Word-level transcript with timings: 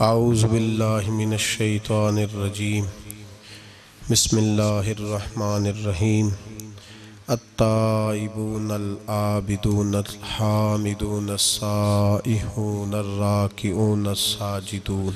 أعوذ 0.00 0.46
بالله 0.48 1.10
من 1.10 1.32
الشيطان 1.32 2.18
الرجيم. 2.18 2.84
بسم 4.10 4.38
الله 4.38 4.92
الرحمن 4.92 5.66
الرحيم. 5.66 6.32
التائبون 7.30 8.70
العابدون 8.70 9.94
الحامدون 9.94 11.30
السائحون 11.30 12.94
الراكعون 12.94 14.06
الساجدون. 14.06 15.14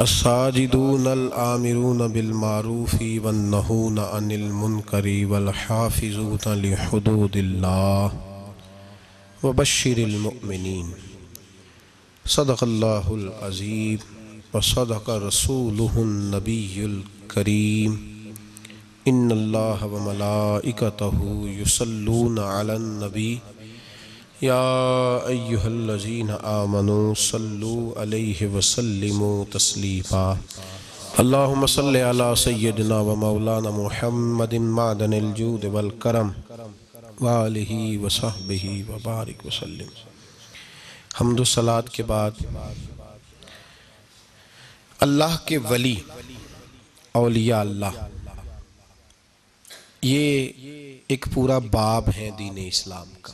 الساجدون 0.00 1.06
الآمرون 1.06 2.08
بالمعروف 2.08 2.94
والنهون 3.02 3.98
عن 3.98 4.32
المنكر 4.32 5.26
والحافظون 5.30 6.44
لحدود 6.46 7.36
الله 7.36 8.12
وبشر 9.42 9.98
المؤمنين. 9.98 11.15
صدق 12.26 12.64
الله 12.64 13.14
العظيم 13.14 13.98
وصدق 14.54 15.10
رسوله 15.10 15.92
النبي 15.96 16.84
الكريم 16.84 17.92
إن 19.08 19.32
الله 19.32 19.86
وملائكته 19.86 21.18
يصلون 21.44 22.38
على 22.38 22.76
النبي 22.76 23.38
يا 24.42 25.28
أيها 25.28 25.66
الذين 25.66 26.30
آمنوا 26.30 27.14
صلوا 27.14 27.98
عليه 28.00 28.46
وسلموا 28.46 29.44
تسليما 29.44 30.36
اللهم 31.20 31.66
صل 31.66 31.96
على 31.96 32.36
سيدنا 32.36 33.00
ومولانا 33.00 33.70
محمد 33.70 34.54
معدن 34.54 35.12
الجود 35.12 35.64
والكرم 35.64 36.30
وآلہ 37.20 37.72
وصحبہ 38.02 38.64
وبارک 38.88 39.46
وسلم 39.46 40.05
حمد 41.20 41.40
و 41.40 41.44
صلات 41.44 41.90
کے 41.90 42.02
بعد 42.02 42.30
اللہ 45.00 45.46
کے 45.46 45.58
ولی 45.58 46.00
اولیاء 47.12 47.60
اللہ۔ 47.60 48.06
یہ 50.02 50.48
ایک 51.08 51.26
پورا 51.34 51.58
باب 51.58 52.04
ہے 52.16 52.30
دین 52.38 52.54
اسلام 52.56 53.06
کا۔ 53.22 53.32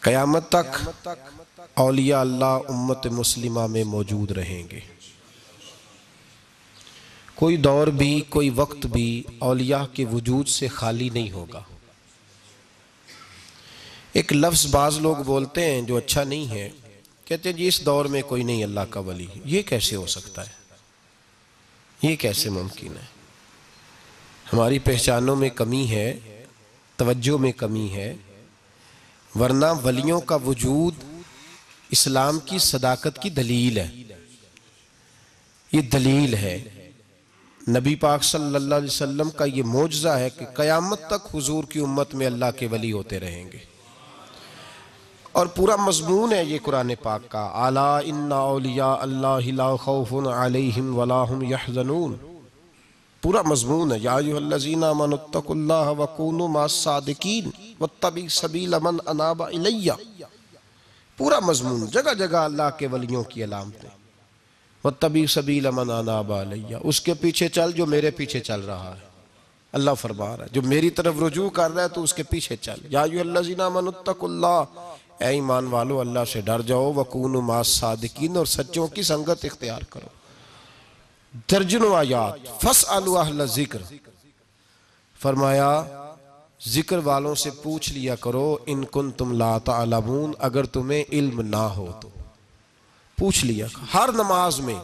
قیامت 0.00 0.48
تک 0.48 1.08
اولیاء 1.74 2.20
اللہ 2.20 2.58
امت 2.68 3.06
مسلمہ 3.06 3.66
میں 3.66 3.84
موجود 3.84 4.30
رہیں 4.30 4.62
گے۔ 4.70 4.80
کوئی 7.34 7.56
دور 7.56 7.86
بھی، 7.86 8.20
کوئی 8.28 8.50
وقت 8.50 8.86
بھی 8.86 9.22
اولیاء 9.38 9.84
کے 9.92 10.04
وجود 10.04 10.48
سے 10.48 10.68
خالی 10.68 11.08
نہیں 11.08 11.30
ہوگا۔ 11.30 11.60
ایک 14.14 14.32
لفظ 14.32 14.66
بعض 14.66 14.98
لوگ 14.98 15.16
بولتے 15.16 15.70
ہیں 15.70 15.82
جو 15.82 15.96
اچھا 15.96 16.24
نہیں 16.24 16.50
ہے، 16.50 16.68
کہتے 17.24 17.48
ہیں 17.48 17.56
جی 17.56 17.68
اس 17.68 17.84
دور 17.84 18.04
میں 18.04 18.22
کوئی 18.22 18.42
نہیں، 18.42 18.64
اللہ 18.64 18.80
کا 18.90 19.00
ولی 19.00 19.26
یہ 19.44 19.62
کیسے 19.62 19.96
ہو 19.96 20.06
سکتا 20.06 20.46
ہے؟ 20.46 20.52
یہ 22.02 22.16
کیسے 22.16 22.50
ممکن 22.50 22.92
ہے؟ 22.92 23.06
ہماری 24.52 24.78
پہچانوں 24.78 25.36
میں 25.36 25.48
کمی 25.48 25.90
ہے، 25.90 26.18
توجہ 26.96 27.38
میں 27.38 27.52
کمی 27.52 27.92
ہے، 27.92 28.14
ورنہ 29.34 29.66
ولیوں 29.84 30.20
کا 30.20 30.34
وجود 30.34 30.94
اسلام 31.90 32.38
کی 32.38 32.58
صداقت 32.58 33.22
کی 33.22 33.30
دلیل 33.30 33.78
ہے۔ 33.78 34.02
یہ 35.72 35.80
دلیل 35.80 36.34
ہے۔ 36.34 36.90
نبی 37.68 37.94
پاک 37.94 38.24
صلی 38.24 38.54
اللہ 38.54 38.74
علیہ 38.74 38.88
وسلم 38.88 39.30
کا 39.30 39.44
یہ 39.44 39.62
موجزہ 39.62 40.08
ہے 40.08 40.30
کہ 40.30 40.46
قیامت 40.54 41.00
تک 41.06 41.36
حضور 41.36 41.64
کی 41.64 41.78
امت 41.78 42.14
میں 42.14 42.26
اللہ 42.26 42.50
کے 42.58 42.66
ولی 42.66 42.92
ہوتے 42.92 43.20
رہیں 43.20 43.52
گے۔ 43.52 43.73
اور 45.34 45.46
پورا 45.46 45.76
مضمون 45.76 46.32
ہے 46.32 46.44
یہ 46.44 46.58
قرآن 46.62 46.92
پاک 47.02 47.20
کا۔ 47.28 47.44
اعلیٰ 47.54 48.00
ان 48.04 48.32
اولیاء 48.32 48.94
اللہ 49.00 49.52
لا 49.52 49.76
خوف 49.76 50.12
علیہم 50.26 50.98
ولا 50.98 51.24
هم 51.24 51.42
یحزنون۔ 51.42 52.16
پورا 53.22 53.42
مضمون 53.42 53.92
ہے۔ 53.92 53.96
یا 54.00 54.14
ایوہ 54.14 54.36
الذین 54.36 54.84
آمنوا 54.84 55.18
اتقوا 55.22 55.56
اللہ 55.56 56.00
وکونوا 56.00 56.46
مع 56.46 56.62
الصادقین 56.62 57.50
واتبعوا 57.80 58.28
سبیل 58.28 58.74
من 58.82 58.96
اناب 59.06 59.42
الیہ۔ 59.42 59.92
پورا 61.16 61.38
مضمون 61.38 61.86
جگہ 61.86 62.14
جگہ 62.14 62.36
اللہ 62.36 62.78
کے 62.78 62.86
ولیوں 62.86 63.24
کی 63.24 63.44
علامتیں 63.44 63.88
واتبعوا 64.84 65.26
سبیل 65.26 65.70
من 65.70 65.90
اناب 65.90 66.32
الیہ۔ 66.32 66.76
اس 66.82 67.00
کے 67.00 67.14
پیچھے 67.14 67.48
چل 67.48 67.72
جو 67.72 67.86
میرے 67.86 68.10
پیچھے 68.10 68.40
چل 68.40 68.60
رہا 68.60 68.94
ہے۔ 68.96 69.06
اللہ 69.72 69.90
فرما 70.00 70.36
رہا 70.36 70.44
ہے۔ 70.44 70.48
جو 70.52 70.62
میری 70.62 70.90
طرف 70.90 71.14
رجوع 71.26 71.50
کر 71.50 71.70
رہا 71.74 71.82
ہے 71.82 71.88
تو 71.88 72.02
اس 72.02 72.14
کے 72.14 72.22
پیچھے 72.22 72.56
چل۔ 72.56 72.78
یا 72.88 73.02
ایوہ 73.02 73.20
الذین 73.20 73.60
آمنوا 73.60 73.92
اتقوا 73.96 74.28
اللہ 74.28 74.93
اے 75.20 75.26
ایمان 75.26 75.66
والو، 75.66 76.00
اللہ 76.00 76.24
سے 76.32 76.40
ڈر 76.40 76.62
جاؤ 76.62 76.92
وکونوا 76.92 77.40
مع 77.40 77.56
الصادقین 77.56 78.36
اور 78.36 78.46
سچوں 78.46 78.86
کی 78.86 79.02
سنگت 79.02 79.44
اختیار 79.44 79.82
کرو۔ 79.90 80.08
درجنوں 81.50 81.94
آیات 81.96 82.62
فَسْأَلُوا 82.62 83.22
أَهْلَ 83.24 83.46
ذکر 83.46 83.82
فرمایا، 85.20 85.70
ذکر 86.66 86.98
والوں 87.04 87.34
سے 87.34 87.50
پوچھ 87.62 87.92
لیا 87.92 88.14
کرو، 88.14 88.56
ان 88.66 88.84
کن 88.84 89.10
تم 89.10 89.32
لا 89.32 89.56
تعلمون، 89.58 90.32
اگر 90.38 90.64
تمہیں 90.66 91.04
علم 91.12 91.40
نہ 91.40 91.64
ہو 91.76 91.90
تو۔ 92.00 92.08
پوچھ 93.18 93.44
لیا 93.44 93.66
ہر 93.94 94.08
نماز 94.14 94.60
میں 94.60 94.74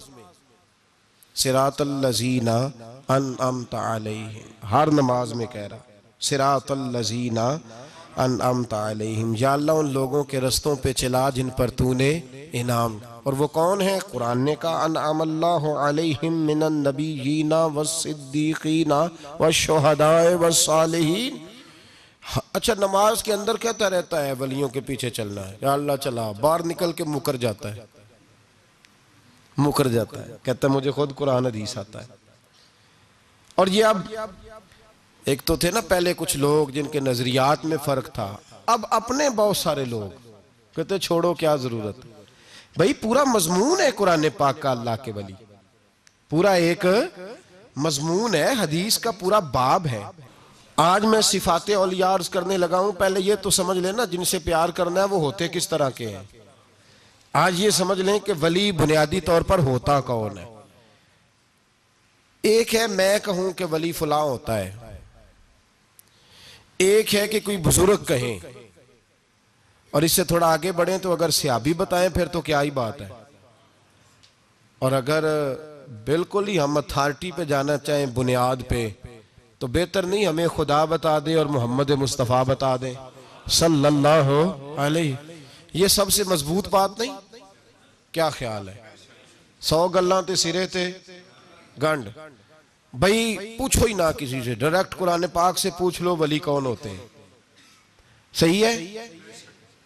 سراط 1.34 1.80
اللذین 1.80 2.48
انعمت 2.48 3.74
علیہم۔ 3.74 4.66
ہر 4.66 4.90
نماز 4.90 5.32
میں 5.32 5.46
کہہ 5.46 5.68
رہا 5.70 5.78
سراط 6.20 6.70
اللذین 6.70 7.38
انعمت 8.20 8.74
علیہم، 8.74 9.34
یا 9.38 9.52
اللہ 9.52 9.72
ان 9.72 9.92
لوگوں 9.92 10.24
کے 10.24 10.40
رستوں 10.40 10.76
پہ 10.76 10.92
چلا 10.92 11.30
جن 11.30 11.48
پر 11.48 11.70
تو 11.70 11.94
نے 11.94 12.20
انعام۔ 12.52 12.98
اور 13.22 13.32
وہ 13.32 13.46
کون 13.46 13.82
ہے 13.82 13.98
قرآن 14.10 14.44
نے 14.44 14.54
کہا 14.60 14.84
انعام 14.84 15.20
اللہ 15.20 15.78
علیہم 15.78 16.34
من 16.34 16.62
النبیین 16.62 17.52
والصدیقین 17.52 18.92
والشہداء 19.38 20.22
والصالحین۔ 20.40 21.36
اچھا 22.52 22.74
نماز 22.74 23.22
کے 23.22 23.32
اندر 23.32 23.56
کہتا 23.56 23.90
رہتا 23.90 24.26
ہے، 24.26 24.32
ولیوں 24.32 24.68
کے 24.68 24.80
پیچھے 24.80 25.10
چلنا 25.10 25.48
ہے۔ 25.48 25.56
یا 25.60 25.72
اللہ 25.72 25.92
چلا، 26.00 26.32
باہر 26.40 26.66
نکل 26.66 26.92
کے 26.92 27.04
مکر 27.04 27.36
جاتا 27.36 27.74
ہے۔ 27.74 27.80
مکر 29.58 29.88
جاتا 29.88 30.26
ہے۔ 30.26 30.36
کہتا 30.42 30.68
ہے، 30.68 30.72
مجھے 30.72 30.90
خود 30.90 31.14
قرآن 31.14 31.46
حدیث 31.46 31.78
آتا 31.78 32.02
ہے۔ 32.02 32.06
اور 33.54 33.66
یہ 33.66 33.84
اب 33.84 33.98
ایک 35.30 35.42
تو 35.44 35.56
تھے 35.56 35.70
نا 35.70 35.80
پہلے 35.80 36.14
کچھ 36.16 36.36
لوگ 36.36 36.68
جن 36.68 36.86
کے 36.86 37.00
نظریات 37.00 37.64
میں 37.64 37.76
فرق 37.84 38.12
تھا۔ 38.14 38.36
اب 38.66 38.86
اپنے 38.90 39.30
بہت 39.30 39.56
سارے 39.56 39.84
لوگ۔ 39.84 40.30
کہتے 40.76 40.98
چھوڑو 40.98 41.34
کیا 41.34 41.56
ضرورت۔ 41.56 41.96
بھئی 42.76 42.94
پورا 42.94 43.24
مضمون 43.24 43.80
ہے 43.80 43.90
قرآن 43.90 44.26
پاک 44.36 44.60
کا 44.60 44.70
اللہ 44.70 44.90
کے 45.04 45.12
ولی۔ 45.12 45.32
پورا 46.30 46.52
ایک 46.52 46.84
مضمون 47.76 48.34
ہے، 48.34 48.52
حدیث 48.60 48.98
کا 48.98 49.10
پورا 49.10 49.38
باب 49.38 49.86
ہے۔ 49.86 50.02
آج 50.76 51.04
میں 51.04 51.20
صفات 51.20 51.70
اولیاء 51.70 52.14
عرض 52.14 52.28
کرنے 52.28 52.58
لگا 52.58 52.78
ہوں۔ 52.78 52.92
پہلے 52.92 53.20
یہ 53.20 53.34
تو 53.34 53.50
سمجھ 53.50 53.78
لینا 53.78 54.04
جن 54.04 54.24
سے 54.24 54.38
پیار 54.38 54.68
کرنا 54.68 55.00
ہے 55.00 55.06
وہ 55.06 55.20
ہوتے 55.20 55.48
کس 55.48 55.68
طرح 55.68 55.90
کے 55.90 56.08
ہیں۔ 56.08 56.22
آج 57.32 57.60
یہ 57.60 57.70
سمجھ 57.70 58.00
لیں 58.00 58.18
کہ 58.18 58.32
ولی 58.40 58.72
بنیادی 58.72 59.20
طور 59.20 59.42
پر 59.42 59.58
ہوتا 59.58 60.00
کون 60.00 60.38
ہے۔ 60.38 60.44
ایک 62.42 62.74
ہے 62.74 62.86
میں 62.86 63.18
کہوں 63.18 63.50
کہ 63.50 63.64
ولی 63.64 63.92
فلاں 63.92 64.22
ہوتا 64.22 64.58
ہے۔ 64.58 64.89
ایک 66.80 67.14
ہے 67.14 67.28
کہ 67.28 67.40
کوئی 67.40 67.56
بزرگ 67.56 68.04
کہیں 68.04 68.38
اور 69.90 70.02
اس 70.02 70.12
سے 70.12 70.24
تھوڑا 70.24 70.52
آگے 70.52 70.72
بڑھیں 70.72 70.98
تو 70.98 71.12
اگر 71.12 71.30
سیابی 71.30 71.72
بتائیں 71.72 72.08
پھر 72.08 72.26
تو 72.26 72.40
کیا 72.40 72.62
ہی 72.62 72.70
بات 72.70 73.00
ہے۔ 73.00 73.08
اور 74.78 74.92
اگر 74.92 75.24
بالکل 76.04 76.48
ہی 76.48 76.60
ہم 76.60 76.76
اتھارٹی 76.76 77.30
پہ 77.36 77.44
جانا 77.44 77.76
چاہیں 77.76 78.06
بنیاد 78.06 78.56
پہ، 78.68 78.88
تو 79.58 79.66
بہتر 79.66 80.02
نہیں 80.02 80.26
ہمیں 80.26 80.48
خدا 80.48 80.84
بتا 80.84 81.18
دے 81.18 81.34
اور 81.34 81.46
محمد 81.46 81.90
مصطفیٰ 81.90 82.44
بتا 82.44 82.76
دیں۔ 82.76 82.94
صلی 83.48 83.86
اللہ 83.86 84.30
علیہ۔ 84.76 85.14
یہ 85.72 85.86
سب 85.86 86.10
سے 86.10 86.24
مضبوط 86.24 86.68
بات 86.68 86.90
نہیں۔ 86.98 87.16
کیا 88.12 88.30
خیال 88.30 88.68
ہے؟ 88.68 88.74
سو 89.60 89.88
گلہ 89.88 90.14
تے 90.26 90.34
سرے 90.34 90.66
تے 90.66 90.90
گنڈ۔ 91.82 92.08
بھئی 92.92 93.36
پوچھو 93.58 93.84
ہی 93.86 93.92
نہ 93.92 94.02
کسی 94.18 94.42
سے۔ 94.44 94.54
ڈائریکٹ 94.54 94.96
قرآن 94.96 95.24
پاک 95.32 95.58
سے 95.58 95.70
پوچھ 95.78 96.02
لو، 96.02 96.16
ولی 96.16 96.38
کون 96.38 96.66
ہوتے 96.66 96.90
ہیں؟ 96.90 97.06
صحیح 98.34 98.64
ہے؟ 98.66 99.06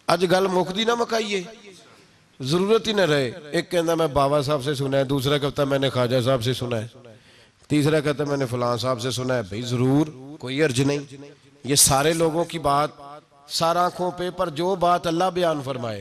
اج 0.07 0.25
گل 0.31 0.47
مکدی 0.47 0.85
نہ 0.85 0.95
مکائیے۔ 0.95 1.43
ضرورت 2.41 2.89
ہی 2.89 2.93
نہ 2.93 3.01
رہے۔ 3.01 3.31
ایک 3.51 3.71
کہنا 3.71 3.95
میں 3.95 4.07
بابا 4.07 4.43
صاحب 4.43 4.65
سے 4.65 4.75
سنا 4.75 4.99
ہے، 4.99 5.05
دوسرا 5.05 5.39
کہتا، 5.39 5.65
میں 5.65 5.79
نے 5.79 5.91
خواجہ 5.91 6.21
صاحب 6.21 6.45
سے 6.45 6.55
سنا 6.55 6.77
ہے۔ 6.79 6.87
تیسرا 7.69 8.01
کہتا، 8.01 8.25
میں 8.25 8.37
نے 8.37 8.47
فلان 8.47 8.79
صاحب 8.79 9.01
سے 9.01 9.11
سنا 9.11 9.37
ہے۔ 9.37 9.43
بھئی 9.43 9.63
ضرور، 9.63 10.07
کوئی 10.41 10.63
عرض 10.63 10.81
نہیں۔ 10.81 11.17
یہ 11.65 11.75
سارے 11.75 12.13
لوگوں 12.13 12.45
کی 12.45 12.59
بات 12.59 12.91
سارا 13.49 13.85
آنکھوں 13.85 14.11
پہ، 14.11 14.31
پر 14.31 14.49
جو 14.49 14.75
بات 14.75 15.07
اللہ 15.07 15.25
بیان 15.25 15.61
فرمائے، 15.65 16.01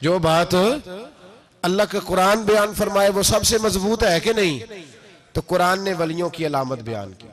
جو 0.00 0.18
بات 0.18 0.54
اللہ 1.62 1.82
کے 1.90 1.98
قرآن 2.06 2.42
بیان 2.42 2.74
فرمائے، 2.74 3.08
وہ 3.08 3.22
سب 3.22 3.44
سے 3.44 3.58
مضبوط 3.62 4.04
ہے 4.04 4.20
کہ 4.20 4.32
نہیں؟ 4.32 4.58
تو 5.32 5.40
قرآن 5.46 5.80
نے 5.80 5.92
ولیوں 5.92 6.28
کی 6.28 6.46
علامت 6.46 6.78
بیان 6.78 7.12
کی۔ 7.12 7.28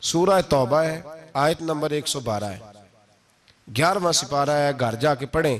سورہ 0.00 0.40
توبہ 0.48 0.76
ہے، 0.76 1.02
آیت 1.32 1.62
نمبر 1.62 1.90
ایک 1.90 2.08
سو 2.08 2.20
بارہ 2.20 2.44
ہے۔ 2.44 2.58
گیارہواں 3.76 4.12
سپارہ 4.12 4.50
ہے، 4.50 4.70
گھر 4.80 4.94
جا 4.94 5.14
کے 5.14 5.26
پڑھیں۔ 5.26 5.58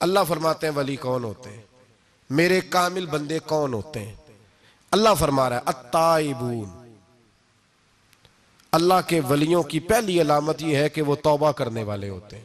اللہ 0.00 0.20
فرماتے 0.28 0.66
ہیں، 0.66 0.74
ولی 0.74 0.96
کون 0.96 1.24
ہوتے 1.24 1.50
ہیں؟ 1.50 1.62
میرے 2.30 2.60
کامل 2.60 3.06
بندے 3.06 3.38
کون 3.38 3.74
ہوتے 3.74 4.00
ہیں؟ 4.00 4.14
اللہ 4.90 5.08
فرما 5.18 5.48
رہا 5.48 5.56
ہے 5.56 5.62
التائبون 5.66 6.94
اللہ 8.72 8.94
کے 9.06 9.20
ولیوں 9.20 9.62
کی 9.62 9.80
پہلی 9.80 10.20
علامت 10.20 10.62
یہ 10.62 10.76
ہے 10.76 10.88
کہ 10.88 11.02
وہ 11.02 11.16
توبہ 11.16 11.52
کرنے 11.52 11.82
والے 11.82 12.08
ہوتے 12.08 12.38
ہیں۔ 12.38 12.44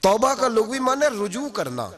توبہ 0.00 0.34
کا 0.34 0.48
لغوی 0.48 0.78
معنی 0.78 1.24
رجوع 1.24 1.48
کرنا۔ 1.48 1.90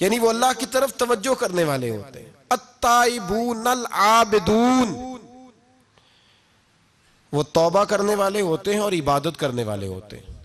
یعنی 0.00 0.18
وہ 0.18 0.28
اللہ 0.28 0.58
کی 0.58 0.66
طرف 0.66 0.94
توجہ 0.94 1.34
کرنے 1.34 1.64
والے 1.64 1.90
ہوتے 1.90 2.22
ہیں۔ 2.22 2.30
التائبون 2.52 3.66
العابدون۔ 3.66 5.16
وہ 7.32 7.42
توبہ 7.42 7.84
کرنے 7.84 8.14
والے 8.14 8.40
ہوتے 8.40 8.72
ہیں 8.72 8.80
اور 8.80 8.92
عبادت 8.92 9.36
کرنے 9.36 9.64
والے 9.64 9.86
ہوتے 9.86 10.16
ہیں۔ 10.16 10.42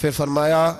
پھر 0.00 0.10
فرمایا، 0.10 0.74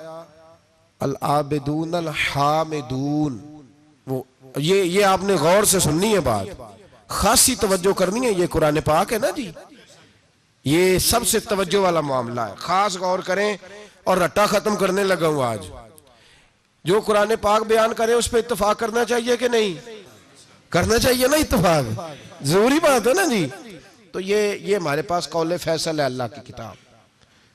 العابدون 1.01 1.95
الحامدون۔ 1.95 3.63
وہ، 4.07 4.23
یہ 4.57 4.83
یہ 4.83 5.05
آپ 5.05 5.23
نے 5.23 5.35
غور 5.35 5.65
سے 5.65 5.81
سننی 5.81 6.15
ہے 6.15 6.21
بات۔ 6.21 6.47
خاصی 7.09 7.55
توجہ 7.55 7.93
کرنی 7.93 8.27
ہے، 8.27 8.33
یہ 8.33 8.47
قرآن 8.51 8.81
پاک 8.81 9.13
ہے 9.13 9.19
نا 9.19 9.31
جی؟ 9.31 9.51
یہ 10.65 10.99
سب 10.99 11.27
سے 11.27 11.41
توجہ 11.41 11.77
والا 11.77 12.01
معاملہ 12.01 12.41
ہے۔ 12.41 12.55
خاص 12.57 12.97
غور 12.97 13.19
کریں 13.19 13.57
اور 14.05 14.17
رٹا 14.17 14.47
ختم 14.47 14.77
کرنے 14.77 15.05
لگا 15.05 15.27
ہوں 15.27 15.43
آج۔ 15.43 15.67
جو 16.85 17.01
قرآن 17.01 17.33
پاک 17.41 17.63
بیان 17.63 17.95
کرے، 17.95 18.13
اس 18.13 18.31
پہ 18.31 18.39
اتفاق 18.39 18.79
کرنا 18.79 19.05
چاہیے 19.05 19.37
کہ 19.37 19.49
نہیں؟ 19.49 19.96
کرنا 20.69 20.99
چاہیے 20.99 21.27
نا 21.27 21.37
اتفاق۔ 21.37 22.01
ضروری 22.43 22.81
بات 22.83 23.07
ہے 23.07 23.15
نا 23.15 23.25
جی۔ 23.27 23.47
تو 24.13 24.21
یہ 24.21 24.53
یہ 24.61 24.77
ہمارے 24.77 25.03
پاس 25.03 25.29
قول 25.29 25.57
فیصل 25.57 26.01
ہے 26.01 26.05
اللہ 26.05 26.23
کی 26.35 26.53
کتاب۔ 26.53 26.75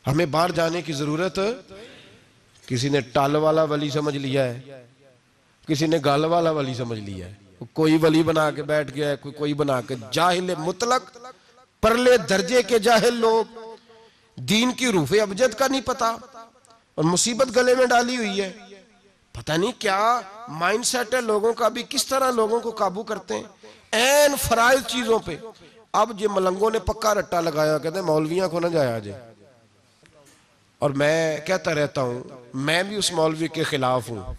ہمیں 0.07 0.25
باہر 0.25 0.51
جانے 0.51 0.81
کی 0.81 0.93
ضرورت 0.93 1.39
کسی 2.65 2.89
نے 2.89 3.01
ٹال 3.01 3.35
والا 3.35 3.63
ولی 3.63 3.89
سمجھ 3.89 4.17
لیا 4.17 4.43
ہے۔ 4.43 4.61
کسی 5.67 5.87
نے 5.87 5.97
گال 6.05 6.25
والا 6.25 6.51
ولی 6.51 6.73
سمجھ 6.73 6.99
لیا 6.99 7.27
ہے۔ 7.27 7.33
کوئی 7.73 7.97
ولی 8.01 8.23
بنا 8.23 8.51
کے 8.51 8.63
بیٹھ 8.63 8.95
گیا 8.95 9.09
ہے، 9.09 9.15
کوئی 9.15 9.33
کوئی 9.35 9.53
بنا 9.53 9.81
کے۔ 9.81 9.95
جاہل 10.11 10.53
مطلق، 10.57 11.17
پرلے 11.81 12.17
درجے 12.17 12.63
کے 12.63 12.79
جاہل 12.79 13.13
لوگ۔ 13.13 13.75
دین 14.35 14.71
کی 14.71 14.87
روح 14.87 15.07
ابجد 15.21 15.53
کا 15.53 15.67
نہیں 15.67 15.81
پتا۔ 15.81 16.15
اور 16.95 17.03
مصیبت 17.03 17.55
گلے 17.55 17.75
میں 17.75 17.85
ڈالی 17.85 18.17
ہوئی 18.17 18.41
ہے۔ 18.41 18.53
پتہ 19.31 19.51
نہیں 19.51 19.71
کیا 19.79 20.21
مائنڈ 20.47 20.85
سیٹ 20.85 21.13
ہے، 21.13 21.21
لوگوں 21.21 21.53
کا 21.53 21.67
بھی 21.67 21.83
کس 21.89 22.07
طرح 22.07 22.31
لوگوں 22.31 22.59
کو 22.59 22.71
قابو 22.71 23.03
کرتے 23.03 23.33
ہیں؟ 23.33 23.43
این 23.91 24.35
فرائض 24.35 24.85
چیزوں 24.87 25.19
پہ۔ 25.19 25.35
اب 25.93 26.19
جو 26.19 26.29
ملنگوں 26.29 26.71
نے 26.71 26.79
پکا 26.79 27.13
رٹا 27.13 27.41
لگایا، 27.41 27.77
کہتے 27.77 27.95
ہیں 27.95 28.05
مولویاں 28.05 28.47
کو 28.47 28.59
نہ 28.59 28.67
جایا 28.67 28.99
جائے۔ 28.99 29.33
اور 30.79 30.89
میں 30.89 31.37
کہتا 31.37 31.75
رہتا 31.75 32.01
ہوں، 32.01 32.23
میں 32.53 32.83
بھی 32.83 32.95
اس 32.95 33.11
مولوی 33.11 33.47
کے 33.47 33.63
خلاف 33.63 34.09
ہوں۔ 34.09 34.33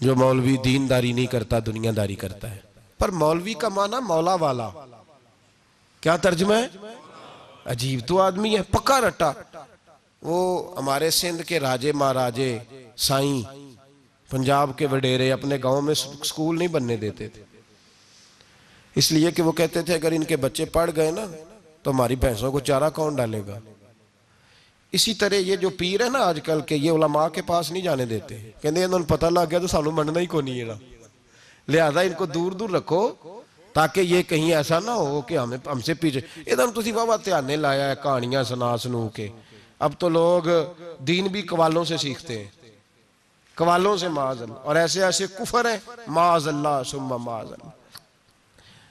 جو 0.00 0.14
مولوی 0.14 0.56
دین 0.56 0.90
داری 0.90 1.12
نہیں 1.12 1.26
کرتا 1.26 1.56
دنیا 1.66 1.90
داری 1.96 2.14
کرتا 2.14 2.50
ہے۔ 2.50 2.58
پر 2.98 3.08
مولوی 3.08 3.54
کا 3.54 3.68
معنی 3.68 3.96
مولا 4.08 4.34
والا۔ 4.34 4.70
کیا 6.00 6.16
ترجمہ 6.16 6.54
ہے؟ 6.54 6.68
عجیب 7.64 8.00
تو 8.06 8.20
آدمی 8.20 8.56
ہے، 8.56 8.62
پکا 8.62 9.00
رٹا۔ 9.00 9.32
وہ 10.22 10.74
ہمارے 10.78 11.10
سندھ 11.10 11.42
کے 11.42 11.60
راجے 11.60 11.92
مہاراجے 11.92 12.58
سائیں۔ 12.96 13.67
پنجاب 14.30 14.70
کے 14.76 14.86
وڈیرے 14.86 15.32
اپنے 15.32 15.58
گاؤں 15.62 15.82
میں 15.82 15.94
سکول 15.94 16.58
نہیں 16.58 16.68
بننے 16.68 16.96
دیتے 16.96 17.28
تھے۔ 17.28 17.42
اس 18.94 19.12
لیے 19.12 19.30
کہ 19.30 19.42
وہ 19.42 19.52
کہتے 19.52 19.82
تھے، 19.82 19.94
اگر 19.94 20.12
ان 20.12 20.24
کے 20.24 20.36
بچے 20.36 20.64
پڑھ 20.64 20.90
گئے 20.96 21.10
نا، 21.10 21.24
تو 21.82 21.90
ہماری 21.90 22.16
بھینسوں 22.16 22.52
کو 22.52 22.60
چارہ 22.60 22.90
کون 22.90 23.16
ڈالے 23.16 23.42
گا؟ 23.46 23.58
اسی 24.92 25.14
طرح 25.14 25.34
یہ 25.34 25.56
جو 25.56 25.70
پیر 25.70 26.04
ہے 26.04 26.10
نا 26.10 26.18
آج 26.18 26.40
کل 26.44 26.60
کے، 26.60 26.76
یہ 26.76 26.90
علماء 26.90 27.28
کے 27.28 27.42
پاس 27.42 27.70
نہیں 27.70 27.82
جانے 27.82 28.06
دیتے۔ 28.06 28.50
کہتے 28.62 28.84
انہوں 28.84 28.98
نے 28.98 29.04
پتہ 29.08 29.26
لگ 29.26 29.40
گیا 29.50 29.58
تو 29.58 29.66
سانو 29.66 29.90
مننا 29.90 30.20
ہی 30.20 30.26
کو 30.26 30.40
نہیں 30.40 30.60
ہے 30.60 30.64
لہذا 31.68 32.00
ان 32.00 32.12
کو 32.12 32.26
دور 32.26 32.52
دور 32.52 32.70
رکھو 32.70 33.12
تاکہ 33.72 34.00
یہ 34.00 34.22
کہیں 34.22 34.54
ایسا 34.54 34.80
نہ 34.80 34.90
ہو 34.90 35.20
کہ 35.20 35.38
ہمیں، 35.38 35.58
ہم 35.66 35.80
سے 35.80 35.94
پیچھے۔ 35.94 36.20
ادھر 36.46 36.80
تسی 36.80 36.92
بابا 36.92 37.16
تیانے 37.16 37.56
لایا 37.56 37.90
ہے، 37.90 37.94
کہانیاں 38.02 38.42
سنا 38.42 38.76
سنو 38.76 39.08
کے۔ 39.08 39.28
اب 39.78 39.92
تو 39.98 40.08
لوگ 40.08 40.42
دین 40.98 41.26
بھی 41.26 41.42
قوالوں 41.42 41.84
سے 41.84 41.96
سیکھتے 41.96 42.38
ہیں۔ 42.38 42.57
قوالوں 43.58 43.96
سے 43.96 44.08
معاذ 44.08 44.42
اللہ، 44.42 44.58
اور 44.62 44.76
ایسے 44.76 45.04
ایسے 45.04 45.26
کفر 45.38 45.64
ہیں، 45.64 45.78
معاذ 46.06 46.48
اللہ 46.48 46.82
سمم 46.86 47.22
معاذ 47.22 47.52
اللہ۔ 47.52 47.70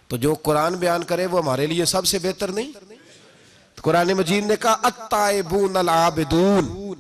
تو 0.08 0.18
جو 0.18 0.34
قرآن 0.44 0.74
بیان 0.76 1.04
کرے 1.04 1.26
وہ 1.26 1.40
ہمارے 1.40 1.66
لیے 1.66 1.86
سب 1.86 2.06
سے 2.06 2.20
بہتر 2.20 2.52
نہیں؟ 2.52 2.72
قرآن 3.76 4.14
مجید 4.14 4.46
نے 4.46 4.56
کہا 4.56 4.76
التائبون 4.84 5.78
العابدون، 5.78 6.94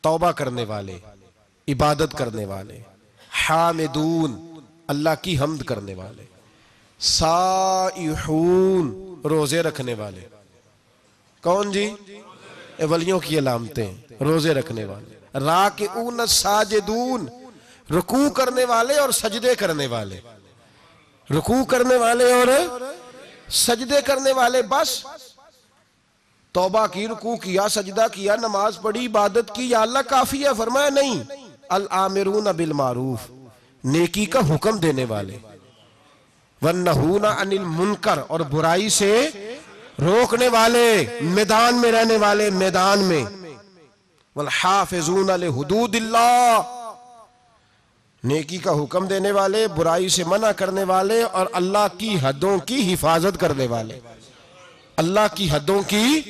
توبہ 0.00 0.30
کرنے 0.30 0.64
والے، 0.64 0.98
عبادت 1.68 2.16
کرنے 2.18 2.44
والے، 2.44 2.80
حامدون، 3.30 4.30
اللہ 4.88 5.14
کی 5.22 5.38
حمد 5.38 5.62
کرنے 5.62 5.94
والے، 5.94 6.24
سائحون، 7.00 8.84
روزے 9.24 9.60
رکھنے 9.62 9.94
والے۔ 9.94 10.26
کون 11.44 11.72
جی؟ 11.72 11.86
ولیوں 12.90 13.18
کی 13.20 13.38
علامتیں 13.38 13.90
روزے 14.20 14.54
رکھنے 14.54 14.84
والے۔ 14.84 15.17
راکعون 15.40 16.26
ساجدون 16.26 17.26
رکوع 17.90 18.28
کرنے 18.30 18.64
والے 18.64 18.94
اور 18.94 19.10
سجدے 19.10 19.54
کرنے 19.54 19.86
والے۔ 19.86 20.20
رکوع 21.30 21.64
کرنے 21.64 21.96
والے 21.96 22.32
اور 22.32 22.46
سجدے 23.50 24.00
کرنے 24.04 24.32
والے، 24.32 24.62
بس۔ 24.62 25.06
توبہ 26.52 26.86
کی، 26.86 27.08
رکوع 27.08 27.36
کیا 27.36 27.68
سجدہ 27.68 28.06
کیا 28.12 28.36
نماز 28.36 28.78
پڑھی، 28.82 29.06
عبادت 29.06 29.54
کی، 29.54 29.70
یا 29.70 29.80
اللہ 29.80 29.98
کافی 30.08 30.44
ہے، 30.44 30.50
فرمایا 30.56 30.88
نہیں۔ 30.88 31.24
العامرون 31.68 32.44
بالمعروف، 32.44 33.30
نیکی 33.84 34.26
کا 34.26 34.54
حکم 34.54 34.78
دینے 34.78 35.04
والے۔ 35.04 35.38
وَالنَّهُونَ 36.62 37.26
عَنِ 37.26 37.58
الْمُنْكَرْ 37.58 38.18
اور 38.28 38.40
برائی 38.40 38.88
سے 38.88 39.30
روکنے 40.02 40.48
والے، 40.48 41.18
میدان 41.20 41.74
میں 41.74 41.92
رہنے 41.92 42.16
والے، 42.16 42.50
میدان 42.50 42.98
میں۔ 42.98 43.47
وَالْحَافِظُونَ 44.38 45.32
لِحُدُودِ 45.36 46.00
اللَّهِ 46.00 46.62
نیکی 48.24 48.58
کا 48.58 48.82
حکم 48.82 49.06
دینے 49.06 49.32
والے، 49.32 49.68
برائی 49.68 50.08
سے 50.08 50.24
منع 50.24 50.50
کرنے 50.52 50.84
والے 50.84 51.22
اور 51.22 51.46
اللہ 51.52 51.86
کی 51.98 52.16
حدوں 52.22 52.58
کی 52.58 52.94
حفاظت 52.94 53.40
کرنے 53.40 53.66
والے۔ 53.66 54.00
اللہ 54.96 55.34
کی 55.34 55.50
حدوں 55.50 55.82
کی، 55.86 56.20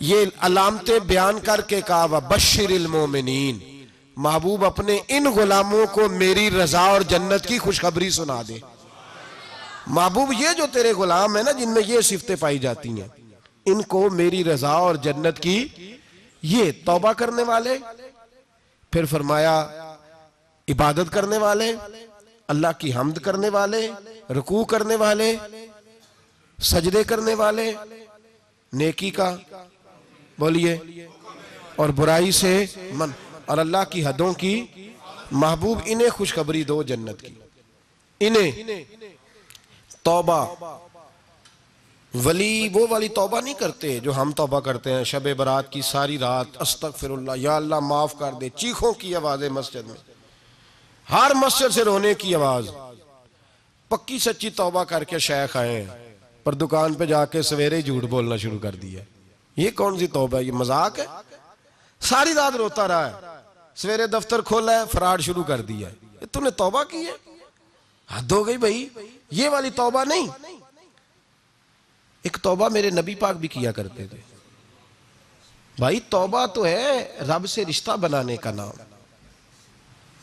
یہ 0.00 0.16
علامتیں 0.40 0.98
بیان 0.98 1.38
کر 1.40 1.60
کے 1.60 1.80
کہا 1.80 2.06
بشر 2.06 2.70
المومنین 2.70 3.86
محبوب 4.16 4.64
اپنے 4.64 4.98
ان 5.08 5.24
غلاموں 5.24 5.86
کو 5.86 6.08
میری 6.08 6.50
رضا 6.50 6.80
اور 6.80 7.00
جنت 7.00 7.46
کی 7.46 7.58
خوشخبری 7.58 8.10
سنا 8.10 8.42
دے۔ 8.48 8.58
محبوب 9.86 10.32
یہ 10.38 10.48
جو 10.56 10.64
تیرے 10.72 10.92
غلام 10.92 11.36
ہیں 11.36 11.42
نا، 11.42 11.50
جن 11.50 11.70
میں 11.70 11.82
یہ 11.86 12.00
صفتیں 12.00 12.36
پائی 12.40 12.58
جاتی 12.58 12.88
ہیں، 12.88 13.08
ان 13.66 13.82
کو 13.82 14.10
میری 14.10 14.44
رضا 14.44 14.70
اور 14.70 14.94
جنت 14.94 15.40
کی 15.40 15.68
یہ 16.42 16.70
توبہ 16.84 17.12
کرنے 17.12 17.42
والے، 17.42 17.76
پھر 18.92 19.04
فرمایا، 19.04 19.54
عبادت 20.68 21.12
کرنے 21.12 21.38
والے، 21.38 21.72
اللہ 22.48 22.72
کی 22.78 22.92
حمد 22.94 23.18
کرنے 23.18 23.48
والے، 23.48 23.90
رکوع 24.30 24.64
کرنے 24.64 24.96
والے، 24.96 25.34
سجدے 26.58 27.04
کرنے 27.04 27.34
والے، 27.34 27.72
نیکی 28.72 29.10
کا، 29.10 29.34
بولیے، 30.38 30.76
اور 31.76 31.88
برائی 31.88 32.32
سے 32.32 32.64
من، 32.94 33.10
اور 33.46 33.58
اللہ 33.58 33.84
کی 33.90 34.04
حدوں 34.06 34.32
کی 34.32 34.54
محبوب، 35.32 35.78
انہیں 35.84 36.08
خوشخبری 36.08 36.62
دو 36.64 36.82
جنت 36.82 37.20
کی۔ 37.20 37.34
انہیں 38.20 38.84
توبہ 40.02 40.40
ولی 42.14 42.68
وہ 42.72 42.86
والی 42.90 43.08
توبہ 43.08 43.40
نہیں 43.40 43.54
کرتے 43.54 44.00
جو 44.00 44.16
ہم 44.16 44.32
توبہ 44.32 44.60
کرتے 44.60 44.92
ہیں، 44.92 45.04
شب 45.04 45.36
برات 45.36 45.72
کی 45.72 45.82
ساری 45.82 46.18
رات 46.18 46.46
استغفر 46.60 47.10
اللہ 47.10 47.32
یا 47.36 47.56
اللہ 47.56 47.80
معاف 47.80 48.14
کر 48.18 48.32
دے، 48.32 48.48
چیخوں 48.48 48.92
کی 48.92 49.16
آوازیں 49.16 49.48
مسجد 49.48 49.86
میں۔ 49.86 50.12
ہر 51.10 51.32
مسجد 51.34 51.74
سے 51.74 51.82
رونے 51.82 52.14
کی 52.14 52.34
آواز۔ 52.34 52.68
پکی 53.88 54.18
سچی 54.18 54.50
توبہ 54.50 54.84
کر 54.84 55.04
کے 55.04 55.18
شیخ 55.18 55.56
آئے 55.56 55.86
پر 56.44 56.54
دکان 56.54 56.94
پہ 56.94 57.04
جا 57.04 57.24
کے 57.24 57.42
سویرے 57.42 57.82
جھوٹ 57.82 58.02
بولنا 58.02 58.36
شروع 58.36 58.58
کر 58.58 58.74
دیا 58.74 59.02
یہ 59.56 59.70
کون 59.70 59.98
سی 59.98 60.06
توبہ 60.06 60.38
ہے؟ 60.38 60.44
یہ 60.44 60.52
مذاق 60.52 60.98
ہے؟ 60.98 61.04
ساری 62.00 62.34
رات 62.34 62.56
روتا 62.56 62.88
رہا 62.88 63.06
ہے۔ 63.06 63.12
سویرے 63.76 64.06
دفتر 64.06 64.40
کھولا 64.40 64.72
ہے، 64.72 64.84
فراڈ 64.92 65.20
شروع 65.20 65.42
کر 65.42 65.60
دیا 65.60 65.88
ہے۔ 65.88 66.26
تو 66.32 66.40
نے 66.40 66.50
توبہ 66.50 66.84
کی 66.84 66.96
ہے؟ 66.96 67.12
حد 68.16 68.32
ہو 68.32 68.46
گئی 68.46 68.56
بھائی۔ 68.56 68.88
یہ 69.30 69.48
والی 69.48 69.70
توبہ 69.70 70.04
نہیں۔ 70.04 70.26
ایک 72.22 72.36
توبہ 72.42 72.68
میرے 72.68 72.90
نبی 72.90 73.14
پاک 73.14 73.36
بھی 73.36 73.48
کیا 73.48 73.72
کرتے 73.72 74.06
تھے۔ 74.06 74.18
بھائی 75.78 76.00
توبہ 76.00 76.46
تو 76.46 76.66
ہے 76.66 77.16
رب 77.20 77.46
سے 77.46 77.64
رشتہ 77.64 77.90
بنانے 77.90 78.36
کا 78.36 78.50
نام۔ 78.50 78.70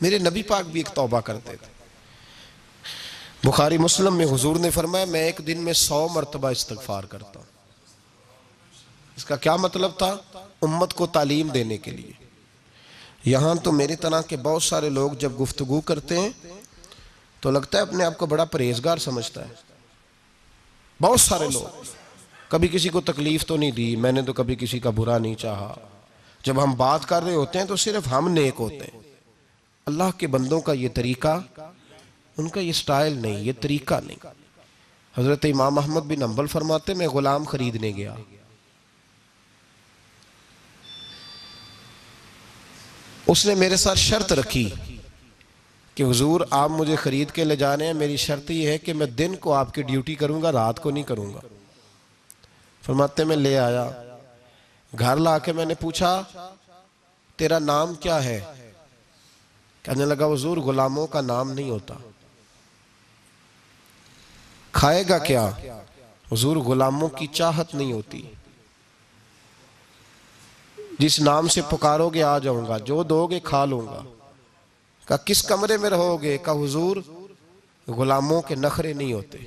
میرے 0.00 0.18
نبی 0.18 0.42
پاک 0.42 0.64
بھی 0.64 0.80
ایک 0.80 0.88
توبہ 0.94 1.20
کرتے 1.20 1.56
تھے۔ 1.56 1.80
بخاری 3.48 3.78
مسلم 3.78 4.16
میں 4.16 4.26
حضور 4.26 4.56
نے 4.56 4.70
فرمایا، 4.70 5.04
میں 5.04 5.20
ایک 5.20 5.40
دن 5.46 5.58
میں 5.64 5.72
سو 5.72 6.08
مرتبہ 6.14 6.48
استغفار 6.48 7.04
کرتا 7.04 7.32
ہوں۔ 7.34 7.46
اس 9.16 9.24
کا 9.24 9.36
کیا 9.36 9.56
مطلب 9.56 9.90
تھا؟ 9.98 10.16
امت 10.62 10.94
کو 10.94 11.06
تعلیم 11.06 11.48
دینے 11.48 11.78
کے 11.78 11.90
لیے۔ 11.90 12.12
یہاں 13.24 13.54
تو 13.54 13.72
میری 13.72 13.96
طرح 13.96 14.20
کے 14.20 14.36
بہت 14.36 14.62
سارے 14.62 14.88
لوگ 14.88 15.10
جب 15.12 15.40
گفتگو 15.40 15.80
کرتے 15.80 16.20
ہیں، 16.20 16.30
تو 17.40 17.50
لگتا 17.50 17.78
ہے 17.78 17.82
اپنے 17.82 18.04
آپ 18.04 18.18
کو 18.18 18.26
بڑا 18.26 18.44
پرہیزگار 18.44 18.98
سمجھتا 18.98 19.48
ہے۔ 19.48 19.69
بہت 21.00 21.20
سارے 21.20 21.48
لوگ۔ 21.52 21.82
کبھی 22.48 22.68
کسی 22.68 22.88
کو 22.88 23.00
تکلیف 23.00 23.46
تو 23.46 23.56
نہیں 23.56 23.70
دی، 23.70 23.96
میں 23.96 24.12
نے 24.12 24.22
تو 24.22 24.32
کبھی 24.32 24.54
کسی 24.54 24.78
کا 24.78 24.90
برا 24.90 25.18
نہیں 25.18 25.34
چاہا۔ 25.34 25.74
جب 26.44 26.64
ہم 26.64 26.74
بات 26.76 27.08
کر 27.08 27.22
رہے 27.22 27.34
ہوتے 27.34 27.58
ہیں 27.58 27.66
تو 27.66 27.76
صرف 27.76 28.12
ہم 28.12 28.28
نیک 28.28 28.54
ہوتے 28.58 28.78
ہیں۔ 28.78 29.00
اللہ 29.86 30.18
کے 30.18 30.26
بندوں 30.26 30.60
کا 30.60 30.72
یہ 30.72 30.88
طریقہ، 30.94 31.40
ان 32.38 32.48
کا 32.48 32.60
یہ 32.60 32.72
سٹائل 32.72 33.18
نہیں، 33.18 33.40
یہ 33.40 33.52
طریقہ 33.60 33.94
نہیں۔ 34.06 34.26
حضرت 35.18 35.44
امام 35.44 35.78
احمد 35.78 36.00
بن 36.00 36.20
نمبل 36.20 36.46
فرماتے، 36.46 36.94
میں 36.94 37.08
غلام 37.08 37.44
خریدنے 37.44 37.90
گیا۔ 37.96 38.14
اس 43.26 43.46
نے 43.46 43.54
میرے 43.54 43.76
ساتھ 43.76 43.98
شرط 43.98 44.32
رکھی۔ 44.32 44.70
کہ 45.94 46.02
حضور 46.02 46.40
آپ 46.50 46.70
مجھے 46.70 46.96
خرید 46.96 47.30
کے 47.30 47.44
لے 47.44 47.56
جانے 47.56 47.86
ہیں، 47.86 47.94
میری 47.94 48.16
شرط 48.16 48.50
یہ 48.50 48.68
ہے 48.68 48.78
کہ 48.78 48.92
میں 48.92 49.06
دن 49.06 49.36
کو 49.36 49.54
آپ 49.54 49.74
کی 49.74 49.82
ڈیوٹی 49.82 50.14
کروں 50.14 50.42
گا، 50.42 50.52
رات 50.52 50.80
کو 50.80 50.90
نہیں 50.90 51.04
کروں 51.04 51.34
گا۔ 51.34 51.40
فرماتے 52.82 53.24
میں 53.24 53.36
لے 53.36 53.58
آیا۔ 53.58 53.90
گھر 54.98 55.16
لا 55.16 55.38
کے 55.38 55.52
میں 55.52 55.64
نے 55.64 55.74
پوچھا، 55.74 56.22
تیرا 57.36 57.58
نام 57.58 57.94
کیا 57.94 58.24
ہے؟ 58.24 58.40
کہنے 59.82 60.04
لگا، 60.04 60.26
حضور 60.26 60.56
غلاموں 60.56 61.06
کا 61.06 61.20
نام 61.20 61.52
نہیں 61.52 61.70
ہوتا۔ 61.70 61.94
کھائے 64.72 65.04
گا 65.08 65.18
کیا؟ 65.18 65.50
حضور 66.32 66.56
غلاموں 66.56 67.08
کی 67.08 67.26
چاہت 67.26 67.74
نہیں 67.74 67.92
ہوتی۔ 67.92 68.32
جس 70.98 71.20
نام 71.20 71.48
سے 71.48 71.60
پکارو 71.70 72.08
گے، 72.08 72.22
آ 72.22 72.38
جاؤں 72.38 72.68
گا، 72.68 72.78
جو 72.78 73.02
دو 73.02 73.26
گے 73.26 73.40
کھا 73.40 73.64
لوں 73.64 73.86
گا۔ 73.86 74.19
کہا، 75.10 75.16
کس 75.16 75.42
کمرے 75.42 75.76
میں 75.76 75.90
رہو 75.90 76.22
گے؟ 76.22 76.38
کہا، 76.38 76.52
حضور، 76.52 76.96
غلاموں 77.88 78.42
کے 78.42 78.54
نخرے 78.54 78.92
نہیں 78.92 79.12
ہوتے۔ 79.12 79.38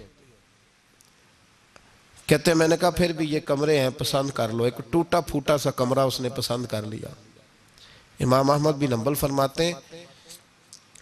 کہتے 2.25 2.53
میں 2.53 2.67
نے 2.67 2.77
کہا، 2.77 2.89
پھر 2.89 3.13
بھی 3.13 3.33
یہ 3.33 3.39
کمرے 3.39 3.79
ہیں، 3.79 3.89
پسند 3.89 4.29
کر 4.29 4.49
لو۔ 4.49 4.63
ایک 4.63 4.77
ٹوٹا 4.89 5.21
پھوٹا 5.21 5.57
سا 5.57 5.71
کمرہ 5.71 5.99
اس 5.99 6.21
نے 6.21 6.29
پسند 6.29 6.65
کر 6.65 6.81
لیا۔ 6.81 7.07
امام 8.19 8.51
احمد 8.51 8.71
بھی 8.71 8.87
نمبل 8.87 9.13
فرماتے 9.13 9.65
ہیں، 9.65 10.05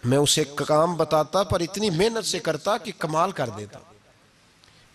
میں 0.04 0.18
اسے 0.18 0.44
کام 0.54 0.94
بتاتا، 0.94 1.42
پر 1.42 1.60
اتنی 1.60 1.90
محنت 1.90 2.24
سے 2.24 2.38
کرتا 2.38 2.78
کہ 2.78 2.92
کمال 2.98 3.30
کر 3.32 3.48
دیتا۔ 3.48 3.78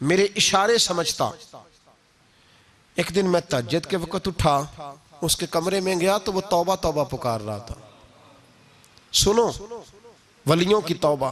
میرے 0.02 0.28
اشارے 0.36 0.78
سمجھتا۔ 0.78 1.32
ایک 2.96 3.12
دن 3.16 3.32
میں 3.32 3.42
تجد 3.50 3.86
کے 3.86 3.98
وقت 3.98 4.28
اٹھا، 4.28 4.64
اس 5.22 5.38
کے 5.38 5.46
کمرے 5.46 5.80
میں 5.80 6.00
گیا 6.00 6.18
تو 6.18 6.34
وہ 6.34 6.42
توبہ 6.42 6.76
توبہ 6.76 7.04
پکار 7.04 7.42
رہا 7.42 7.58
تھا۔ 7.58 7.76
سنو، 9.12 9.52
ولیوں 10.46 10.82
کی 10.82 10.94
توبہ۔ 10.94 11.32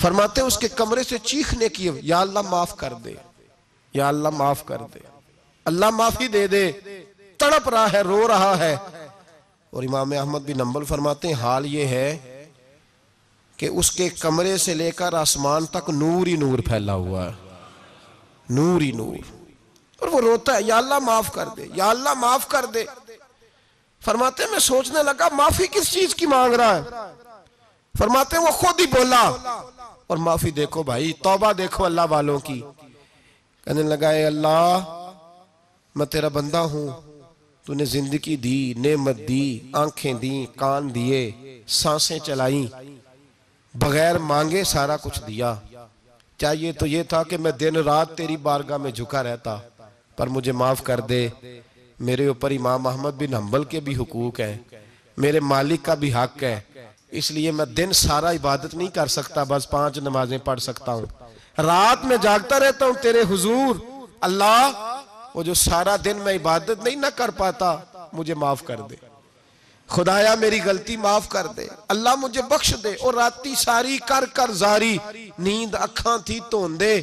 فرماتے 0.00 0.40
اس 0.40 0.58
کے 0.58 0.68
کمرے 0.68 1.02
سے 1.02 1.18
چیخنے 1.18 1.68
کی، 1.68 1.90
یا 2.02 2.20
اللہ 2.20 2.38
معاف 2.38 2.76
کر 2.76 2.92
دے۔ 3.04 3.14
یا 3.94 4.08
اللہ 4.08 4.28
معاف 4.28 4.64
کر 4.64 4.78
دے۔ 4.94 4.98
اللہ 5.64 5.90
معافی 5.90 6.28
دے 6.28 6.46
دے۔ 6.46 6.72
تڑپ 7.38 7.68
رہا 7.68 7.92
ہے، 7.92 8.00
رو 8.00 8.28
رہا 8.28 8.58
ہے۔ 8.58 8.76
اور 9.70 9.82
امام 9.82 10.12
احمد 10.12 10.38
بھی 10.38 10.54
نمبل 10.54 10.84
فرماتے 10.84 11.28
ہیں، 11.28 11.34
حال 11.34 11.66
یہ 11.66 11.86
ہے 11.86 12.44
کہ 13.56 13.66
اس 13.66 13.90
کے 13.90 14.08
کمرے 14.08 14.56
سے 14.56 14.74
لے 14.74 14.90
کر 14.90 15.14
آسمان 15.14 15.66
تک 15.66 15.90
نور 15.90 16.26
ہی 16.26 16.36
نور 16.36 16.58
پھیلا 16.58 16.94
ہوا 16.94 17.24
ہے۔ 17.24 17.32
نور 18.50 18.80
ہی 18.80 18.92
نور۔ 18.92 19.16
اور 19.96 20.08
وہ 20.08 20.20
روتا 20.20 20.54
ہے، 20.54 20.62
یا 20.62 20.78
اللہ 20.78 20.98
معاف 20.98 21.32
کر 21.32 21.48
دے، 21.56 21.66
یا 21.74 21.90
اللہ 21.90 22.14
معاف 22.14 22.48
کر 22.48 22.66
دے۔ 22.74 22.84
فرماتے 24.04 24.42
ہیں، 24.42 24.50
میں 24.50 24.58
سوچنے 24.58 25.02
لگا، 25.02 25.28
معافی 25.32 25.66
کس 25.66 25.92
چیز 25.92 26.14
کی 26.14 26.26
مانگ 26.26 26.52
رہا 26.52 26.76
ہے؟ 26.76 26.82
فرماتے 27.98 28.36
ہیں، 28.36 28.42
وہ 28.42 28.50
خود 28.50 28.80
ہی 28.80 28.86
بولا۔ 28.86 29.30
اور 30.06 30.16
معافی 30.16 30.50
دیکھو 30.50 30.82
بھائی، 30.82 31.12
توبہ 31.12 31.52
دیکھو 31.52 31.84
اللہ 31.84 32.00
والوں 32.10 32.38
کی۔ 32.38 32.62
کہنے 33.64 33.82
لگا، 33.82 34.08
اے 34.08 34.26
اللہ، 34.26 34.78
میں 35.94 36.06
تیرا 36.06 36.28
بندہ 36.28 36.56
ہوں۔ 36.56 36.88
تو 37.64 37.74
نے 37.74 37.84
زندگی 37.84 38.36
دی، 38.36 38.74
نعمت 38.76 39.18
دی، 39.28 39.58
آنکھیں 39.72 40.14
دی، 40.14 40.46
کان 40.56 40.94
دیے، 40.94 41.30
سانسیں 41.66 42.18
چلائیں۔ 42.18 42.76
بغیر 43.74 44.18
مانگے 44.18 44.64
سارا 44.64 44.96
کچھ 44.96 45.20
دیا۔ 45.26 45.54
چاہیے 46.36 46.72
تو 46.72 46.86
یہ 46.86 47.02
تھا 47.02 47.22
کہ 47.22 47.36
میں 47.36 47.52
دن 47.52 47.76
رات 47.76 48.16
تیری 48.16 48.36
بارگاہ 48.36 48.76
میں 48.76 48.90
جھکا 48.90 49.22
رہتا، 49.22 49.56
پر 50.16 50.26
مجھے 50.26 50.52
معاف 50.52 50.82
کر 50.82 51.00
دے۔ 51.00 51.28
میرے 52.00 52.26
اوپر 52.26 52.50
امام 52.50 52.82
محمد 52.82 53.10
بن 53.18 53.34
حنبل 53.34 53.64
کے 53.64 53.80
بھی 53.80 53.96
حقوق 53.96 54.40
ہیں، 54.40 54.56
میرے 55.16 55.40
مالک 55.40 55.84
کا 55.84 55.94
بھی 55.94 56.14
حق 56.14 56.42
ہے، 56.42 56.60
اس 57.10 57.30
لیے 57.30 57.50
میں 57.50 57.66
دن 57.66 57.92
سارا 57.92 58.30
عبادت 58.30 58.74
نہیں 58.74 58.88
کر 58.88 59.06
سکتا، 59.06 59.44
بس 59.48 59.70
پانچ 59.70 59.98
نمازیں 59.98 60.38
پڑھ 60.38 60.60
سکتا 60.60 60.92
ہوں۔ 60.92 61.06
رات 61.58 62.04
میں 62.04 62.16
جاگتا 62.16 62.60
رہتا 62.60 62.86
ہوں 62.86 62.92
تیرے 63.02 63.20
حضور، 63.20 63.74
اللہ 64.20 64.70
وہ 65.34 65.42
جو 65.42 65.54
سارا 65.54 65.96
دن 66.04 66.16
میں 66.16 66.34
عبادت 66.34 66.84
نہیں 66.84 66.96
نہ 66.96 67.06
کر 67.16 67.30
پاتا، 67.30 67.76
مجھے 68.12 68.34
معاف 68.34 68.62
کر 68.62 68.80
دے۔ 68.90 68.96
خدایا 69.86 70.34
میری 70.34 70.60
غلطی 70.64 70.96
معاف 70.96 71.28
کر 71.28 71.46
دے۔ 71.46 71.66
اللہ 71.88 72.08
مجھے 72.18 72.42
بخش 72.42 72.74
دے۔ 72.84 72.94
اور 73.00 73.14
راتی 73.14 73.54
ساری 73.54 73.98
کر 73.98 74.24
کر 74.32 74.50
زاری، 74.50 74.98
نیند 75.38 75.74
اکھاں 75.74 76.18
تھی 76.18 76.40
توندے 76.50 77.00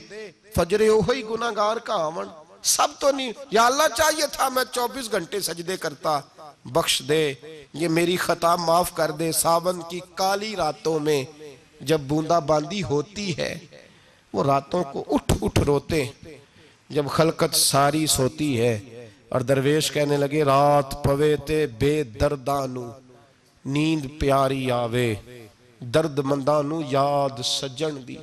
فجرے 0.55 0.87
اوہی 0.87 1.23
گناہگار 1.23 1.77
کا 1.77 1.93
آمن 1.93 2.25
سب 2.65 2.99
تو 2.99 3.11
نہیں، 3.11 3.31
یا 3.51 3.65
اللہ 3.65 3.87
چاہیے 3.97 4.27
تھا 4.31 4.47
میں 4.49 4.63
چوبیس 4.73 5.11
گھنٹے 5.11 5.39
سجدے 5.47 5.77
کرتا، 5.77 6.19
بخش 6.75 7.01
دے، 7.09 7.33
یہ 7.73 7.87
میری 7.97 8.15
خطا 8.17 8.55
معاف 8.57 8.93
کر 8.95 9.11
دے 9.19 9.31
ساون 9.41 9.81
کی 9.89 9.99
کالی 10.15 10.55
راتوں 10.55 10.99
میں 10.99 11.23
جب 11.81 11.99
بوندا 12.07 12.39
باندی 12.49 12.81
ہوتی 12.83 13.37
ہے، 13.37 13.53
وہ 14.33 14.43
راتوں 14.43 14.83
کو 14.91 15.03
اٹھ 15.09 15.33
اٹھ 15.41 15.59
روتے، 15.67 16.03
جب 16.89 17.05
خلقت 17.11 17.55
ساری 17.55 18.05
سوتی 18.07 18.51
ہے 18.61 18.75
اور 19.29 19.41
درویش 19.41 19.91
کہنے 19.91 20.17
لگے، 20.17 20.43
رات 20.43 21.03
پوے 21.03 21.35
تے 21.47 21.65
بے 21.79 21.93
دردانو، 22.19 22.85
نیند 23.65 24.05
پیاری 24.19 24.69
آوے، 24.71 25.13
درد 25.81 26.19
مندانو 26.25 26.81
یاد 26.89 27.41
سجن 27.45 27.95
دی، 28.07 28.17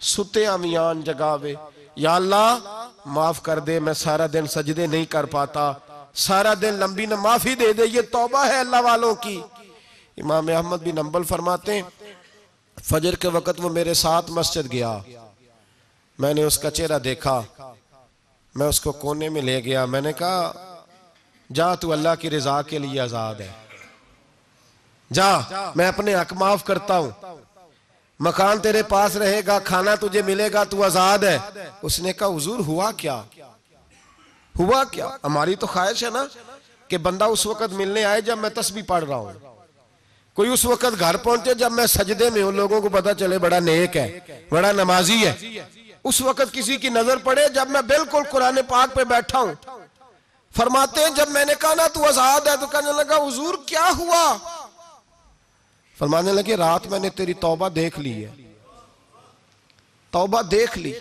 ستے 0.00 0.46
امیان 0.46 1.02
جگاوے، 1.02 1.54
یا 1.96 2.14
اللہ 2.14 2.58
معاف 3.06 3.42
کر 3.42 3.58
دے، 3.58 3.80
میں 3.80 3.92
سارا 3.92 4.26
دن 4.32 4.46
سجدے 4.46 4.86
نہیں 4.86 5.04
کر 5.04 5.24
پاتا۔ 5.24 5.72
سارا 6.14 6.54
دن 6.54 6.74
لمبی 6.74 7.06
نہ 7.06 7.14
معافی 7.14 7.54
دے 7.54 7.72
دے، 7.72 7.82
یہ 7.86 8.00
توبہ 8.12 8.46
ہے 8.46 8.60
اللہ 8.60 8.76
والوں 8.80 9.14
کی۔ 9.14 9.40
امام 10.16 10.48
احمد 10.48 10.76
بھی 10.76 10.92
نمبل 10.92 11.22
فرماتے 11.22 11.74
ہیں، 11.74 11.82
فجر 12.84 13.14
کے 13.14 13.28
وقت 13.28 13.60
وہ 13.62 13.68
میرے 13.68 13.94
ساتھ 13.94 14.30
مسجد 14.30 14.72
گیا۔ 14.72 14.98
میں 16.18 16.34
نے 16.34 16.42
اس 16.42 16.58
کا 16.58 16.70
چہرہ 16.70 16.98
دیکھا۔ 16.98 17.42
میں 18.54 18.66
اس 18.66 18.80
کو 18.80 18.92
کونے 18.92 19.28
میں 19.28 19.42
لے 19.42 19.64
گیا۔ 19.64 19.84
میں 19.84 20.00
نے 20.00 20.12
کہا، 20.12 20.52
جا 21.54 21.74
تو 21.74 21.92
اللہ 21.92 22.08
کی 22.20 22.30
رضا 22.30 22.62
کے 22.62 22.78
لیے 22.78 23.00
آزاد 23.00 23.34
ہے۔ 23.34 23.52
جا، 25.12 25.38
میں 25.76 25.88
اپنے 25.88 26.14
حق 26.14 26.32
معاف 26.32 26.64
کرتا 26.64 26.98
ہوں۔ 26.98 27.10
مکان 28.20 28.58
تیرے 28.58 28.82
پاس 28.82 29.16
رہے 29.16 29.40
گا، 29.46 29.58
کھانا 29.58 29.94
تجھے 29.94 30.22
ملے 30.22 30.52
گا، 30.52 30.64
تو 30.64 30.84
آزاد 30.84 31.18
ہے۔ 31.18 31.38
اس 31.82 32.00
نے 32.00 32.12
کہا، 32.12 32.26
حضور، 32.26 32.58
ہوا 32.58 32.92
کیا؟ 32.92 33.22
ہوا 34.58 34.84
کیا؟ 34.84 35.08
ہماری 35.24 35.54
تو 35.54 35.66
خواہش 35.66 36.04
ہے 36.04 36.10
نا 36.10 36.24
کہ 36.88 36.98
بندہ 36.98 37.24
اس 37.24 37.46
وقت 37.46 37.72
ملنے 37.72 38.04
آئے 38.04 38.20
جب 38.20 38.38
میں 38.38 38.50
تسبیح 38.50 38.82
پڑھ 38.86 39.04
رہا 39.04 39.16
ہوں۔ 39.16 39.32
کوئی 40.34 40.50
اس 40.50 40.64
وقت 40.64 41.00
گھر 41.00 41.16
پہنچے 41.16 41.54
جب 41.54 41.72
میں 41.72 41.86
سجدے 41.86 42.30
میں 42.30 42.42
ہوں 42.42 42.52
لوگوں 42.52 42.80
کو 42.80 42.88
پتا 42.88 43.14
چلے، 43.14 43.38
بڑا 43.38 43.58
نیک 43.58 43.96
ہے، 43.96 44.20
بڑا 44.50 44.72
نمازی 44.72 45.26
ہے۔ 45.26 45.62
اس 46.04 46.20
وقت 46.20 46.52
کسی 46.52 46.76
کی 46.76 46.88
نظر 46.88 47.16
پڑے 47.16 47.48
جب 47.48 47.68
میں 47.68 47.82
بالکل 47.82 48.22
قرآن 48.30 48.58
پاک 48.68 48.94
پہ 48.94 49.04
بیٹھا 49.04 49.38
ہوں۔ 49.38 49.54
فرماتے 50.56 51.00
ہیں، 51.00 51.10
جب 51.16 51.30
میں 51.30 51.44
نے 51.44 51.52
کہا 51.60 51.74
نا، 51.74 51.88
تو 51.88 52.04
آزاد 52.04 52.40
ہے، 52.46 52.56
تو 52.60 52.66
کہنے 52.66 52.92
لگا، 52.92 53.16
حضور، 53.16 53.54
کیا 53.66 53.90
ہوا؟ 53.98 54.36
فرمانے 55.98 56.32
لگے، 56.32 56.54
رات 56.54 56.86
میں 56.86 56.98
نے 56.98 57.10
تیری 57.10 57.32
توبہ 57.32 57.68
دیکھ 57.68 58.00
لی 58.00 58.24
ہے۔ 58.24 58.52
توبہ 60.10 60.42
دیکھ 60.42 60.78
لی۔ 60.78 60.92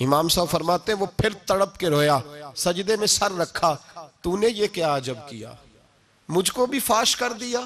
امام 0.00 0.28
صاحب 0.28 0.46
فرماتے 0.50 0.92
ہیں 0.92 0.98
وہ 0.98 1.06
پھر 1.06 1.28
تڑپ 1.46 1.76
کے 1.76 1.88
رویا، 1.88 2.18
سجدے 2.56 2.96
میں 2.96 3.06
سر 3.06 3.36
رکھا، 3.36 3.76
تو 4.20 4.36
نے 4.36 4.46
یہ 4.46 4.66
کیا 4.66 4.96
عجب 4.96 5.14
کیا؟ 5.28 5.52
مجھ 6.28 6.52
کو 6.52 6.66
بھی 6.66 6.80
فاش 6.80 7.16
کر 7.16 7.32
دیا۔ 7.32 7.60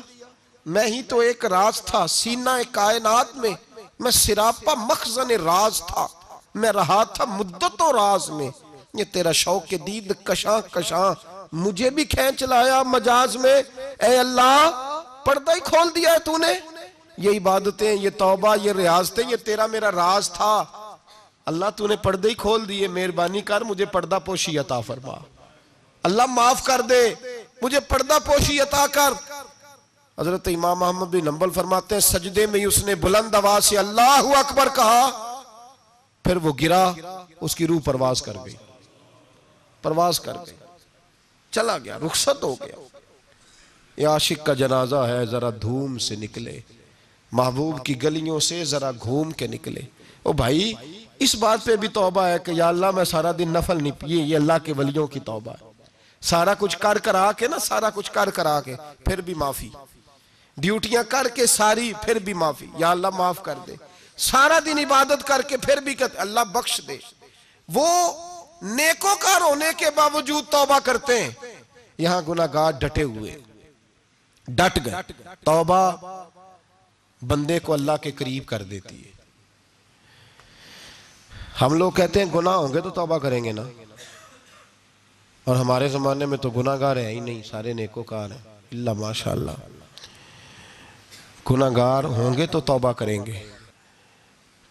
میں 0.67 0.87
ہی 0.87 1.03
تو 1.03 1.19
ایک 1.19 1.45
راز 1.45 1.83
تھا، 1.83 2.07
سینہ 2.07 2.51
کائنات 2.71 3.37
میں 3.37 3.51
میں 3.99 4.11
سراپا 4.11 4.75
مخزن 4.75 5.31
راز 5.31 5.83
تھا۔ 5.87 6.07
میں 6.55 6.73
رہا 6.73 7.05
تھا 7.05 7.25
مدت 7.25 7.83
و 7.83 7.93
راز 7.93 8.31
میں۔ 8.31 8.51
یہ 8.95 9.05
تیرا 9.13 9.33
شوق 9.33 9.67
کے 9.67 9.79
دید 9.79 10.13
کشاں 10.25 10.61
کشاں، 10.73 11.15
مجھے 11.53 11.91
بھی 11.91 12.05
کھینچ 12.05 12.43
لایا 12.43 12.83
مجاز 12.83 13.37
میں۔ 13.37 13.63
اے 13.77 14.19
اللہ 14.19 14.87
پردہ 15.25 15.55
ہی 15.55 15.61
کھول 15.61 15.89
دیا 15.95 16.13
ہے 16.13 16.19
تو 16.19 16.39
نے 16.39 16.53
یہ 17.17 17.31
عبادتیں، 17.31 17.95
یہ 17.95 18.11
توبہ، 18.11 18.57
یہ 18.63 18.73
ریاضتیں 18.73 19.25
یہ 19.29 19.37
تیرا 19.37 19.67
میرا 19.67 19.93
راز 19.93 20.31
تھا۔ 20.31 20.65
اللہ 21.47 21.65
تو 21.77 21.87
نے 21.87 21.97
پردہ 21.97 22.29
ہی 22.29 22.35
کھول 22.35 22.69
دیے۔ 22.69 22.89
مہربانی 22.89 23.41
کر، 23.41 23.61
مجھے 23.61 23.85
پردہ 23.85 24.19
پوشی 24.25 24.59
عطا 24.59 24.81
فرما۔ 24.81 25.13
اللہ 26.03 26.27
معاف 26.27 26.65
کر 26.65 26.81
دے۔ 26.81 27.15
مجھے 27.63 27.81
پردہ 27.81 28.19
پوشی 28.25 28.61
عطا 28.61 28.87
کر۔ 28.93 29.33
حضرت 30.21 30.49
امام 30.49 30.79
محمد 30.79 31.07
بن 31.07 31.25
نمبل 31.25 31.51
فرماتے 31.51 31.95
ہیں، 31.95 32.01
سجدے 32.01 32.47
میں 32.47 32.67
اس 32.67 32.85
نے 32.85 32.95
بلند 32.95 33.35
آواز 33.35 33.65
سے 33.65 33.79
اللہ 33.79 34.23
اکبر 34.37 34.69
کہا۔ 34.75 35.11
پھر 36.25 36.37
وہ 36.37 36.53
گرا، 36.61 36.93
اس 37.41 37.57
کی 37.57 37.67
روح 37.67 37.81
پرواز 37.85 38.23
کر 38.23 38.33
گئی۔ 38.45 38.55
پرواز 39.83 40.21
کر 40.21 40.35
گئی۔ 40.35 40.57
چلا 41.51 41.79
گیا، 41.79 41.99
رخصت 42.07 42.43
ہو 42.43 42.55
گیا۔ 42.55 42.99
یہ 44.01 44.09
عاشق 44.09 44.47
کا 44.47 44.55
جنازہ 44.55 44.97
ہے، 44.97 45.27
ذرا 45.27 45.51
دھوم 45.63 45.99
سے 45.99 46.17
نکلے۔ 46.17 46.61
محبوب 47.33 47.85
کی 47.85 48.03
گلیوں 48.03 48.41
سے 48.41 48.65
ذرا 48.65 48.91
گھوم 48.91 49.31
کے 49.31 49.47
نکلے۔ 49.47 49.81
او 50.23 50.33
بھائی، 50.33 50.73
اس 51.19 51.35
بات 51.35 51.65
پہ 51.65 51.77
بھی 51.77 51.89
توبہ 51.89 52.23
ہے 52.23 52.39
کہ 52.39 52.51
یا 52.51 52.69
اللہ 52.69 52.91
میں 52.91 53.05
سارا 53.05 53.33
دن 53.39 53.49
نفل 53.49 53.83
نہیں 53.83 53.93
پیے 53.93 54.17
یہ 54.17 54.37
اللہ 54.37 54.53
کے 54.65 54.73
ولیوں 54.73 55.07
کی 55.07 55.21
توبہ 55.21 55.53
ہے۔ 55.53 55.71
سارا 56.21 56.55
کچھ 56.59 56.79
کر 56.79 56.99
کر 56.99 57.15
آ 57.15 57.33
کے 57.33 57.49
نا، 57.49 57.59
سارا 57.59 57.91
کچھ 57.91 58.13
کر 58.13 58.31
کر 58.31 58.47
آ 58.47 58.61
کے، 58.61 58.77
پھر 59.05 59.21
بھی 59.21 59.35
معافی۔ 59.35 59.69
ڈیوٹیاں 60.57 61.03
کر 61.09 61.29
کے 61.35 61.47
ساری، 61.47 61.93
پھر 62.05 62.19
بھی 62.19 62.33
معافی۔ 62.33 62.67
یا 62.79 62.91
اللہ 62.91 63.07
معاف 63.19 63.43
کر 63.43 63.55
دے۔ 63.67 63.75
سارا 64.17 64.59
دن 64.67 64.79
عبادت 64.79 65.27
کر 65.27 65.41
کے، 65.49 65.57
پھر 65.57 65.77
بھی 65.77 65.95
کہتے، 65.95 66.19
اللہ 66.19 66.41
بخش 66.53 66.81
دے۔ 66.89 66.97
وہ 67.75 68.13
نیکوکار 68.63 69.41
ہونے 69.41 69.67
کے 69.77 69.87
باوجود 69.97 70.45
توبہ 70.51 70.79
کرتے 70.85 71.25
ہیں۔ 71.25 71.31
یہاں 71.99 72.23
گناہگار 72.29 72.71
ڈٹے 72.71 73.03
ہوئے۔ 73.03 73.39
ڈٹ 74.57 74.79
گئے۔ 74.85 74.95
توبہ 75.45 75.93
بندے 77.27 77.59
کو 77.59 77.73
اللہ 77.73 77.93
کے 78.03 78.11
قریب 78.11 78.47
کر 78.47 78.63
دیتی 78.63 79.05
ہے۔ 79.05 79.11
ہم 81.61 81.75
لوگ 81.75 81.93
کہتے 81.93 82.25
ہیں 82.25 82.35
گناہ 82.35 82.55
ہوں 82.55 82.75
گے 82.75 82.81
تو 82.81 82.91
توبہ 82.91 83.19
کریں 83.19 83.45
گے 83.45 83.53
نا۔ 83.53 83.63
اور 85.45 85.57
ہمارے 85.57 85.89
زمانے 85.89 86.27
میں 86.27 86.39
تو 86.39 86.51
گناہ 86.51 86.77
گار 86.81 86.97
ہیں 86.97 87.09
ہی 87.09 87.21
نہیں، 87.21 87.43
سارے 87.43 87.73
نیکو 87.73 88.03
کار 88.03 88.31
ہیں۔ 88.31 88.39
اللہ 88.73 88.93
ماشاء 88.93 89.33
اللہ 89.33 89.51
گناہ 91.51 91.71
گار 91.77 92.05
ہوں 92.05 92.37
گے 92.37 92.47
تو 92.47 92.61
توبہ 92.61 92.93
کریں 92.93 93.27
گے۔ 93.27 93.53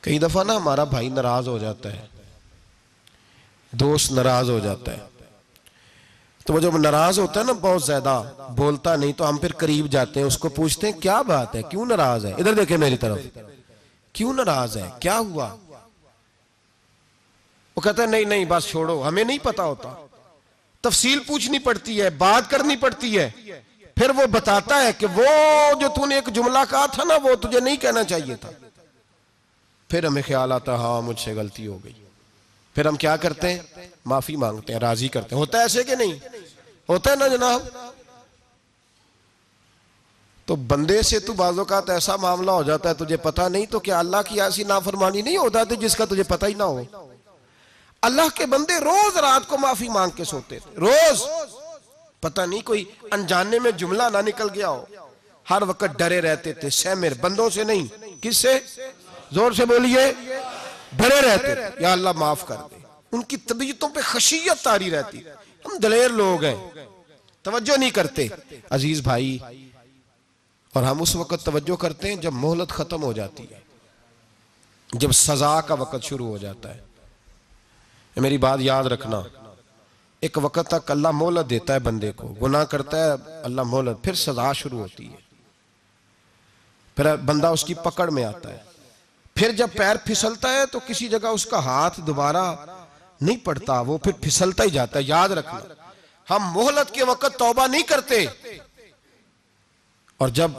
کئی 0.01 0.19
دفعہ 0.19 0.43
نا 0.43 0.55
ہمارا 0.55 0.83
بھائی 0.83 1.09
ناراض 1.09 1.48
ہو 1.48 1.57
جاتا 1.57 1.93
ہے۔ 1.93 2.07
دوست 3.71 4.12
ناراض 4.12 4.50
ہو 4.50 4.59
جاتا 4.59 4.91
ہے۔ 4.91 5.18
تو 6.50 6.53
وہ 6.53 6.60
جب 6.60 6.77
ناراض 6.77 7.20
ہوتا 7.20 7.39
ہے 7.39 7.46
نا 7.46 7.51
بہت 7.51 7.84
زیادہ، 7.84 8.24
بولتا 8.50 8.96
نہیں 8.96 9.13
تو 9.13 9.29
ہم 9.29 9.38
پھر 9.38 9.53
قریب 9.53 9.91
جاتے 9.91 10.20
ہیں، 10.20 10.27
اس 10.27 10.38
کو 10.38 10.50
پوچھتے 10.50 10.89
ہیں، 10.89 11.00
کیا 11.00 11.22
بات 11.22 11.56
ہے؟ 11.56 11.62
کیوں 11.63 11.86
ناراض 11.86 12.25
ہے؟ 12.25 12.34
ادھر 12.34 12.53
دیکھیں 12.53 12.77
میری 12.77 12.98
طرف۔ 12.98 13.20
کیوں 14.13 14.34
ناراض 14.34 14.77
ہے؟ 14.77 14.89
کیا 15.00 15.20
ہوا؟ 15.20 15.56
وہ 17.75 17.82
کہتا 17.82 18.03
ہے، 18.03 18.08
نہیں 18.08 18.24
نہیں، 18.24 18.46
بس 18.46 18.68
چھوڑو، 18.68 19.08
ہمیں 19.08 19.24
نہیں 19.24 19.38
پتا 19.44 19.63
ہوتا۔ 19.63 20.06
تفصیل 20.82 21.20
پوچھنی 21.20 21.60
پڑتی 21.60 22.01
ہے، 22.01 22.10
بات 22.10 22.51
کرنی 22.51 22.75
پڑتی 22.75 23.20
ہے۔ 23.20 23.29
پھر 23.96 24.10
وہ 24.10 24.25
بتاتا 24.25 24.82
ہے 24.82 24.91
کہ 24.98 25.08
وہ 25.15 25.25
جو 25.82 25.88
تو 25.96 26.06
نے 26.06 26.15
ایک 26.15 26.34
جملہ 26.34 26.60
کہا 26.70 26.86
تھا 26.86 27.03
نا، 27.03 27.13
وہ 27.24 27.36
تجھے 27.36 27.60
نہیں 27.60 27.77
کہنا 27.77 28.03
چاہیے 28.03 28.36
تھا۔ 28.36 28.50
پھر 29.89 30.06
ہمیں 30.06 30.22
خیال 30.27 30.51
آتا 30.51 30.75
ہاں 30.75 31.01
مجھ 31.01 31.20
سے 31.20 31.34
غلطی 31.34 31.68
ہو 31.68 31.79
گئی۔ 31.84 31.94
پھر 32.75 32.88
ہم 32.88 32.96
کیا 32.96 33.18
کرتے 33.18 33.53
ہیں؟ 33.53 33.60
معافی 34.09 34.35
مانگتے 34.35 34.73
ہیں، 34.73 34.79
راضی 34.79 35.07
کرتے 35.07 35.35
ہیں۔ 35.35 35.39
ہوتا 35.39 35.57
ہے 35.57 35.63
ایسے 35.63 35.83
کہ 35.83 35.95
نہیں؟ 35.95 36.13
ہوتا 36.89 37.11
ہے 37.11 37.15
نا 37.15 37.27
جناب؟ 37.27 37.61
تو 40.45 40.55
بندے 40.55 41.01
سے 41.01 41.19
تو 41.19 41.33
بعض 41.33 41.59
اوقات 41.59 41.89
ایسا 41.89 42.15
معاملہ 42.15 42.51
ہو 42.51 42.63
جاتا 42.63 42.89
ہے، 42.89 42.93
تجھے 42.93 43.17
پتا 43.17 43.47
نہیں 43.47 43.65
تو 43.65 43.79
کیا 43.79 43.99
اللہ 43.99 44.17
کی 44.27 44.41
ایسی 44.41 44.63
نافرمانی 44.63 45.21
نہیں 45.21 45.37
ہوتا 45.37 45.63
تھا 45.63 45.75
جس 45.75 45.95
کا 45.95 46.05
تجھے 46.05 46.23
پتا 46.23 46.47
ہی 46.47 46.53
نہ 46.53 46.63
ہو؟ 46.63 46.81
اللہ 48.01 48.21
کے 48.35 48.45
بندے 48.45 48.79
روز 48.79 49.17
رات 49.17 49.47
کو 49.47 49.57
معافی 49.57 49.89
مانگ 49.89 50.11
کے 50.11 50.23
سوتے 50.23 50.59
تھے۔ 50.59 50.75
روز! 50.75 51.23
پتہ 52.19 52.41
نہیں 52.41 52.61
کوئی 52.61 52.85
انجانے 53.11 53.59
میں 53.59 53.71
جملہ 53.71 54.03
نہ 54.13 54.17
نکل 54.17 54.47
گیا 54.53 54.69
ہو۔ 54.69 54.85
ہر 55.49 55.61
وقت 55.61 55.85
ڈرے 55.97 56.21
رہتے 56.21 56.53
تھے، 56.53 56.69
سیمر، 56.69 57.13
بندوں 57.21 57.49
سے 57.49 57.63
نہیں۔ 57.63 57.87
کس 58.22 58.37
سے؟ 58.37 58.59
زور 59.31 59.51
سے 59.51 59.65
بولیے، 59.65 60.13
ڈرے 60.93 61.22
رہتے 61.22 61.55
تھے۔ 61.55 61.81
یا 61.81 61.91
اللہ 61.91 62.09
معاف 62.15 62.45
کر 62.48 62.55
دے۔ 62.72 62.78
ان 63.11 63.24
کی 63.24 63.37
طبیعتوں 63.37 63.89
پہ 63.89 64.00
خشیت 64.03 64.63
تاری 64.63 64.91
رہتی۔ 64.91 65.17
ہم 65.65 65.77
دلیر 65.77 66.09
لوگ 66.09 66.43
ہیں۔ 66.43 66.69
توجہ 67.41 67.77
نہیں 67.77 67.89
کرتے۔ 67.89 68.27
عزیز 68.69 69.01
بھائی، 69.01 69.37
اور 70.74 70.83
ہم 70.83 71.01
اس 71.01 71.15
وقت 71.15 71.45
توجہ 71.45 71.75
کرتے 71.75 72.09
ہیں 72.09 72.15
جب 72.15 72.33
مہلت 72.33 72.69
ختم 72.69 73.03
ہو 73.03 73.13
جاتی 73.13 73.43
ہے۔ 73.43 73.59
جب 74.93 75.11
سزا 75.11 75.61
کا 75.61 75.74
وقت 75.74 76.03
شروع 76.03 76.27
ہو 76.27 76.37
جاتا 76.37 76.75
ہے۔ 76.75 76.79
میری 78.15 78.37
بات 78.37 78.59
یاد 78.61 78.83
رکھنا۔ 78.83 79.22
ایک 80.19 80.37
وقت 80.41 80.67
تک 80.67 80.91
اللہ 80.91 81.11
مولت 81.11 81.50
دیتا 81.50 81.74
ہے 81.74 81.79
بندے 81.79 82.11
کو۔ 82.11 82.27
گناہ 82.27 82.63
کرتا 82.63 82.98
ہے 83.03 83.11
اللہ 83.43 83.61
مولت 83.61 84.03
پھر 84.03 84.13
سزا 84.13 84.53
شروع 84.53 84.79
ہوتی 84.79 85.11
ہے۔ 85.11 85.17
پھر 86.95 87.15
بندہ 87.15 87.48
اس 87.48 87.63
کی 87.63 87.74
پکڑ 87.74 88.09
میں 88.09 88.24
آتا 88.24 88.50
ہے۔ 88.50 88.57
پھر 89.35 89.51
جب 89.51 89.67
پیر 89.77 89.95
پھسلتا 90.05 90.50
ہے 90.50 90.65
تو 90.65 90.79
کسی 90.87 91.07
جگہ 91.07 91.27
اس 91.27 91.45
کا 91.45 91.59
ہاتھ 91.59 92.01
دوبارہ 92.01 92.55
نہیں 93.22 93.38
پڑتا 93.38 93.82
وہ 93.82 93.98
پھر 93.98 94.12
پھسلتا 94.22 94.64
ہی 94.64 94.70
جاتا 94.70 95.00
ہے، 95.00 95.03
یاد 95.03 95.29
رکھنا۔ 95.29 95.60
ہم 96.29 96.40
محلت 96.51 96.94
کے 96.94 97.03
وقت 97.03 97.40
توبہ 97.40 97.68
نہیں 97.68 97.84
کرتے۔ 97.84 98.25
اور 100.18 100.29
جب 100.29 100.51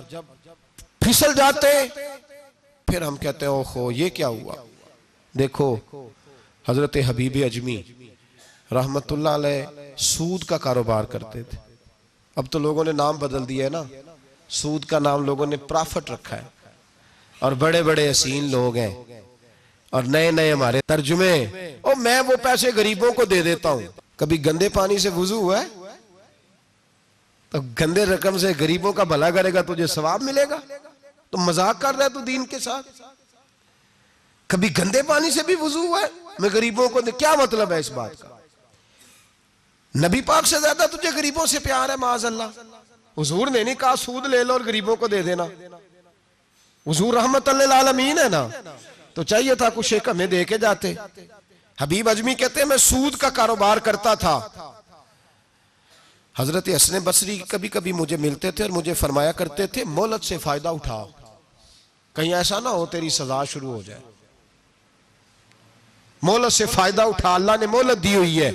پھسل 0.98 1.34
جاتے، 1.34 1.88
پھر 2.86 3.02
ہم 3.02 3.16
کہتے 3.16 3.46
ہیں، 3.46 3.52
اوہو، 3.52 3.92
یہ 3.92 4.08
کیا 4.08 4.28
ہوا؟ 4.28 4.54
دیکھو، 5.38 5.76
حضرت 6.68 6.96
حبیب 7.06 7.32
اجمی 7.44 7.82
رحمت 8.72 9.12
اللہ 9.12 9.28
علیہ 9.28 9.66
سود 9.96 10.44
کا 10.44 10.58
کاروبار 10.58 11.04
کرتے 11.04 11.42
تھے۔ 11.42 11.58
اب 12.36 12.46
تو 12.50 12.58
لوگوں 12.58 12.84
نے 12.84 12.92
نام 12.92 13.16
بدل 13.16 13.48
دیا 13.48 13.64
ہے 13.64 13.70
نا۔ 13.70 13.82
سود 14.48 14.84
کا 14.84 14.98
نام 14.98 15.24
لوگوں 15.24 15.46
نے 15.46 15.56
پرافٹ 15.56 16.10
رکھا 16.10 16.36
ہے۔ 16.36 16.42
اور 17.38 17.52
بڑے 17.52 17.82
بڑے 17.82 18.10
اسین 18.10 18.50
لوگ 18.50 18.76
ہیں۔ 18.76 19.19
اور 19.90 20.02
نئے 20.02 20.30
نئے 20.30 20.52
ہمارے 20.52 20.80
ترجمے۔ 20.86 21.46
اور 21.80 21.94
میں 21.94 22.20
وہ 22.20 22.36
پیسے 22.42 22.70
غریبوں 22.76 23.12
کو 23.12 23.24
دے 23.24 23.42
دیتا 23.42 23.70
ہوں۔ 23.70 23.80
کبھی 24.16 24.46
گندے 24.46 24.68
پانی 24.68 24.98
سے 24.98 25.08
وضو 25.08 25.36
ہوا 25.36 25.62
ہے؟ 25.62 25.66
تو 27.50 27.58
گندے 27.80 28.06
رقم 28.06 28.38
سے 28.38 28.52
غریبوں 28.60 28.92
کا 28.92 29.04
بھلا 29.04 29.30
کرے 29.30 29.54
گا 29.54 29.62
تجھے 29.62 29.86
ثواب 29.86 30.22
ملے 30.22 30.44
گا؟ 30.50 30.56
تو 31.30 31.38
مذاق 31.38 31.80
کر 31.80 31.94
رہا 31.94 32.04
ہے 32.04 32.10
تو 32.10 32.20
دین 32.20 32.46
کے 32.46 32.58
ساتھ۔ 32.58 33.02
کبھی 34.46 34.78
گندے 34.78 35.02
پانی 35.02 35.30
سے 35.30 35.42
بھی 35.42 35.54
وضو 35.60 35.78
ہوا 35.78 36.00
ہے؟ 36.00 36.06
میں 36.38 36.48
غریبوں 36.52 36.88
کو 36.88 37.00
دے 37.00 37.10
کیا 37.10 37.34
مطلب 37.34 37.72
ہے 37.72 37.78
اس 37.78 37.90
بات 37.90 38.10
کا؟ 38.18 38.28
نبی 40.06 40.20
پاک 40.20 40.46
سے 40.46 40.60
زیادہ 40.60 40.86
تجھے 40.92 41.08
غریبوں 41.16 41.46
سے 41.46 41.58
پیار 41.58 41.88
ہے 41.88 41.96
معاذ 41.96 42.24
اللہ؟ 42.24 42.42
حضور 43.18 43.46
نے 43.46 43.64
نہیں 43.64 43.74
کہا 43.74 43.94
سود 43.98 44.26
لے 44.26 44.44
لو 44.44 44.52
اور 44.52 44.60
غریبوں 44.60 44.96
کو 44.96 45.08
دے 45.08 45.22
دینا۔ 45.22 45.44
حضور 46.86 47.14
رحمت 47.14 47.48
اللہ 47.48 47.62
العالمین 47.62 48.18
ہے 48.18 48.28
نا۔ 48.28 48.48
تو 49.14 49.22
چاہیے 49.22 49.54
تھا 49.54 49.68
کچھ 49.74 49.94
ایک 49.94 50.08
ہمیں 50.08 50.26
دے 50.26 50.44
کے 50.44 50.58
جاتے۔ 50.58 50.94
حبیب 51.80 52.08
اجمی 52.08 52.34
کہتے 52.34 52.60
ہیں، 52.60 52.68
میں 52.68 52.76
سود 52.76 53.16
کا 53.16 53.30
کاروبار 53.30 53.76
کرتا 53.76 54.14
تھا۔ 54.14 54.40
حضرت 56.38 56.68
حسن 56.76 56.98
بصری 56.98 57.38
کبھی 57.38 57.68
کبھی 57.68 57.92
مجھے 57.92 58.16
ملتے 58.16 58.50
تھے 58.50 58.64
اور 58.64 58.70
مجھے 58.70 58.94
فرمایا 58.94 59.32
کرتے 59.32 59.66
تھے 59.66 59.84
مولت 59.84 60.24
سے 60.24 60.38
فائدہ 60.38 60.68
اٹھاؤ 60.68 61.06
کہیں 62.16 62.34
ایسا 62.34 62.60
نہ 62.60 62.68
ہو 62.68 62.86
تیری 62.86 63.08
سزا 63.08 63.44
شروع 63.44 63.72
ہو 63.72 63.82
جائے۔ 63.86 64.00
مولت 66.22 66.52
سے 66.52 66.66
فائدہ 66.66 67.02
اٹھا، 67.02 67.34
اللہ 67.34 67.52
نے 67.60 67.66
مولت 67.66 68.04
دی 68.04 68.14
ہوئی 68.14 68.42
ہے۔ 68.42 68.50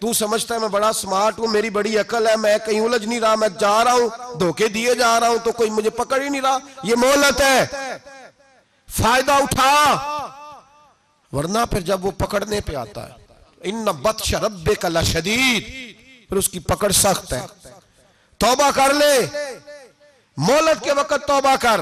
تو 0.00 0.12
سمجھتا 0.12 0.54
ہے، 0.54 0.60
میں 0.60 0.68
بڑا 0.68 0.92
سمارٹ 0.92 1.38
ہوں، 1.38 1.46
میری 1.46 1.70
بڑی 1.70 1.98
عقل 1.98 2.26
ہے، 2.26 2.36
میں 2.36 2.58
کہیں 2.66 2.80
الجھ 2.80 3.06
نہیں 3.06 3.20
رہا، 3.20 3.34
میں 3.34 3.48
جا 3.48 3.84
رہا 3.84 3.92
ہوں، 3.92 4.38
دھوکے 4.38 4.68
دیے 4.68 4.94
جا 4.94 5.20
رہا 5.20 5.28
ہوں، 5.28 5.38
تو 5.44 5.52
کوئی 5.52 5.70
مجھے 5.70 5.90
پکڑ 5.90 6.22
ہی 6.22 6.28
نہیں 6.28 6.42
رہا۔ 6.42 6.58
یہ 6.82 6.94
مولت 6.94 7.40
ہے۔ 7.40 7.66
فائدہ 8.90 9.32
اٹھا۔ 9.32 9.96
ورنہ 11.32 11.58
پھر 11.70 11.80
جب 11.80 12.04
وہ 12.04 12.10
پکڑنے 12.10 12.60
پہ 12.60 12.74
آتا 12.74 13.06
ہے، 13.06 13.12
ان 13.62 13.84
بطش 13.84 14.34
ربک 14.34 14.84
لشدید 14.84 15.64
پھر 16.28 16.36
اس 16.36 16.48
کی 16.48 16.58
پکڑ 16.58 16.90
سخت 16.90 17.32
ہے۔ 17.32 17.46
توبہ 18.38 18.70
کر 18.74 18.94
لے۔ 18.94 19.26
مولت 20.36 20.84
کے 20.84 20.92
وقت 20.92 21.28
توبہ 21.28 21.54
کر۔ 21.60 21.80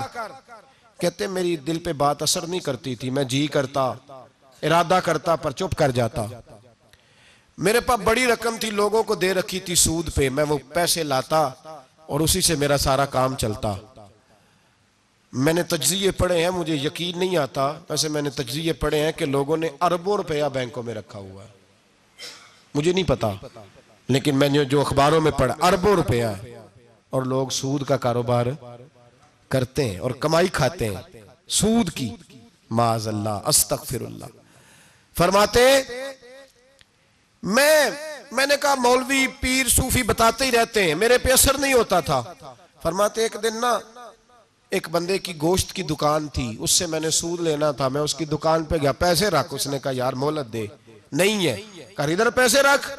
کہتے 1.01 1.27
میری 1.27 1.57
دل 1.57 1.79
پہ 1.79 1.93
بات 1.93 2.23
اثر 2.23 2.47
نہیں 2.47 2.61
کرتی 2.61 2.95
تھی۔ 2.95 3.11
میں 3.11 3.25
جی 3.25 3.47
کرتا، 3.47 3.93
ارادہ 4.63 5.01
کرتا، 5.05 5.37
پر 5.37 5.51
چپ 5.51 5.77
کر 5.77 5.91
جاتا۔ 5.91 6.27
میرے 7.59 7.81
پاس 7.81 8.01
بڑی 8.01 8.27
رقم 8.27 8.57
تھی، 8.61 8.71
لوگوں 8.71 9.03
کو 9.03 9.15
دے 9.15 9.35
رکھی 9.35 9.61
تھی 9.61 9.75
سود 9.75 10.15
پہ۔ 10.15 10.29
میں 10.29 10.45
وہ 10.45 10.59
پیسے 10.75 11.03
لاتا 11.03 11.51
اور 12.07 12.21
اسی 12.21 12.41
سے 12.41 12.55
میرا 12.55 12.77
سارا 12.77 13.07
کام 13.07 13.37
چلتا۔ 13.37 13.75
میں 15.35 15.53
نے 15.53 15.63
تجزیے 15.63 16.11
پڑھے 16.11 16.43
ہیں، 16.43 16.51
مجھے 16.51 16.75
یقین 16.75 17.19
نہیں 17.19 17.37
آتا۔ 17.37 17.73
ویسے 17.89 18.09
میں 18.09 18.23
نے 18.23 18.31
تجزیے 18.31 18.73
پڑھے 18.73 18.99
ہیں 18.99 19.13
کہ 19.13 19.27
لوگوں 19.27 19.57
نے 19.57 19.69
اربوں 19.81 20.17
روپیہ 20.17 20.45
بینکوں 20.53 20.83
میں 20.83 20.95
رکھا 20.95 21.19
ہوا 21.19 21.43
ہے۔ 21.43 21.49
مجھے 22.75 22.93
نہیں 22.93 23.09
پتا، 23.09 23.31
لیکن 24.09 24.39
میں 24.39 24.49
نے 24.49 24.65
جو 24.65 24.81
اخباروں 24.81 25.21
میں 25.21 25.31
پڑھا، 25.31 25.67
اربوں 25.67 25.95
روپیہ 25.95 26.25
ہے۔ 26.25 26.59
اور 27.11 27.23
لوگ 27.23 27.49
سود 27.49 27.85
کا 27.85 27.97
کاروبار 27.97 28.47
کرتے 29.49 29.91
ہیں 29.91 29.99
اور 29.99 30.11
کمائی 30.11 30.49
کھاتے 30.49 30.89
ہیں۔ 30.89 31.21
سود 31.49 31.91
کی۔ 31.91 32.17
معاذ 32.71 33.09
اللہ، 33.09 33.41
استغفر 33.47 34.01
اللہ۔ 34.01 34.25
فرماتے 35.19 35.61
میں 37.43 37.91
میں 38.33 38.47
نے 38.47 38.55
کہا 38.63 38.75
مولوی 38.75 39.27
پیر 39.41 39.69
صوفی 39.69 40.03
بتاتے 40.03 40.47
ہی 40.47 40.51
رہتے 40.53 40.85
ہیں، 40.85 40.95
میرے 40.95 41.19
پہ 41.19 41.33
اثر 41.33 41.59
نہیں 41.59 41.73
ہوتا 41.73 42.01
تھا۔ 42.01 42.23
فرماتے 42.83 43.23
ایک 43.23 43.37
دن 43.43 43.61
نا 43.61 43.79
ایک 44.75 44.89
بندے 44.91 45.19
کی 45.19 45.33
گوشت 45.43 45.73
کی 45.73 45.83
دکان 45.83 46.29
تھی، 46.29 46.57
اس 46.59 46.71
سے 46.71 46.87
میں 46.87 47.01
نے 47.01 47.11
سود 47.11 47.41
لینا 47.41 47.71
تھا، 47.71 47.89
میں 47.89 48.01
اس 48.01 48.15
کی 48.15 48.25
دکان 48.25 48.65
پہ 48.65 48.77
گیا، 48.83 48.93
پیسے 48.93 49.31
رکھ، 49.31 49.55
اس 49.55 49.67
نے 49.67 49.79
کہا، 49.79 49.91
یار 49.95 50.13
مولت 50.13 50.53
دے۔ 50.53 50.67
نہیں 51.13 51.47
ہے۔ 51.47 51.57
کہا، 51.97 52.05
ادھر 52.05 52.31
پیسے 52.31 52.63
رکھ۔ 52.63 52.91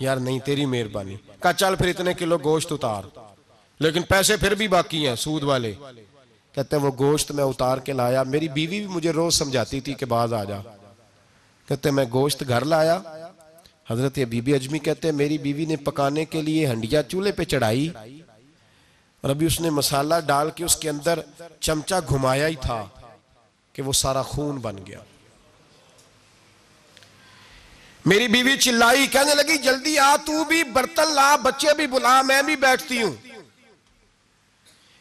یار، 0.00 0.16
نہیں، 0.16 0.38
تیری 0.38 0.66
مہربانی۔ 0.66 1.16
کہا، 1.42 1.52
چل 1.52 1.74
پھر 1.76 1.88
اتنے 1.88 2.14
کلو 2.14 2.38
گوشت 2.44 2.72
اتار۔ 2.72 3.02
لیکن 3.80 4.02
پیسے 4.02 4.36
پھر 4.36 4.54
بھی 4.54 4.68
باقی 4.68 5.08
ہیں، 5.08 5.14
سود 5.14 5.42
والے۔ 5.42 5.72
کہتے 6.54 6.76
ہیں، 6.76 6.82
وہ 6.82 6.90
گوشت 6.98 7.32
میں 7.32 7.44
اتار 7.44 7.78
کے 7.78 7.92
لایا۔ 7.92 8.22
میری 8.22 8.48
بیوی 8.48 8.78
بھی 8.78 8.86
مجھے 8.86 9.10
روز 9.10 9.34
سمجھاتی 9.34 9.80
تھی 9.80 9.94
کہ 9.94 10.06
بعض 10.06 10.32
آ 10.32 10.44
جا۔ 10.44 10.60
کہتے 11.68 11.88
ہیں، 11.88 11.96
میں 11.96 12.06
گوشت 12.12 12.44
گھر 12.48 12.64
لایا۔ 12.64 13.00
حضرت 13.90 14.18
بی 14.28 14.40
بی 14.40 14.54
اجمی 14.54 14.78
کہتے 14.78 15.08
ہیں، 15.08 15.14
میری 15.14 15.38
بیوی 15.38 15.64
نے 15.64 15.76
پکانے 15.76 16.24
کے 16.24 16.42
لیے 16.42 16.66
ہنڈیا 16.66 17.02
چولہے 17.02 17.32
پہ 17.32 17.44
چڑھائی۔ 17.44 17.88
اور 19.20 19.30
ابھی 19.30 19.46
اس 19.46 19.60
نے 19.60 19.70
مسالہ 19.70 20.14
ڈال 20.26 20.50
کے 20.50 20.64
اس 20.64 20.76
کے 20.76 20.88
اندر 20.88 21.18
چمچا 21.60 22.00
گھمایا 22.00 22.46
ہی 22.46 22.54
تھا 22.54 22.84
کہ 23.72 23.82
وہ 23.82 23.92
سارا 23.92 24.22
خون 24.22 24.58
بن 24.58 24.76
گیا۔ 24.86 24.98
میری 28.04 28.28
بیوی 28.28 28.56
چلائی، 28.56 29.06
کہنے 29.06 29.34
لگی، 29.34 29.58
جلدی 29.58 29.98
آ، 29.98 30.16
تو 30.16 30.44
بھی 30.44 30.64
برتن 30.64 31.14
لا، 31.14 31.36
بچے 31.36 31.74
بھی 31.74 31.86
بلا، 31.86 32.22
میں 32.22 32.42
بھی 32.42 32.56
بیٹھتی 32.56 33.02
ہوں۔ 33.02 33.12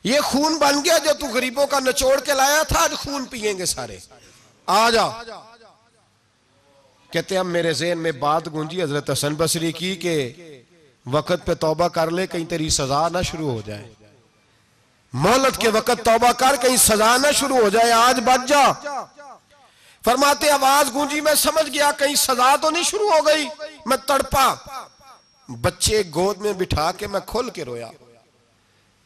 یہ 0.03 0.19
خون 0.19 0.58
بن 0.58 0.86
گیا 0.86 0.97
جو 0.97 1.13
تو 1.19 1.27
غریبوں 1.27 1.67
کا 1.67 1.80
نچوڑ 1.80 2.19
کے 2.19 2.34
لایا 2.34 2.63
تھا، 2.63 2.84
آج 2.84 2.93
خون 2.93 3.25
پیئیں 3.25 3.58
گے 3.58 3.65
سارے۔ 3.65 3.97
آ 4.65 4.89
جا۔ 4.89 5.08
کہتے 7.12 7.38
ہم 7.38 7.47
میرے 7.47 7.73
ذہن 7.73 7.97
میں 7.97 8.12
بات 8.12 8.47
گونجی 8.47 8.84
حضرت 8.84 9.10
حسن 9.10 9.36
بصری 9.38 9.71
کی 9.71 9.95
کہ 9.95 10.34
وقت 11.06 11.45
پہ 11.45 11.53
توبہ 11.53 11.88
کر 11.88 12.12
لے، 12.12 12.27
کہیں 12.27 12.45
تیری 12.45 12.69
سزا 12.69 13.10
نہ 13.10 13.17
شروع 13.21 13.51
ہو 13.51 13.62
جائے۔ 13.65 13.93
مولت 15.13 15.58
کے 15.58 15.70
وقت 15.70 16.06
توبہ 16.06 16.32
کر 16.32 16.56
کہیں 16.62 16.78
سزا 16.78 17.17
نہ 17.17 17.32
شروع 17.34 17.58
ہو 17.58 17.70
جائے، 17.70 17.91
آج 17.91 18.20
بچ 18.20 18.50
جا۔ 18.50 18.72
فرماتے 20.06 20.50
آواز 20.50 20.93
گونجی، 20.93 21.22
میں 21.22 21.34
سمجھ 21.34 21.70
گیا 21.70 21.91
کہیں 21.98 22.15
سزا 22.15 22.56
تو 22.62 22.70
نہیں 22.70 22.84
شروع 22.84 23.12
ہو 23.12 23.28
گئی۔ 23.28 23.48
میں 23.86 23.98
تڑپا۔ 24.06 24.56
بچے 25.62 26.04
گود 26.15 26.38
میں 26.38 26.54
بٹھا 26.54 26.91
کے 26.91 27.08
میں 27.08 27.20
کھول 27.26 27.50
کے 27.50 27.65
رویا۔ 27.65 27.88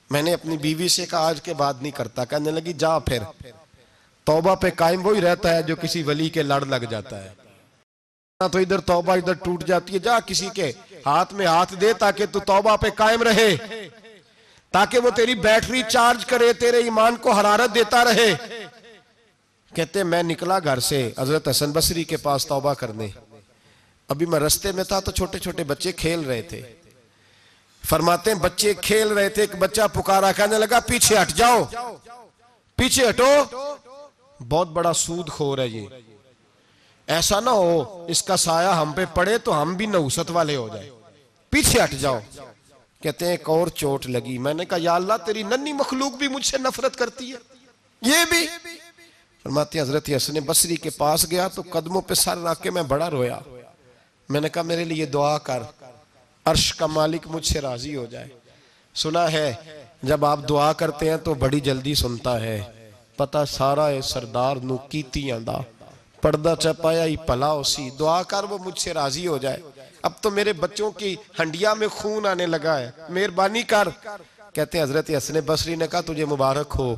میں 0.10 0.22
نے 0.22 0.34
اپنی 0.34 0.58
بیوی 0.58 0.88
سے 0.88 1.06
کہا، 1.06 1.28
آج 1.28 1.42
کے 1.42 1.54
بعد 1.54 1.74
نہیں 1.82 1.92
کرتا۔ 1.92 2.26
کہنے 2.26 2.52
لگی، 2.52 2.74
جا 2.74 3.00
پھر۔ 3.00 3.24
توبہ 4.24 4.56
پہ 4.56 4.70
قائم 4.76 5.06
وہی 5.06 5.22
رہتا 5.22 5.56
ہے 5.56 5.64
جو 5.64 5.76
کسی 5.76 6.04
ولی 6.04 6.30
کے 6.30 6.44
لڑ 6.44 6.66
لگ 6.66 6.86
جاتا 6.90 7.24
ہے۔ 7.24 7.30
تو 8.52 8.58
ادھر 8.58 8.80
توبہ 8.80 9.14
ادھر 9.14 9.34
ٹوٹ 9.34 9.64
جاتی 9.64 9.94
ہے۔ 9.94 10.00
جا 10.00 10.20
کسی 10.20 10.50
کے 10.50 10.72
ہاتھ 11.06 11.34
میں 11.34 11.46
ہاتھ 11.46 11.74
دے 11.74 11.94
تاکہ 11.94 12.26
تو 12.26 12.40
توبہ 12.40 12.78
پہ 12.78 12.90
قائم 12.90 13.24
رہے۔ 13.24 13.58
تاکہ 14.72 15.00
وہ 15.00 15.10
تیری 15.10 15.36
بیٹری 15.36 15.82
چارج 15.90 16.26
کرے، 16.26 16.54
تیرے 16.54 16.78
ایمان 16.78 17.16
کو 17.16 17.32
حرارت 17.32 17.76
دیتا 17.76 18.04
رہے۔ 18.04 18.36
کہتے 19.76 20.00
ہیں 20.00 20.04
میں 20.04 20.24
نکلا 20.24 20.60
گھر 20.60 20.80
سے، 20.80 21.12
حضرت 21.18 21.50
حسن 21.50 21.72
بصری 21.72 22.04
کے 22.04 22.18
پاس 22.18 22.48
توبہ 22.48 22.74
کرنے۔ 22.74 23.08
ابھی 24.08 24.26
میں 24.26 24.40
رستے 24.40 24.72
میں 24.72 24.84
تھا 24.84 25.00
تو 25.00 25.12
چھوٹے 25.12 25.40
چھوٹے 25.40 25.64
بچے 25.64 25.92
کھیل 25.92 26.20
رہے 26.20 26.42
تھے۔ 26.42 26.62
فرماتے 27.90 28.32
ہیں 28.32 28.40
بچے 28.40 28.74
کھیل 28.74 29.08
رہے 29.08 29.30
تھے، 29.30 29.42
ایک 29.42 29.56
بچہ 29.56 29.82
پکارا، 29.94 30.32
کہنے 30.32 30.58
لگا، 30.58 30.80
پیچھے 30.80 31.22
ہٹ 31.22 31.32
جاؤ۔ 31.32 31.64
پیچھے 32.76 33.10
ہٹو۔ 33.10 33.44
بہت 34.50 34.68
بڑا 34.68 34.94
سود 34.94 35.30
خور 35.30 35.58
ہے 35.58 35.68
یہ۔ 35.68 35.88
ایسا 37.08 37.40
نہ 37.40 37.50
ہو، 37.50 38.06
اس 38.10 38.24
کا 38.24 38.38
سایہ 38.38 38.68
ہم 38.68 38.92
پہ 38.92 39.06
پڑے 39.14 39.38
تو 39.38 39.62
ہم 39.62 39.74
بھی 39.74 39.86
نوست 39.86 40.32
والے 40.32 40.56
ہو 40.56 40.68
جائے 40.68 40.90
پیچھے 41.50 41.84
ہٹ 41.84 41.92
جاؤ۔ 41.92 42.20
کہتے 43.02 43.26
ہیں 43.26 43.32
ایک 43.32 43.50
اور 43.50 43.68
چوٹ 43.68 44.08
لگی۔ 44.08 44.38
میں 44.38 44.54
نے 44.54 44.66
کہا، 44.66 44.78
یا 44.82 44.96
اللہ، 44.96 45.14
تیری 45.26 45.44
ننی 45.44 45.74
مخلوق 45.74 46.12
بھی 46.12 46.28
مجھ 46.28 46.46
سے 46.46 46.58
نفرت 46.58 46.96
کرتی 46.96 47.32
ہے۔ 47.32 47.38
یہ 48.02 48.26
بھی۔ 48.30 48.48
فرماتے 49.44 49.78
ہیں، 49.78 49.86
حضرت 49.86 50.10
حسن 50.18 50.34
بصری 50.34 50.76
کے 50.76 50.90
پاس 50.90 51.32
گیا 51.32 51.48
تو 51.48 51.62
قدموں 51.70 52.02
پہ 52.02 52.14
سر 52.14 52.38
رکھ 52.38 52.62
کے 52.62 52.72
میں 52.72 52.84
بڑا 52.84 53.10
رویا۔ 53.10 53.40
میں 54.30 54.42
نے 54.42 54.50
کہا، 54.50 54.62
میرے 54.62 54.84
لیے 54.84 55.06
دعا 55.06 55.38
کر، 55.38 55.64
عرش 56.46 56.74
کا 56.74 56.86
مالک 56.86 57.28
مجھ 57.28 57.46
سے 57.46 57.62
راضی 57.62 57.96
ہو 57.96 58.06
جائے۔ 58.06 58.28
سنا 58.96 59.32
ہے، 59.32 59.54
جب 60.04 60.26
آپ 60.26 60.40
دعا 60.50 60.74
کرتے 60.74 61.10
ہیں 61.10 61.18
تو 61.18 61.34
بڑی 61.34 61.60
جلدی 61.60 61.96
سنتا 61.96 62.42
ہے۔ 62.42 62.62
پتہ 63.16 63.38
سارا 63.48 63.90
ہے 63.90 64.02
سردار 64.02 64.56
نو 64.56 64.78
کیتیاں 64.78 65.40
دا۔ 65.40 65.58
پردہ 66.22 66.56
چپایا، 66.60 67.06
ہی 67.06 67.18
پلا 67.18 67.52
اسی۔ 67.52 67.90
دعا 68.00 68.24
کر، 68.24 68.44
وہ 68.44 68.58
مجھ 68.58 68.80
سے 68.80 68.94
راضی 68.94 69.28
ہو 69.28 69.38
جائے۔ 69.38 69.58
اب 70.02 70.12
تو 70.22 70.32
میرے 70.32 70.54
بچوں 70.54 70.92
کی 70.92 71.16
ہنڈیا 71.40 71.74
میں 71.74 71.88
خون 71.88 72.26
آنے 72.26 72.46
لگا 72.46 72.80
ہے۔ 72.80 72.92
مہربانی 73.10 73.64
کر۔ 73.64 73.88
کہتے 74.54 74.78
ہیں، 74.78 74.84
حضرت 74.84 75.12
حسن 75.18 75.34
بصری 75.46 75.76
نے 75.76 75.88
کہا، 75.88 76.02
تجھے 76.02 76.26
مبارک 76.26 76.76
ہو۔ 76.80 76.96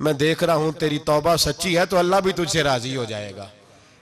میں 0.00 0.12
دیکھ 0.12 0.44
رہا 0.44 0.54
ہوں، 0.54 0.72
تیری 0.72 0.98
توبہ 0.98 1.36
سچی 1.36 1.78
ہے 1.78 1.86
تو 1.86 1.98
اللہ 1.98 2.16
بھی 2.16 2.32
تجھ 2.32 2.50
سے 2.50 2.62
راضی 2.62 2.96
ہو 2.96 3.04
جائے 3.04 3.36
گا۔ 3.36 3.46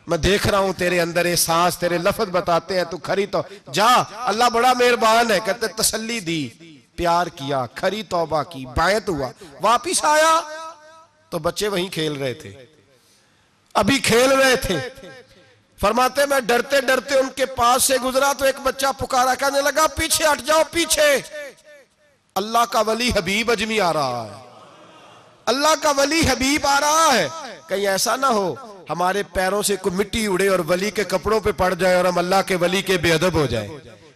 میں 0.06 0.18
دیکھ 0.18 0.46
رہا 0.46 0.58
ہوں، 0.58 0.72
تیرے 0.72 1.00
اندر 1.00 1.24
احساس 1.24 1.78
تیرے 1.78 1.98
لفظ 1.98 2.28
بتاتے 2.30 2.76
ہیں، 2.76 2.84
تو 2.90 2.96
کھری 2.96 3.26
تو۔ 3.26 3.42
جا، 3.72 4.02
اللہ 4.12 4.44
بڑا 4.52 4.72
مہربان 4.72 5.30
ہے۔ 5.30 5.38
کہتے 5.44 5.66
تسلی 5.66 6.20
دی۔ 6.20 6.48
پیار 6.96 7.26
کیا، 7.26 7.66
کھری 7.74 8.02
توبہ 8.02 8.42
کی۔ 8.42 8.66
بایت 8.76 9.08
ہوا۔ 9.08 9.30
واپس 9.60 10.04
آیا 10.04 10.40
تو 11.30 11.38
بچے 11.38 11.68
وہیں 11.68 11.88
کھیل 11.88 12.12
رہے 12.12 12.34
تھے۔ 12.34 12.64
ابھی 13.74 13.98
کھیل 13.98 14.32
رہے 14.32 14.56
تھے۔ 14.56 14.78
فرماتے 15.84 16.26
میں 16.26 16.40
ڈرتے 16.40 16.80
ڈرتے 16.80 17.18
ان 17.18 17.28
کے 17.36 17.46
پاس 17.46 17.84
سے 17.84 17.96
گزرا 18.04 18.32
تو 18.38 18.44
ایک 18.44 18.56
بچہ 18.62 18.86
پکارا، 18.98 19.34
کہنے 19.34 19.60
لگا، 19.60 19.86
پیچھے 19.86 20.24
ہٹ 20.24 20.46
جاؤ، 20.46 20.62
پیچھے۔ 20.70 21.20
اللہ 22.34 22.64
کا 22.70 22.80
ولی 22.80 23.10
حبیب 23.16 23.50
اجمی 23.50 23.80
آ 23.80 23.92
رہا 23.92 24.28
ہے۔ 24.30 24.50
اللہ 25.46 25.82
کا 25.82 25.92
ولی 25.96 26.20
حبیب 26.30 26.66
آ 26.66 26.80
رہا 26.80 27.14
ہے۔ 27.14 27.28
کہیں 27.68 27.86
ایسا 27.86 28.16
نہ 28.16 28.26
ہو، 28.26 28.54
ہمارے 28.90 29.22
پیروں 29.22 29.62
سے 29.62 29.76
کوئی 29.76 29.94
مٹی 29.94 30.26
اڑے 30.26 30.48
اور 30.48 30.58
ولی 30.68 30.90
کے 30.90 31.04
کپڑوں 31.04 31.40
پہ 31.40 31.52
پڑ 31.52 31.74
جائے 31.74 31.94
اور 31.94 32.04
ہم 32.04 32.18
اللہ 32.18 32.42
کے 32.46 32.56
ولی 32.56 32.82
کے 32.82 32.98
بے 32.98 33.12
ادب 33.12 33.32
ہو 33.32 33.46
جائے 33.46 33.68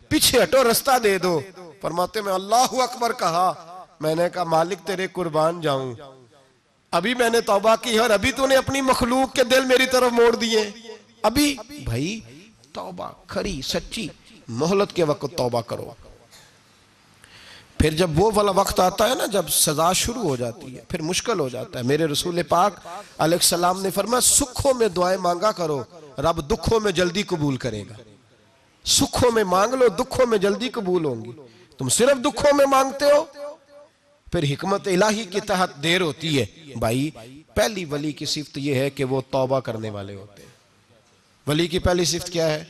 پیچھے 0.09 0.43
ہٹو، 0.43 0.71
رستہ 0.71 0.99
دے 0.99 1.19
دو۔ 1.19 1.41
فرماتے 1.81 2.21
میں 2.21 2.33
اللہ 2.33 2.83
اکبر 2.83 3.13
کہا، 3.13 3.53
میں 4.01 4.15
نے 4.15 4.31
کہا، 4.35 4.45
مالک 4.45 4.79
تیرے 4.87 5.07
قربان 5.13 5.61
جاؤں۔ 5.61 5.95
ابھی 6.91 7.15
میں 7.15 7.31
نے 7.31 7.41
توبہ 7.41 7.75
کی 7.83 7.99
اور 7.99 8.11
ابھی 8.11 8.33
تو 8.33 8.47
نے 8.47 8.57
اپنی 8.57 8.81
مخلوق 8.81 9.35
کے 9.35 9.45
دل 9.45 9.65
میری 9.65 9.87
طرف 9.87 10.13
موڑ 10.13 10.37
دیے۔ 10.37 10.71
ابھی 11.23 11.57
بھائی 11.85 12.21
توبہ 12.73 13.09
کھری 13.27 13.61
سچی 13.65 14.09
محلت 14.49 14.97
کے 14.97 15.05
وقت 15.05 15.37
توبہ 15.37 15.61
کرو۔ 15.61 15.91
پھر 17.79 17.91
جب 17.91 18.11
وہ 18.21 18.31
والا 18.35 18.51
وقت 18.51 18.81
آتا 18.81 19.09
ہے 19.09 19.15
نا، 19.15 19.27
جب 19.27 19.49
سزا 19.49 19.93
شروع 19.93 20.23
ہو 20.23 20.37
جاتی 20.37 20.77
ہے، 20.77 20.83
پھر 20.89 21.03
مشکل 21.03 21.41
ہو 21.41 21.49
جاتا 21.49 21.79
ہے۔ 21.79 21.85
میرے 21.85 22.07
رسول 22.07 22.43
پاک 22.43 22.87
علیہ 23.19 23.39
السلام 23.39 23.83
نے 23.83 23.91
فرمایا، 23.91 24.21
سکھوں 24.21 24.75
میں 24.75 24.89
دعائیں 24.89 25.19
مانگا 25.19 25.53
کرو، 25.53 25.83
رب 26.19 26.51
دکھوں 26.51 26.81
میں 26.81 26.93
جلدی 26.93 27.23
قبول 27.23 27.57
کرے 27.57 27.83
گا۔ 27.91 27.95
سکھوں 28.85 29.31
میں 29.31 29.45
مانگ 29.45 29.75
لو، 29.75 29.89
دکھوں 29.89 30.27
میں 30.27 30.39
جلدی 30.39 30.69
قبول 30.69 31.05
ہوں 31.05 31.25
گی۔ 31.25 31.31
تم 31.79 31.89
صرف 31.89 32.25
دکھوں 32.25 32.57
میں 32.57 32.67
مانگتے 32.67 33.05
ہو، 33.05 33.25
پھر 34.33 34.45
حکمت 34.45 34.89
الہی 34.89 35.25
کی 35.25 35.41
تحت 35.41 35.83
دیر 35.83 36.01
ہوتی 36.01 36.41
ہے۔ 36.41 36.47
بھائی، 36.77 37.11
پہلی 37.55 37.85
ولی 37.85 38.13
کی 38.13 38.25
صفت 38.25 38.59
یہ 38.59 38.75
ہے 38.75 38.91
کہ 38.91 39.05
وہ 39.05 39.21
توبہ 39.31 39.61
کرنے 39.61 39.91
والے 39.91 40.15
ہوتے 40.15 40.43
ہیں۔ 40.43 40.48
ولی 41.49 41.67
کی 41.67 41.79
پہلی 41.79 42.05
صفت 42.05 42.31
کیا 42.31 42.47
ہے؟ 42.47 42.65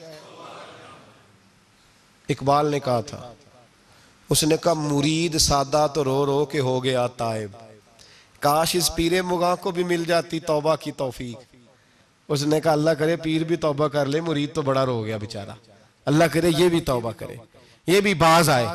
اقبال 2.28 2.66
نے 2.66 2.80
کہا 2.80 3.00
تھا، 3.00 3.32
اس 4.30 4.44
نے 4.44 4.56
کہا، 4.56 4.72
مرید 4.72 5.38
سادہ 5.38 5.86
تو 5.94 6.04
رو 6.04 6.26
رو 6.26 6.44
کے 6.44 6.60
ہو 6.60 6.84
گیا 6.84 7.06
تائب 7.06 7.50
کاش 8.40 8.76
اس 8.76 8.90
پیر 8.94 9.22
مغاں 9.22 9.56
کو 9.56 9.70
بھی 9.70 9.84
مل 9.84 10.04
جاتی 10.04 10.40
توبہ 10.40 10.76
کی 10.76 10.92
توفیق۔ 10.92 11.36
اس 12.28 12.42
نے 12.42 12.60
کہا، 12.60 12.72
اللہ 12.72 12.90
کرے 12.90 13.16
پیر 13.16 13.44
بھی 13.44 13.56
توبہ 13.56 13.88
کر 13.88 14.06
لے، 14.06 14.20
مرید 14.20 14.54
تو 14.54 14.62
بڑا 14.62 14.86
رو 14.86 15.04
گیا 15.04 15.16
بچارہ 15.16 15.50
اللہ 16.06 16.24
کرے 16.24 16.50
یہ 16.58 16.68
بھی 16.68 16.80
توبہ 16.80 17.12
کرے۔ 17.12 17.36
یہ 17.86 18.00
بھی 18.00 18.14
باز 18.14 18.50
آئے۔ 18.50 18.66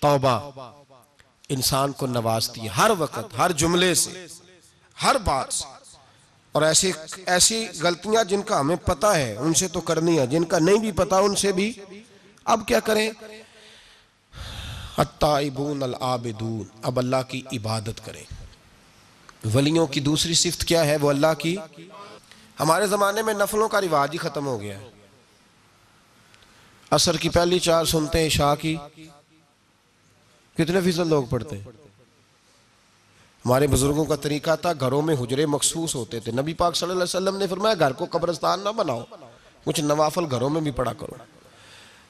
توبہ۔ 0.00 0.50
انسان 1.48 1.92
کو 1.92 2.06
نوازتی 2.06 2.60
ہے، 2.60 2.68
ہر 2.68 2.90
وقت، 2.98 3.38
ہر 3.38 3.52
جملے 3.52 3.94
سے، 3.94 4.26
ہر 5.02 5.16
بات 5.24 5.52
سے۔ 5.52 5.81
اور 6.52 6.62
ایسی 6.62 6.92
ایسی 7.26 7.66
غلطیاں 7.80 8.24
جن 8.24 8.42
کا 8.42 8.60
ہمیں 8.60 8.76
پتا 8.76 9.16
ہے، 9.16 9.36
ان 9.36 9.54
سے 9.54 9.68
تو 9.68 9.80
کرنی 9.80 10.18
ہے۔ 10.18 10.26
جن 10.26 10.44
کا 10.44 10.58
نہیں 10.58 10.78
بھی 10.78 10.92
پتا 10.92 11.18
ان 11.18 11.36
سے 11.36 11.52
بھی۔ 11.52 11.72
اب 12.44 12.60
کیا 12.68 12.80
کریں؟ 12.80 13.10
التائبون 14.96 15.82
العابدون۔ 15.82 16.64
اب 16.82 16.98
اللہ 16.98 17.22
کی 17.28 17.42
عبادت 17.52 18.04
کریں۔ 18.04 18.24
ولیوں 19.54 19.86
کی 19.86 20.00
دوسری 20.00 20.34
صفت 20.34 20.64
کیا 20.64 20.84
ہے؟ 20.84 20.96
وہ 20.96 21.10
اللہ 21.10 21.34
کی۔ 21.38 21.56
ہمارے 22.60 22.86
زمانے 22.86 23.22
میں 23.22 23.34
نفلوں 23.34 23.68
کا 23.68 23.80
رواج 23.80 24.08
ہی 24.12 24.18
ختم 24.18 24.46
ہو 24.46 24.60
گیا۔ 24.60 24.78
ہے 24.78 24.90
اثر 26.90 27.16
کی 27.16 27.28
پہلی 27.28 27.58
چار 27.58 27.84
سنتے 27.84 28.18
ہیں، 28.18 28.28
شاہ 28.28 28.54
کی۔ 28.54 28.76
کتنے 30.54 30.80
فیصد 30.80 30.98
لوگ 30.98 31.24
پڑھتے 31.24 31.58
ہیں؟ 31.58 31.81
ہمارے 33.46 33.66
بزرگوں 33.66 34.04
کا 34.04 34.16
طریقہ 34.16 34.56
تھا، 34.56 34.72
گھروں 34.72 35.02
میں 35.02 35.14
حجرے 35.14 35.46
مخصوص 35.46 35.94
ہوتے 35.94 36.20
تھے۔ 36.20 36.32
نبی 36.32 36.54
پاک 36.54 36.76
صلی 36.76 36.90
اللہ 36.90 37.04
علیہ 37.04 37.16
وسلم 37.16 37.36
نے 37.36 37.46
فرمایا، 37.46 37.74
گھر 37.78 37.92
کو 37.92 38.06
قبرستان 38.10 38.60
نہ 38.60 38.68
بناؤ، 38.68 39.00
کچھ 39.64 39.80
نوافل 39.80 40.24
گھروں 40.30 40.50
میں 40.50 40.60
بھی 40.60 40.70
پڑا 40.70 40.92
کرو۔ 40.92 41.12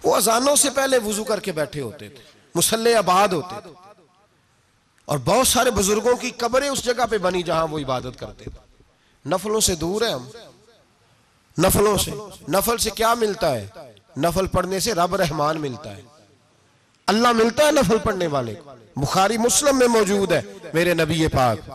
وہ 0.03 0.17
ازانوں 0.17 0.57
سے 0.57 0.71
پہلے 0.71 0.99
وضو 0.99 1.25
کر 1.25 1.41
کے 1.41 1.53
بیٹھے 1.53 1.81
ہوتے 1.81 2.09
تھے 2.09 2.25
مسلح 2.55 2.99
آباد 2.99 3.29
ہوتے 3.29 3.55
تھے۔ 3.63 3.71
اور 5.05 5.19
بہت 5.25 5.47
سارے 5.47 5.71
بزرگوں 5.71 6.17
کی 6.17 6.31
قبریں 6.31 6.69
اس 6.69 6.85
جگہ 6.85 7.07
پہ 7.11 7.19
بنی 7.19 7.43
جہاں 7.43 7.67
وہ 7.71 7.79
عبادت 7.79 8.19
کرتے 8.19 8.45
تھے۔ 8.45 8.83
نفلوں 9.29 9.61
سے 9.61 9.75
دور 9.75 10.03
ہیں 10.03 10.15
ہم۔ 10.15 10.29
نفلوں 11.59 11.99
سے۔ 11.99 12.11
نفل 12.49 12.79
سے 12.79 12.91
کیا 12.91 13.15
ملتا 13.15 13.55
ہے؟ 13.55 13.69
نفل 14.17 14.47
پڑھنے 14.47 14.81
سے 14.81 14.93
رب 14.93 15.15
رحمان 15.15 15.61
ملتا 15.61 15.97
ہے۔ 15.97 16.03
اللہ 17.07 17.33
ملتا 17.33 17.65
ہے 17.65 17.73
نفل 17.73 17.99
پڑھنے 17.99 18.27
والے 18.27 18.55
بخاری 18.97 19.39
مسلم 19.39 19.79
میں 19.79 19.89
موجود 19.89 20.33
ہے، 20.33 20.43
میرے 20.75 20.95
نبی 20.95 21.29
پاک۔ 21.29 21.71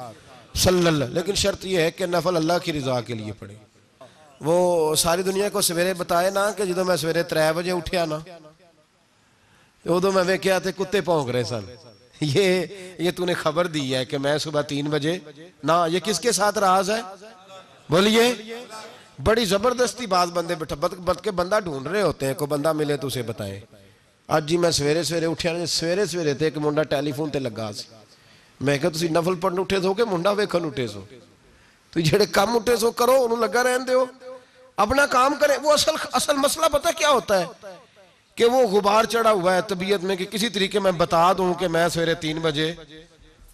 صلی 0.56 0.88
اللہ، 0.88 1.06
لیکن 1.06 1.36
شرط 1.36 1.66
یہ 1.66 1.80
ہے 1.80 1.92
کہ 1.92 2.06
نفل 2.06 2.38
اللہ 2.38 2.54
کی 2.64 2.74
رضا 2.74 3.02
کے 3.02 3.14
لیے 3.14 3.32
پڑھے۔ 3.40 3.56
وہ 4.42 4.96
ساری 4.96 5.24
دنیا 5.24 5.50
کو 5.50 5.62
سویرے 5.62 5.94
بتائے 5.94 6.30
نا 6.30 6.52
کہ 6.52 6.66
جدو 6.66 6.84
میں 6.84 6.96
سویرے 6.96 7.24
ترے 7.24 7.54
بجے 7.56 7.72
اٹھیا 7.72 8.06
نا 8.06 8.20
ادو 9.86 10.12
میں 10.12 10.24
ویکیا 10.28 10.60
تھے 10.60 10.72
کتے 10.72 11.02
پونک 11.02 11.30
رہے 11.30 11.44
سن۔ 11.44 11.66
یہ 12.22 12.66
یہ 13.00 13.12
تو 13.12 13.26
نے 13.26 13.34
خبر 13.34 13.68
دی 13.68 13.96
ہے 13.96 14.06
کہ 14.06 14.18
میں 14.18 14.38
صبح 14.38 14.62
تین 14.62 14.86
بجے، 14.86 15.20
نا، 15.64 15.86
یہ 15.86 16.00
کس 16.00 16.20
کے 16.20 16.32
ساتھ 16.32 16.58
راز 16.58 16.90
ہے؟ 16.90 17.26
بولیے۔ 17.90 18.34
بڑی 19.24 19.46
زبردستی 19.46 20.06
بات 20.06 20.28
بندے 20.28 20.56
بٹھا 20.56 20.76
بد 20.82 21.22
کے 21.22 21.32
بندہ 21.32 21.60
ڈھونڈ 21.64 21.88
رہے 21.88 22.02
ہوتے 22.02 22.26
ہیں، 22.26 22.34
کوئی 22.34 22.48
بندہ 22.48 22.74
ملے 22.74 22.98
تو 22.98 23.08
اسے 23.08 23.22
بتائیں۔ 23.22 23.60
آج 24.28 24.46
جی 24.46 24.58
میں 24.58 24.72
سویرے 24.72 25.04
سویرے 25.04 25.26
اٹھیا 25.26 25.66
سویرے 25.66 26.06
سویرے 26.06 26.34
تھے 26.34 26.52
کہ 26.52 26.60
منڈا 26.60 26.84
ٹیلی 26.84 27.12
فون 27.12 27.30
تے 27.30 27.40
لگا 27.40 27.72
سی۔ 27.76 27.96
میں 28.62 28.78
کہا، 28.78 28.90
تسی 28.90 29.08
نفل 29.08 29.36
پڑھنے 29.36 29.62
اٹھے 29.62 29.82
سو 29.82 29.94
کہ 29.94 30.04
منڈا 30.04 30.32
ویکھن 30.32 30.66
اٹھے 30.66 30.88
سو؟ 30.88 31.02
تو 31.92 32.00
جڑے 32.00 32.26
کام 32.26 32.56
اٹھے 32.56 32.76
سو 32.76 32.92
کرو، 32.92 33.24
انہوں 33.24 33.38
لگا 33.38 33.64
رہن 33.64 33.88
دے 33.88 33.94
ہو 33.94 34.06
اپنا 34.76 35.06
کام 35.06 35.34
کریں۔ 35.40 35.58
وہ 35.64 35.74
اصل 35.74 35.92
اصل 36.12 36.36
مسئلہ 36.38 36.66
پتہ 36.72 36.88
کیا 36.98 37.10
ہوتا 37.10 37.40
ہے؟ 37.40 37.46
کہ 38.36 38.46
وہ 38.46 38.68
غبار 38.68 39.04
چڑھا 39.04 39.32
ہوا 39.32 39.56
ہے 39.56 39.62
طبیعت 39.68 40.04
میں 40.04 40.16
کہ 40.16 40.26
کسی 40.26 40.50
طریقے 40.50 40.80
میں 40.80 40.92
بتا 40.92 41.34
دوں 41.34 41.54
کہ 41.54 41.68
میں 41.68 41.88
سویرے 41.90 42.14
تین 42.14 42.40
بجے۔ 42.40 42.74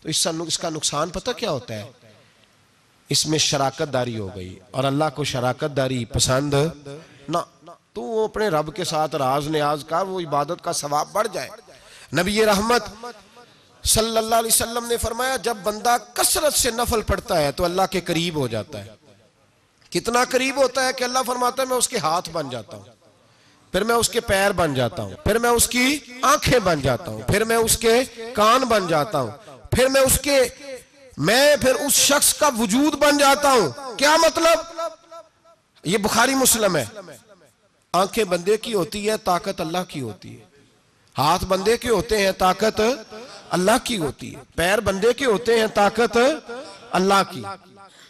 تو 0.02 0.10
اس 0.10 0.58
کا 0.58 0.70
نقصان 0.70 1.10
پتہ 1.10 1.32
کیا 1.38 1.52
ہوتا 1.52 1.74
ہے؟ 1.74 1.92
اس 3.10 3.28
میں 3.28 3.38
شراکت 3.38 3.94
داری 3.94 4.18
ہو 4.20 4.30
گئی 4.36 4.60
اور 4.72 4.84
اللہ 4.84 5.06
کو 5.16 5.24
شراکت 5.24 5.78
داری 5.78 6.06
پسند 6.06 6.54
نہ 7.30 7.38
تو 7.94 8.02
وہ 8.02 8.24
اپنے 8.24 8.48
رب 8.48 8.76
کے 8.76 8.84
ساتھ 8.84 9.16
راز 9.16 9.48
نیاز 9.48 9.86
کا 9.90 10.02
وہ 10.02 10.20
عبادت 10.20 10.64
کا 10.64 10.74
ثواب 10.74 11.08
بڑھ 11.12 11.28
جائے۔ 11.34 11.50
نبی 12.22 12.46
رحمت 12.46 12.84
صلی 13.84 14.18
اللہ 14.18 14.36
علیہ 14.36 14.52
وسلم 14.54 14.86
نے 14.86 14.98
فرمایا، 14.98 15.36
جب 15.36 15.58
بندہ 15.64 15.98
کسرت 16.14 16.54
سے 16.54 16.72
نفل 16.72 17.02
پڑتا 17.02 17.38
ہے 17.38 17.52
تو 17.52 17.66
اللہ 17.66 17.82
کے 17.92 18.02
قریب 18.02 18.36
ہو 18.36 18.48
جاتا 18.48 18.86
ہے۔ 18.86 18.90
کتنا 19.90 20.24
قریب 20.30 20.58
ہوتا 20.58 20.88
ہے 20.88 20.94
کہ 20.94 21.04
اللہ 21.04 21.20
فرماتا 21.26 21.62
ہے، 21.62 21.68
میں 21.68 21.78
اس 21.78 21.88
کے 21.88 21.98
ہاتھ 21.98 22.30
بن 22.30 22.50
جاتا 22.50 22.78
ہوں، 22.78 22.84
پھر 23.72 23.84
میں 23.84 23.96
اس 23.96 24.10
کے 24.10 24.20
پیر 24.20 24.52
بن 24.52 24.74
جاتا 24.74 25.04
ہوں، 25.04 25.16
پھر 25.24 25.38
میں 25.38 25.50
اس 25.50 25.68
کی 25.68 26.00
آنکھیں 26.22 26.60
بن 26.60 26.82
جاتا 26.82 27.12
ہوں، 27.12 27.22
پھر 27.22 27.44
میں 27.44 27.56
اس 27.56 27.78
کے 27.78 28.04
کان 28.34 28.62
بن 28.62 28.88
جاتا 28.88 29.20
ہوں، 29.22 29.32
پھر 29.72 29.88
میں 29.88 30.02
اس 30.02 30.20
کے، 30.20 30.40
میں 31.18 31.56
پھر 31.56 31.76
اس 31.76 31.94
شخص 31.94 32.34
کا 32.34 32.50
وجود 32.60 32.94
بن 32.94 33.18
جاتا 33.18 33.52
ہوں۔ 33.52 33.98
کیا 33.98 34.16
مطلب؟ 34.18 34.82
یہ 35.84 35.98
بخاری 35.98 36.36
مسلم 36.36 36.78
ہے۔ 36.78 36.86
آنکھیں 37.94 38.24
بندے 38.24 38.58
کی 38.58 38.74
ہوتی 38.74 39.10
ہے 39.10 39.18
طاقت 39.18 39.62
اللہ 39.62 39.78
کی 39.88 40.02
ہوتی 40.02 40.40
ہے۔ 40.40 40.46
ہاتھ 41.18 41.46
بندے 41.46 41.78
کے 41.78 41.90
ہوتے 41.90 42.18
ہیں، 42.18 42.32
طاقت 42.32 42.82
اللہ 43.50 43.72
کی 43.84 43.98
ہوتی 43.98 44.36
ہے۔ 44.36 44.42
پیر 44.56 44.80
بندے 44.80 45.14
کے 45.14 45.26
ہوتے 45.26 45.60
ہیں، 45.60 45.68
طاقت 45.68 46.18
اللہ 46.92 47.22
کی۔ 47.32 47.42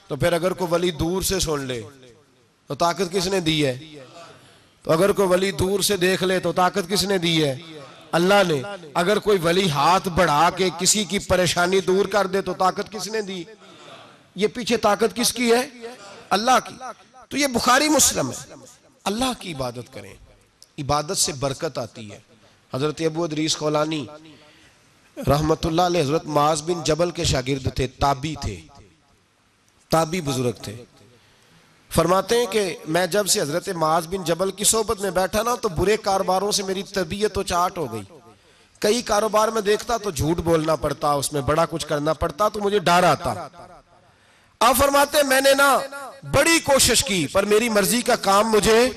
تو 0.08 0.16
پھر 0.16 0.34
اگر 0.34 0.54
کوئی 0.54 0.74
ولی 0.74 0.92
دور 0.92 1.22
سے 1.22 1.40
سن 1.40 1.60
لے، 1.60 1.82
تو 2.68 2.76
طاقت 2.76 3.12
کس 3.12 3.28
نے 3.28 3.40
دی 3.40 3.66
ہے؟ 3.66 3.78
تو 4.84 4.92
اگر 4.92 5.12
کوئی 5.12 5.28
ولی 5.28 5.52
دور 5.52 5.80
سے 5.80 5.98
دیکھ 5.98 6.24
لے، 6.24 6.40
تو 6.40 6.52
طاقت 6.52 6.90
کس 6.90 7.04
نے 7.04 7.18
دی 7.18 7.44
ہے؟ 7.44 7.56
اللہ 8.12 8.34
نے۔ 8.48 8.62
اگر 8.94 9.20
کوئی 9.20 9.38
ولی 9.44 9.70
ہاتھ 9.70 10.08
بڑھا 10.08 10.50
کے 10.50 10.70
کسی 10.80 11.04
کی 11.04 11.20
پریشانی 11.20 11.80
دور 11.80 12.06
کر 12.06 12.28
دے، 12.28 12.42
تو 12.42 12.54
طاقت 12.54 12.92
کس 12.92 13.08
نے 13.08 13.22
دی؟ 13.22 13.44
یہ 14.36 14.48
پیچھے 14.48 14.78
طاقت 14.78 15.16
کس 15.16 15.34
کی 15.34 15.52
ہے؟ 15.52 15.68
اللہ 16.30 16.60
کی۔ 16.68 16.76
تو 17.30 17.38
یہ 17.38 17.48
بخاری 17.48 17.90
مسلم 17.90 18.32
ہے۔ 18.32 18.54
اللہ 19.04 19.40
کی 19.40 19.54
عبادت 19.54 19.94
کریں۔ 19.94 20.14
عبادت 20.78 21.18
سے 21.18 21.34
برکت 21.34 21.78
آتی 21.78 22.12
ہے۔ 22.12 22.20
حضرت 22.74 23.02
ابو 23.06 23.24
ادریس 23.24 23.58
خولانی 23.58 24.06
رحمت 25.18 25.66
اللہ 25.66 25.82
علیہ 25.82 26.02
حضرت 26.02 26.26
معاذ 26.26 26.64
بن 26.64 26.84
جبل 26.84 27.12
کے 27.12 27.24
شاگرد 27.24 27.76
تھے، 27.76 27.88
تابی 27.88 28.36
تھے۔ 28.42 28.62
تابی 29.90 30.22
بزرگ 30.22 30.52
تھے۔ 30.52 30.84
فرماتے 31.90 32.38
ہیں 32.38 32.46
کہ 32.46 32.78
میں 32.88 33.08
جب 33.08 33.28
سے 33.28 33.42
حضرت 33.42 33.70
معاذ 33.70 34.08
بن 34.08 34.24
جبل 34.24 34.52
کی 34.52 34.64
صحبت 34.64 35.02
میں 35.02 35.12
بیٹھا 35.12 35.44
نا 35.44 35.56
تو 35.56 35.70
برے 35.70 35.98
کاروباروں 35.98 36.52
سے 36.52 36.64
میری 36.64 36.84
طبیعت 36.84 37.38
و 37.38 37.44
چاٹ 37.44 37.78
ہو 37.78 37.94
گئی۔ 37.94 38.04
کئی 38.80 39.02
کاروبار 39.02 39.48
میں 39.48 39.62
دیکھتا 39.62 39.98
تو 39.98 40.12
جھوٹ 40.12 40.38
بولنا 40.38 40.76
پڑتا، 40.76 41.12
اس 41.12 41.34
میں 41.34 41.42
بڑا 41.42 41.66
کچھ 41.70 41.88
کرنا 41.88 42.14
پڑتا 42.14 42.50
تو 42.50 42.60
مجھے 42.60 42.80
ڈر 42.80 43.04
آتا۔ 43.04 43.48
آپ 44.60 44.76
فرماتے 44.78 45.18
ہیں 45.18 45.24
میں 45.24 45.42
نے 45.42 45.54
نا 45.54 45.80
بڑی 46.32 46.60
کوشش 46.60 47.04
کی، 47.04 47.28
پر 47.28 47.44
میری 47.44 47.70
مرضی 47.70 48.02
کا 48.02 48.16
کام 48.16 48.52
مجھے 48.52 48.90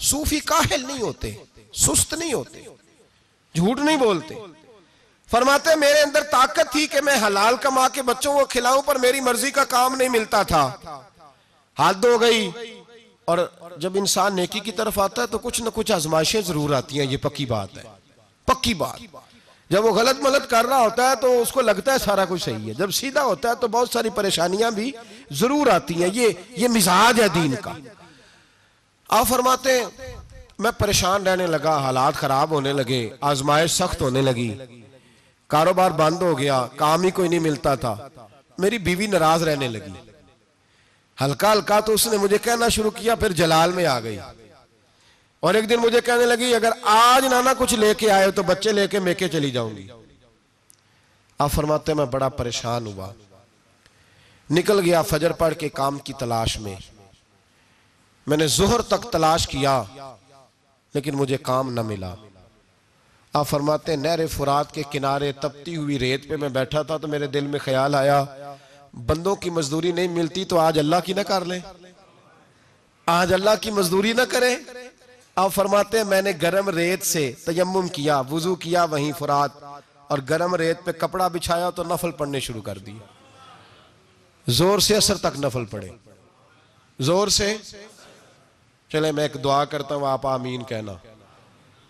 صوفی 0.00 0.40
کاہل 0.40 0.86
نہیں 0.86 1.02
ہوتے، 1.02 1.34
سست 1.74 2.14
نہیں 2.14 2.32
ہوتے، 2.32 2.62
جھوٹ 3.54 3.78
نہیں 3.80 3.96
بولتے۔ 3.96 4.34
فرماتے 5.30 5.70
ہیں 5.70 5.76
میرے 5.76 6.00
اندر 6.00 6.22
طاقت 6.22 6.72
تھی 6.72 6.86
کہ 6.86 7.00
میں 7.00 7.16
حلال 7.26 7.56
کما 7.56 7.88
کے 7.88 8.02
بچوں 8.02 8.38
کو 8.38 8.44
کھلاؤں، 8.44 8.82
پر 8.82 8.96
میری 8.96 9.20
مرضی 9.20 9.50
کا 9.50 9.64
کام 9.64 9.94
نہیں 9.94 10.08
ملتا 10.08 10.42
تھا۔ 10.42 10.76
حد 11.78 12.04
ہو 12.04 12.20
گئی۔ 12.20 12.50
اور 13.24 13.38
جب 13.76 13.92
انسان 13.94 14.36
نیکی 14.36 14.60
کی 14.60 14.72
طرف 14.72 14.98
آتا 14.98 15.22
ہے 15.22 15.26
تو 15.26 15.38
کچھ 15.38 15.62
نہ 15.62 15.68
کچھ 15.74 15.92
آزمائشیں 15.92 16.40
ضرور 16.40 16.70
آتی 16.70 17.00
ہیں، 17.00 17.06
یہ 17.06 17.16
پکی 17.16 17.46
بات 17.46 17.78
ہے۔ 17.78 17.82
پکی 18.44 18.74
بات۔ 18.74 18.96
جب 19.70 19.84
وہ 19.84 19.90
غلط 19.90 20.16
ملت 20.20 20.50
کر 20.50 20.66
رہا 20.66 20.78
ہوتا 20.78 21.10
ہے 21.10 21.16
تو 21.16 21.42
اس 21.42 21.52
کو 21.52 21.60
لگتا 21.60 21.92
ہے 21.92 21.98
سارا 21.98 22.24
کچھ 22.28 22.42
صحیح 22.42 22.68
ہے۔ 22.68 22.74
جب 22.74 22.90
سیدھا 22.90 23.22
ہوتا 23.22 23.48
ہے 23.48 23.54
تو 23.54 23.68
بہت 23.68 23.88
ساری 23.88 24.10
پریشانیاں 24.10 24.70
بھی 24.70 24.92
ضرور 25.30 25.66
آتی 25.66 26.02
ہیں۔ 26.02 26.10
یہ 26.12 26.28
یہ 26.48 26.68
مزاج 26.68 27.20
ہے 27.20 27.28
دین 27.28 27.54
کا۔ 27.62 27.72
آپ 29.08 29.28
فرماتے 29.28 29.80
ہیں، 29.80 30.14
میں 30.58 30.70
پریشان 30.78 31.26
رہنے 31.26 31.46
لگا، 31.46 31.78
حالات 31.78 32.14
خراب 32.14 32.50
ہونے 32.50 32.72
لگے، 32.72 33.10
آزمائش 33.20 33.70
سخت 33.70 34.02
ہونے 34.02 34.22
لگی۔ 34.22 34.58
کاروبار 35.46 35.90
بند 35.90 36.22
ہو 36.22 36.38
گیا، 36.38 36.66
کام 36.76 37.02
ہی 37.02 37.10
کوئی 37.10 37.28
نہیں 37.28 37.40
ملتا 37.40 37.74
تھا۔ 37.74 38.08
میری 38.58 38.78
بیوی 38.78 39.06
ناراض 39.06 39.42
رہنے 39.42 39.68
لگی۔ 39.68 40.10
ہلکا 41.20 41.52
ہلکا 41.52 41.80
تو 41.80 41.92
اس 41.92 42.06
نے 42.06 42.16
مجھے 42.16 42.38
کہنا 42.38 42.68
شروع 42.68 42.90
کیا، 42.90 43.14
پھر 43.14 43.32
جلال 43.32 43.72
میں 43.72 43.86
آ 43.86 44.00
گئی۔ 44.00 44.18
اور 45.40 45.54
ایک 45.54 45.70
دن 45.70 45.76
مجھے 45.76 46.00
کہنے 46.00 46.26
لگی، 46.26 46.54
اگر 46.54 46.70
آج 46.82 47.26
نانا 47.26 47.52
کچھ 47.58 47.74
لے 47.74 47.94
کے 47.94 48.10
آئے 48.10 48.30
تو 48.30 48.42
بچے 48.42 48.72
لے 48.72 48.88
کے 48.88 48.98
میکے 48.98 49.28
چلی 49.28 49.50
جاؤں 49.50 49.76
گی۔ 49.76 49.88
آپ 51.38 51.52
فرماتے، 51.52 51.94
میں 51.94 52.04
بڑا 52.04 52.28
پریشان 52.28 52.86
ہوا۔ 52.86 53.12
نکل 54.50 54.80
گیا 54.80 55.02
فجر 55.02 55.32
پڑھ 55.32 55.54
کے 55.54 55.68
کام 55.68 55.98
کی 55.98 56.12
تلاش 56.12 56.58
میں۔ 56.60 56.74
میں 58.26 58.36
نے 58.36 58.46
زہر 58.46 58.82
تک 58.82 59.12
تلاش 59.12 59.48
کیا، 59.48 59.82
لیکن 60.94 61.14
مجھے 61.14 61.36
کام 61.36 61.72
نہ 61.72 61.82
ملا۔ 61.82 62.14
آپ 63.32 63.48
فرماتے 63.48 63.92
ہیں 63.92 64.02
نہر 64.02 64.26
فرات 64.26 64.74
کے 64.74 64.82
کنارے 64.90 65.32
تپتی 65.32 65.76
ہوئی 65.76 65.98
ریت 65.98 66.28
پہ 66.28 66.36
میں 66.36 66.48
بیٹھا 66.48 66.82
تھا 66.82 66.96
تو 66.96 67.08
میرے 67.08 67.26
دل 67.26 67.46
میں 67.46 67.58
خیال 67.58 67.94
آیا، 67.94 68.24
بندوں 69.06 69.36
کی 69.36 69.50
مزدوری 69.50 69.92
نہیں 69.92 70.08
ملتی 70.08 70.44
تو 70.44 70.58
آج 70.58 70.78
اللہ 70.78 70.96
کی 71.04 71.12
نہ 71.12 71.20
کر 71.20 71.44
لیں۔ 71.44 71.60
آج 73.06 73.32
اللہ 73.32 73.50
کی 73.60 73.70
مزدوری 73.70 74.12
نہ 74.12 74.22
کریں۔ 74.22 74.56
آپ 75.38 75.52
فرماتے 75.54 75.96
ہیں، 75.96 76.04
میں 76.04 76.22
نے 76.22 76.32
گرم 76.42 76.68
ریت 76.68 77.02
سے 77.06 77.32
تیمم 77.44 77.88
کیا، 77.88 78.20
وضو 78.30 78.54
کیا 78.54 78.84
وہیں 78.84 79.12
فرات، 79.18 79.50
اور 80.08 80.18
گرم 80.30 80.54
ریت 80.54 80.78
پہ 80.84 80.92
کپڑا 80.92 81.28
بچھایا 81.28 81.68
تو 81.70 81.82
نفل 81.84 82.10
پڑھنے 82.10 82.40
شروع 82.40 82.62
کر 82.62 82.78
دی 82.78 82.92
زور 84.46 84.78
سے 84.78 84.96
اثر 84.96 85.16
تک 85.16 85.38
نفل 85.38 85.64
پڑھے۔ 85.64 85.88
زور 86.98 87.28
سے؟ 87.28 87.56
چلے 88.90 89.12
میں 89.12 89.22
ایک 89.22 89.36
دعا 89.44 89.64
کرتا 89.64 89.94
ہوں، 89.94 90.06
آپ 90.06 90.26
آمین 90.26 90.62
کہنا۔ 90.62 90.92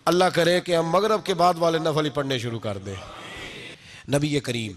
اللہ 0.05 0.29
کرے 0.33 0.59
کہ 0.61 0.75
ہم 0.75 0.89
مغرب 0.89 1.25
کے 1.25 1.33
بعد 1.33 1.53
والے 1.57 1.77
نفل 1.77 2.05
ہی 2.05 2.09
پڑھنے 2.09 2.37
شروع 2.39 2.59
کر 2.59 2.77
دیں۔ 2.77 2.95
نبی 4.13 4.39
کریم 4.39 4.71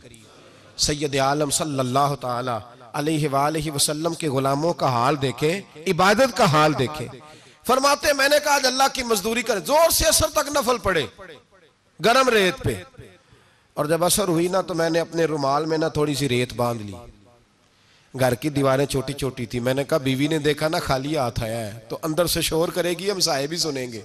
سید 0.78 1.14
عالم 1.16 1.50
صلی 1.50 1.78
اللہ 1.78 2.14
تعالی 2.20 2.56
علیہ 2.92 3.28
وآلہ 3.28 3.70
وسلم 3.70 4.14
کے 4.14 4.28
غلاموں 4.28 4.72
کا 4.72 4.88
حال 4.88 5.22
دیکھے 5.22 5.60
عبادت 5.86 6.36
کا 6.36 6.44
حال 6.44 6.78
دیکھے 6.78 7.06
فرماتے 7.66 8.12
میں 8.12 8.28
نے 8.28 8.36
کہا 8.44 8.54
اللہ 8.54 8.82
کی 8.92 9.02
مزدوری 9.02 9.42
کرے 9.42 9.60
زور 9.60 9.90
سے 9.90 10.06
اثر 10.06 10.26
تک 10.28 10.48
نفل 10.48 10.78
پڑے، 10.78 11.06
گرم 12.04 12.28
ریت 12.28 12.58
پہ۔ 12.64 12.74
اور 13.74 13.86
جب 13.86 14.04
اثر 14.04 14.28
ہوئی 14.28 14.48
نا 14.48 14.60
تو 14.60 14.74
میں 14.74 14.90
نے 14.90 15.00
اپنے 15.00 15.24
رومال 15.24 15.66
میں 15.66 15.78
نا 15.78 15.88
تھوڑی 15.88 16.14
سی 16.14 16.28
ریت 16.28 16.52
باندھ 16.52 16.82
لی۔ 16.82 16.92
گھر 18.20 18.34
کی 18.34 18.48
دیواریں 18.48 18.86
چھوٹی 18.86 19.12
چھوٹی 19.12 19.46
تھی 19.46 19.60
میں 19.60 19.74
نے 19.74 19.84
کہا، 19.84 19.98
بیوی 19.98 20.26
نے 20.26 20.38
دیکھا 20.38 20.68
نا 20.68 20.78
خالی 20.78 21.16
ہاتھ 21.16 21.42
آیا 21.42 21.74
ہے، 21.74 21.80
تو 21.88 21.98
اندر 22.02 22.26
سے 22.26 22.40
شور 22.40 22.68
کرے 22.68 22.90
گی، 22.90 23.10
ہم 23.10 23.20
سائے 23.20 23.46
بھی 23.46 23.56
سنیں 23.56 23.92
گے۔ 23.92 24.02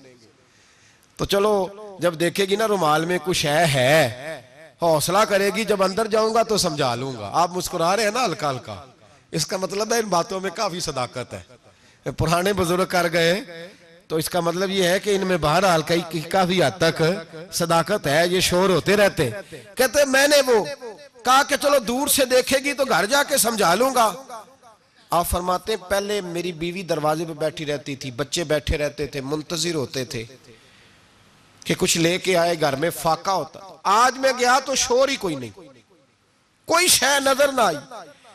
تو 1.15 1.25
چلو، 1.25 1.67
جب 1.99 2.19
دیکھے 2.19 2.45
گی 2.45 2.55
نا 2.55 2.67
رومال 2.67 3.05
میں 3.05 3.17
کچھ 3.25 3.45
ہے۔ 3.45 4.41
حوصلہ 4.81 5.17
کرے 5.17 5.49
گی، 5.55 5.65
جب 5.65 5.83
اندر 5.83 6.07
جاؤں 6.07 6.33
گا 6.33 6.43
تو 6.43 6.57
سمجھا 6.57 6.95
لوں 6.95 7.13
گا۔ 7.19 7.29
آپ 7.33 7.51
مسکرا 7.51 7.95
رہے 7.95 8.03
ہیں 8.03 8.11
نا 8.11 8.25
ہلکا 8.25 8.49
ہلکا۔ 8.49 8.85
اس 9.31 9.47
کا 9.47 9.57
مطلب 9.57 9.93
ہے 9.93 9.99
ان 9.99 10.07
باتوں 10.07 10.39
میں 10.39 10.49
کافی 10.55 10.79
صداقت 10.79 11.33
ہے۔ 11.33 11.66
پرانے 12.11 12.53
بزرگ 12.53 12.85
کر 12.85 13.11
گئے، 13.11 13.41
تو 14.07 14.15
اس 14.15 14.29
کا 14.29 14.39
مطلب 14.39 14.69
یہ 14.69 14.83
ہے 14.83 14.99
کہ 14.99 15.15
ان 15.15 15.27
میں 15.27 15.37
بہرحال 15.37 15.81
کافی 16.31 16.63
حد 16.63 16.77
تک 16.77 17.01
صداقت 17.53 18.07
ہے، 18.07 18.27
یہ 18.27 18.39
شور 18.39 18.69
ہوتے 18.69 18.97
رہتے۔ 18.97 19.29
کہتے 19.75 20.05
میں 20.05 20.27
نے 20.27 20.41
وہ 20.47 20.65
کہا 21.25 21.43
کہ 21.43 21.55
چلو 21.61 21.79
دور 21.79 22.07
سے 22.07 22.25
دیکھے 22.25 22.57
گی 22.57 22.73
تو 22.73 22.85
گھر 22.85 23.05
جا 23.05 23.23
کے 23.23 23.37
سمجھا 23.37 23.75
لوں 23.75 23.95
گا۔ 23.95 24.11
آپ 25.09 25.29
فرماتے 25.29 25.73
ہیں، 25.73 25.89
پہلے 25.89 26.21
میری 26.21 26.51
بیوی 26.51 26.83
دروازے 26.83 27.25
پہ 27.25 27.33
بیٹھی 27.33 27.65
رہتی 27.65 27.95
تھی، 27.95 28.11
بچے 28.11 28.43
بیٹھے 28.43 28.77
رہتے 28.77 29.07
تھے، 29.07 29.21
منتظر 29.21 29.75
ہوتے 29.75 30.05
تھے 30.05 30.23
کہ 31.65 31.73
کچھ 31.77 31.97
لے 31.97 32.17
کے 32.17 32.37
آئے، 32.37 32.55
گھر 32.61 32.75
میں 32.75 32.89
فاقہ 32.89 33.31
ہوتا۔ 33.31 33.59
آج 33.83 34.17
میں 34.17 34.31
گیا 34.39 34.59
تو 34.65 34.75
شور 34.75 35.09
ہی 35.09 35.15
کوئی 35.15 35.35
نہیں۔ 35.35 35.49
کوئی 36.65 36.87
شہ 36.87 37.19
نظر 37.19 37.51
نہ 37.51 37.61
آئی۔ 37.61 37.77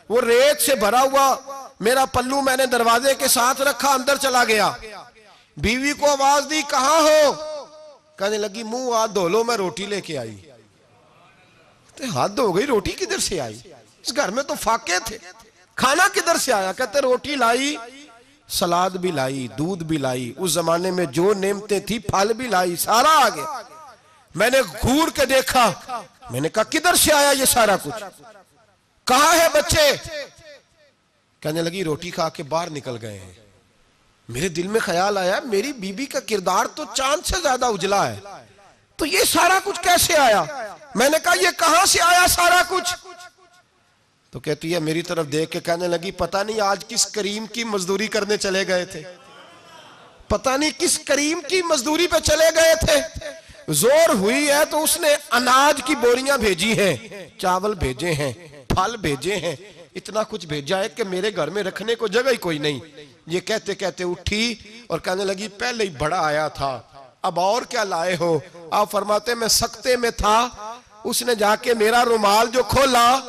وہ 0.09 0.21
ریت 0.21 0.61
سے 0.61 0.75
بھرا 0.75 1.01
ہوا 1.01 1.35
میرا 1.83 2.05
پلو 2.05 2.41
میں 2.41 2.57
نے 2.57 2.65
دروازے 2.65 3.15
کے 3.15 3.27
ساتھ 3.27 3.61
رکھا، 3.61 3.89
اندر 3.89 4.15
چلا 4.17 4.43
گیا۔ 4.43 4.71
بیوی 5.57 5.93
کو 5.93 6.09
آواز 6.09 6.43
دی، 6.49 6.61
کہاں 6.69 6.99
ہو؟ 7.01 7.33
کہنے 8.15 8.37
لگی، 8.37 8.63
منہ 8.63 8.95
آ 8.95 9.05
دھولو، 9.05 9.43
میں 9.43 9.55
روٹی 9.55 9.85
لے 9.85 10.01
کے 10.01 10.17
آئی۔ 10.17 10.37
حد 12.15 12.39
ہو 12.39 12.55
گئی، 12.55 12.65
روٹی 12.65 12.91
کدھر 12.91 13.17
سے 13.17 13.39
آئی؟ 13.41 13.59
اس 14.01 14.15
گھر 14.15 14.29
میں 14.29 14.43
تو 14.43 14.53
فاقے 14.61 14.99
تھے۔ 15.05 15.17
کھانا 15.75 16.07
کدھر 16.13 16.37
سے 16.37 16.53
آیا؟ 16.53 16.71
کہتے، 16.71 16.99
روٹی 16.99 17.35
لائی، 17.35 17.75
سلاد 18.49 18.89
بھی 18.89 19.11
لائی، 19.11 19.47
دودھ 19.47 19.83
بھی 19.83 19.97
لائی۔ 19.97 20.33
اس 20.37 20.51
زمانے 20.51 20.91
میں 20.91 21.05
جو 21.05 21.33
نعمتیں 21.33 21.79
تھی 21.79 21.99
پھل 21.99 22.33
بھی 22.33 22.47
لائی، 22.47 22.75
سارا 22.75 23.25
آگے 23.25 23.43
میں 24.35 24.49
نے 24.49 24.61
گھور 24.81 25.07
کے 25.09 25.25
دیکھا۔ 25.25 25.71
میں 26.29 26.41
نے 26.41 26.49
کہا، 26.49 26.63
کدھر 26.63 26.95
سے 26.95 27.13
آیا 27.13 27.31
یہ 27.31 27.45
سارا 27.45 27.75
کچھ؟ 27.83 28.03
کہاں 29.05 29.35
ہے 29.37 29.47
بچے؟ 29.53 29.91
کہنے 31.43 31.61
لگی، 31.61 31.83
روٹی 31.83 32.11
کھا 32.11 32.29
کے 32.29 32.43
باہر 32.43 32.69
نکل 32.69 32.97
گئے 33.01 33.19
ہیں۔ 33.19 33.33
میرے 34.29 34.49
دل 34.49 34.67
میں 34.67 34.79
خیال 34.79 35.17
آیا، 35.17 35.39
میری 35.43 35.73
بی 35.73 35.91
بی 35.91 36.05
کا 36.05 36.19
کردار 36.19 36.65
تو 36.65 36.83
چاند 36.93 37.25
سے 37.25 37.41
زیادہ 37.41 37.65
اجلا 37.65 38.11
ہے۔ 38.11 38.19
تو 38.95 39.05
یہ 39.05 39.23
سارا 39.27 39.59
کچھ 39.63 39.81
کیسے 39.81 40.17
آیا؟ 40.17 40.43
میں 40.95 41.09
نے 41.09 41.17
کہا، 41.23 41.33
یہ 41.41 41.47
کہاں 41.57 41.85
سے 41.85 42.01
آیا 42.01 42.27
سارا 42.27 42.61
کچھ؟ 42.67 42.95
تو 44.31 44.39
کہتی 44.39 44.73
ہے، 44.73 44.79
میری 44.79 45.01
طرف 45.01 45.27
دیکھ 45.31 45.51
کے 45.51 45.59
کہنے 45.59 45.87
لگی، 45.87 46.11
پتہ 46.11 46.37
نہیں 46.37 46.61
آج 46.61 46.85
کس 46.87 47.05
کریم 47.05 47.45
کی 47.45 47.63
مزدوری 47.63 48.07
کرنے 48.07 48.37
چلے 48.37 48.67
گئے 48.67 48.85
تھے۔ 48.85 49.03
پتہ 50.27 50.49
نہیں 50.49 50.71
کس 50.77 50.99
کریم 50.99 51.39
کی 51.49 51.61
مزدوری 51.61 52.07
پہ 52.07 52.19
چلے 52.19 52.55
گئے 52.55 52.75
تھے۔ 52.75 53.29
زور 53.67 54.09
ہوئی 54.09 54.47
ہے 54.47 54.65
تو 54.65 54.83
اس 54.83 54.99
نے 54.99 55.15
اناج 55.31 55.81
کی 55.85 55.95
بوریاں 55.95 56.37
بھیجی 56.37 56.79
ہیں۔ 56.79 56.97
چاول 57.37 57.73
بھیجے 57.73 58.13
ہیں، 58.13 58.33
پھل 58.67 58.97
بھیجے 58.97 59.35
ہیں۔ 59.35 59.55
اتنا 59.95 60.23
کچھ 60.23 60.47
بھیجا 60.47 60.79
ہے 60.79 60.89
کہ 60.89 61.03
میرے 61.03 61.35
گھر 61.35 61.49
میں 61.49 61.63
رکھنے 61.63 61.95
کو 61.95 62.07
جگہ 62.07 62.29
ہی 62.31 62.35
کوئی 62.35 62.57
نہیں۔ 62.57 62.79
یہ 63.27 63.39
کہتے 63.39 63.75
کہتے 63.75 64.03
اٹھی 64.03 64.55
اور 64.87 64.99
کہنے 64.99 65.25
لگی، 65.25 65.47
پہلے 65.47 65.83
ہی 65.83 65.89
بڑا 65.89 66.25
آیا 66.25 66.47
تھا۔ 66.47 66.81
اب 67.21 67.39
اور 67.39 67.61
کیا 67.61 67.83
لائے 67.83 68.17
ہو؟ 68.19 68.39
آپ 68.71 68.91
فرماتے، 68.91 69.35
میں 69.35 69.47
سکتے 69.47 69.97
میں 69.97 70.09
تھا۔ 70.09 70.49
اس 71.03 71.23
نے 71.23 71.35
جا 71.35 71.55
کے 71.55 71.73
میرا 71.73 72.05
رومال 72.05 72.47
جو 72.53 72.63
کھولا، 72.63 73.19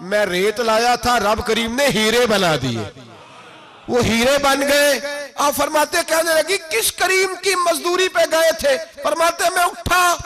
میں 0.00 0.26
ریت 0.26 0.60
لایا 0.60 0.94
تھا۔ 0.94 1.20
رب 1.20 1.46
کریم 1.46 1.74
نے 1.74 1.86
ہیرے 1.86 2.26
بنا 2.26 2.56
دیے۔ 2.62 3.00
وہ 3.88 4.04
ہیرے 4.04 4.38
بن 4.42 4.60
گئے۔ 4.60 5.00
آپ 5.34 5.54
فرماتے، 5.56 5.98
کہنے 6.08 6.42
لگی، 6.42 6.56
کس 6.70 6.92
کریم 6.92 7.34
کی 7.42 7.54
مزدوری 7.54 8.08
پہ 8.08 8.20
گئے 8.30 8.52
تھے؟ 8.58 9.02
فرماتے، 9.02 9.50
میں 9.54 9.64
اٹھا 9.64 10.16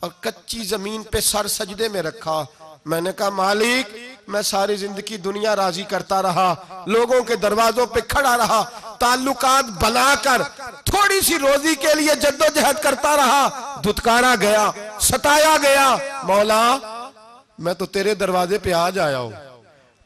اور 0.00 0.10
کچی 0.20 0.64
زمین 0.64 1.02
پہ 1.02 1.20
سر 1.20 1.46
سجدے 1.46 1.88
میں 1.88 2.02
رکھا۔ 2.02 2.44
میں 2.84 3.00
نے 3.00 3.10
کہا، 3.12 3.28
مالک 3.28 3.96
میں 4.28 4.42
ساری 4.42 4.76
زندگی 4.76 5.16
دنیا 5.16 5.56
راضی 5.56 5.82
کرتا 5.82 6.22
رہا، 6.22 6.54
لوگوں 6.86 7.22
کے 7.22 7.36
دروازوں 7.36 7.86
پہ 7.86 8.00
کھڑا 8.00 8.36
رہا، 8.36 8.62
تعلقات 8.98 9.64
بنا 9.84 10.14
کر 10.22 10.42
تھوڑی 10.84 11.20
سی 11.20 11.38
روزی 11.38 11.74
کے 11.74 11.94
لیے 11.94 12.14
جد 12.14 12.40
و 12.40 12.44
جہد 12.54 12.82
کرتا 12.82 13.16
رہا 13.16 13.48
دھتکارا 13.84 14.34
گیا، 14.40 14.70
ستایا 15.00 15.56
گیا۔ 15.62 15.96
مولا، 16.22 16.76
میں 17.58 17.74
تو 17.74 17.86
تیرے 17.86 18.14
دروازے 18.14 18.58
پہ 18.58 18.72
آج 18.72 18.98
آیا 18.98 19.18
ہوں۔ 19.18 19.30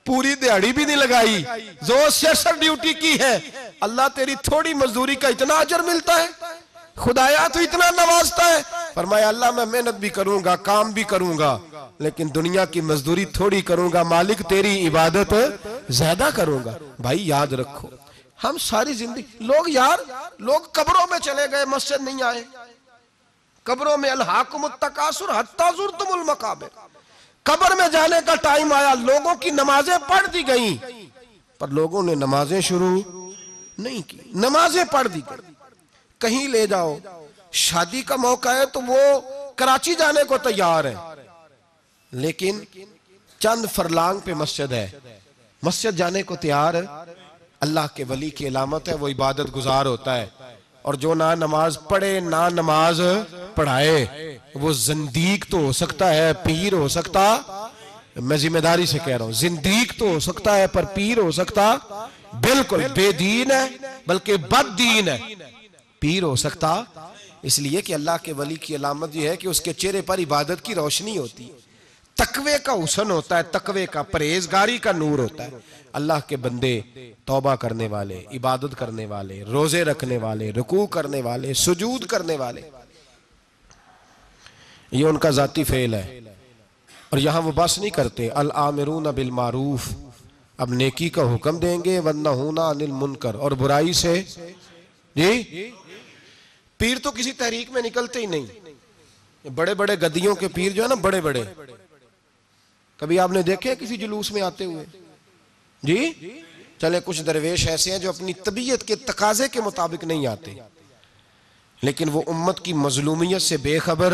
پوری 0.06 0.34
دیہڑی 0.34 0.72
بھی 0.72 0.84
نہیں 0.84 0.96
لگائی، 0.96 1.44
زور 1.82 2.10
سیسر 2.10 2.54
ڈیوٹی 2.60 2.92
کی 2.92 3.20
ہے۔ 3.20 3.38
اللہ 3.80 4.08
تیری 4.14 4.34
تھوڑی 4.42 4.74
مزدوری 4.74 5.14
کا 5.14 5.28
اتنا 5.28 5.60
عجر 5.60 5.80
ملتا 5.80 6.22
ہے۔ 6.22 6.28
خدایا 7.00 7.46
تو 7.52 7.58
اتنا 7.60 7.90
نوازتا 7.90 8.46
ہے۔ 8.46 8.60
فرمایا، 8.94 9.28
اللہ 9.28 9.50
میں 9.50 9.64
محنت 9.64 9.94
بھی 10.00 10.08
کروں 10.08 10.40
گا، 10.44 10.56
کام 10.68 10.90
بھی 10.90 11.04
کروں 11.12 11.38
گا، 11.38 11.56
لیکن 11.98 12.28
دنیا 12.34 12.64
کی 12.64 12.80
مزدوری 12.80 13.24
تھوڑی 13.36 13.60
کروں 13.68 13.88
گا، 13.92 14.02
مالک 14.02 14.42
تیری 14.48 14.86
عبادت 14.88 15.34
زیادہ 15.98 16.28
کروں 16.34 16.58
گا۔ 16.64 16.76
بھائی، 16.98 17.28
یاد 17.28 17.52
رکھو، 17.52 17.88
ہم 18.44 18.58
ساری 18.60 18.92
زندگی، 18.92 19.44
لوگ 19.44 19.68
یار، 19.68 19.98
لوگ 20.38 20.60
قبروں 20.72 21.06
میں 21.10 21.18
چلے 21.18 21.46
گئے، 21.52 21.64
مسجد 21.64 22.02
نہیں 22.02 22.22
آئے۔ 22.22 22.44
قبروں 23.66 23.96
میں 23.96 24.10
الحاکم 24.10 24.64
التقاصر 24.64 25.30
حتی 25.38 25.64
زرتم 25.76 26.12
المقابر۔ 26.12 26.68
قبر 27.46 27.74
میں 27.76 27.88
جانے 27.88 28.16
کا 28.26 28.34
ٹائم 28.42 28.72
آیا، 28.72 28.94
لوگوں 29.00 29.34
کی 29.34 29.50
نمازیں 29.50 29.96
پڑھ 30.08 30.26
دی 30.32 30.46
گئیں، 30.48 30.76
پر 31.58 31.68
لوگوں 31.68 32.02
نے 32.02 32.14
نمازیں 32.14 32.60
شروع 32.60 33.00
نہیں 33.78 34.02
کی، 34.08 34.18
نمازیں 34.34 34.84
پڑھ 34.92 35.08
دی 35.08 35.20
گئی 35.30 35.48
کہیں 36.20 36.48
لے 36.48 36.66
جاؤ۔ 36.66 36.98
شادی 37.52 38.02
کا 38.02 38.16
موقع 38.16 38.48
ہے 38.48 38.66
تو 38.66 38.80
وہ 38.86 39.20
کراچی 39.56 39.94
جانے 39.94 40.24
کو 40.24 40.38
تیار 40.38 40.84
ہے۔ 40.84 40.94
لیکن 42.12 42.60
چند 43.38 43.66
فرلانگ 43.74 44.18
پہ 44.18 44.34
مسجد 44.34 44.72
ہے۔ 44.72 44.90
مسجد 45.62 45.98
جانے 45.98 46.22
کو 46.22 46.36
تیار 46.36 46.74
ہے۔ 46.74 46.80
اللہ 47.60 47.80
کے 47.94 48.04
ولی 48.08 48.30
کی 48.30 48.46
علامت 48.46 48.88
ہے، 48.88 48.94
وہ 48.94 49.08
عبادت 49.08 49.56
گزار 49.56 49.86
ہوتا 49.86 50.16
ہے۔ 50.16 50.26
اور 50.82 50.94
جو 50.94 51.14
نہ 51.14 51.24
نماز 51.34 51.78
پڑھے 51.88 52.20
نہ 52.20 52.48
نماز 52.52 53.00
پڑھائے، 53.54 54.06
وہ 54.54 54.72
زندیق 54.72 55.50
تو 55.50 55.58
ہو 55.58 55.72
سکتا 55.72 56.14
ہے، 56.14 56.32
پیر 56.44 56.72
ہو 56.72 56.88
سکتا۔ 56.88 57.38
میں 58.16 58.36
ذمہ 58.36 58.58
داری 58.58 58.86
سے 58.86 58.98
کہہ 59.04 59.16
رہا 59.16 59.24
ہوں، 59.24 59.32
زندیق 59.32 59.98
تو 59.98 60.06
ہو 60.08 60.20
سکتا 60.20 60.56
ہے، 60.56 60.66
پر 60.66 60.84
پیر 60.84 61.18
ہو 61.18 61.30
سکتا۔ 61.30 61.76
بالکل 62.32 62.80
بے 62.94 63.12
دین 63.12 63.50
ہے، 63.50 63.66
بلکہ 64.06 64.36
بد 64.36 64.78
دین 64.78 65.08
ہے۔ 65.08 65.18
پیر 66.00 66.22
ہو 66.22 66.36
سکتا، 66.36 66.82
اس 67.42 67.58
لیے 67.58 67.82
کہ 67.82 67.92
اللہ 67.92 68.10
کے 68.22 68.32
ولی 68.32 68.54
کی 68.54 68.76
علامت 68.76 69.16
یہ 69.16 69.28
ہے 69.28 69.36
کہ 69.36 69.48
اس 69.48 69.60
کے 69.60 69.72
چہرے 69.72 70.02
پر 70.02 70.18
عبادت 70.18 70.62
کی 70.62 70.74
روشنی 70.74 71.18
ہوتی 71.18 71.48
ہے۔ 71.48 71.52
تقوی 72.14 72.52
کا 72.62 72.72
حسن 72.72 73.10
ہوتا 73.10 73.38
ہے، 73.38 73.42
تقوی 73.42 73.86
کا 73.86 74.02
پریزگاری 74.02 74.78
کا 74.78 74.92
نور 74.92 75.18
ہوتا 75.18 75.44
ہے۔ 75.44 75.50
اللہ 75.92 76.12
کے 76.26 76.36
بندے 76.36 76.80
توبہ 77.24 77.54
کرنے 77.54 77.88
والے، 77.88 78.24
عبادت 78.32 78.78
کرنے 78.78 79.06
والے، 79.06 79.42
روزے 79.42 79.84
رکھنے 79.84 80.18
والے، 80.18 80.52
رکوع 80.52 80.86
کرنے 80.86 81.22
والے، 81.22 81.54
سجود 81.54 82.04
کرنے 82.04 82.36
والے۔ 82.36 82.60
یہ 84.90 85.06
ان 85.06 85.16
کا 85.18 85.30
ذاتی 85.30 85.64
فعل 85.64 85.94
ہے۔ 85.94 86.20
اور 87.10 87.18
یہاں 87.18 87.42
وہ 87.42 87.52
بس 87.54 87.78
نہیں 87.78 87.90
کرتے۔ 87.90 88.28
العامرون 88.28 89.02
بالمعروف۔ 89.02 89.88
اب 90.58 90.72
نیکی 90.72 91.08
کا 91.08 91.34
حکم 91.34 91.58
دیں 91.58 91.78
گے۔ 91.84 91.98
وَنَّهُونَ 91.98 92.60
عَنِ 92.60 92.82
الْمُنْكَرْ 92.82 93.36
اور 93.40 93.52
برائی 93.52 93.92
سے 93.92 94.22
جی؟ 95.14 95.42
پیر 96.80 96.98
تو 97.02 97.10
کسی 97.10 97.32
تحریک 97.32 97.70
میں 97.70 97.82
نکلتے 97.82 98.20
ہی 98.20 98.26
نہیں۔ 98.26 98.70
بڑے 99.54 99.74
بڑے 99.74 99.94
گدیوں 99.94 100.34
کے 100.34 100.48
پیر 100.48 100.72
جو 100.72 100.82
ہے 100.82 100.88
نا، 100.88 100.94
بڑے 100.94 101.20
بڑے۔ 101.20 101.42
کبھی 102.96 103.18
آپ 103.18 103.30
نے 103.30 103.42
دیکھے 103.42 103.74
کسی 103.80 103.96
جلوس 103.96 104.32
میں 104.32 104.42
آتے 104.42 104.64
ہوئے؟ 104.64 104.84
جی؟ 105.82 106.12
چلے، 106.78 107.00
کچھ 107.04 107.22
درویش 107.22 107.68
ایسے 107.68 107.90
ہیں 107.90 107.98
جو 107.98 108.08
اپنی 108.08 108.32
طبیعت 108.32 108.84
کے 108.84 108.96
تقاضے 108.96 109.48
کے 109.48 109.60
مطابق 109.60 110.04
نہیں 110.04 110.26
آتے۔ 110.26 110.54
لیکن 111.82 112.08
وہ 112.12 112.22
امت 112.26 112.64
کی 112.64 112.72
مظلومیت 112.72 113.42
سے 113.42 113.56
بے 113.56 113.78
خبر 113.78 114.12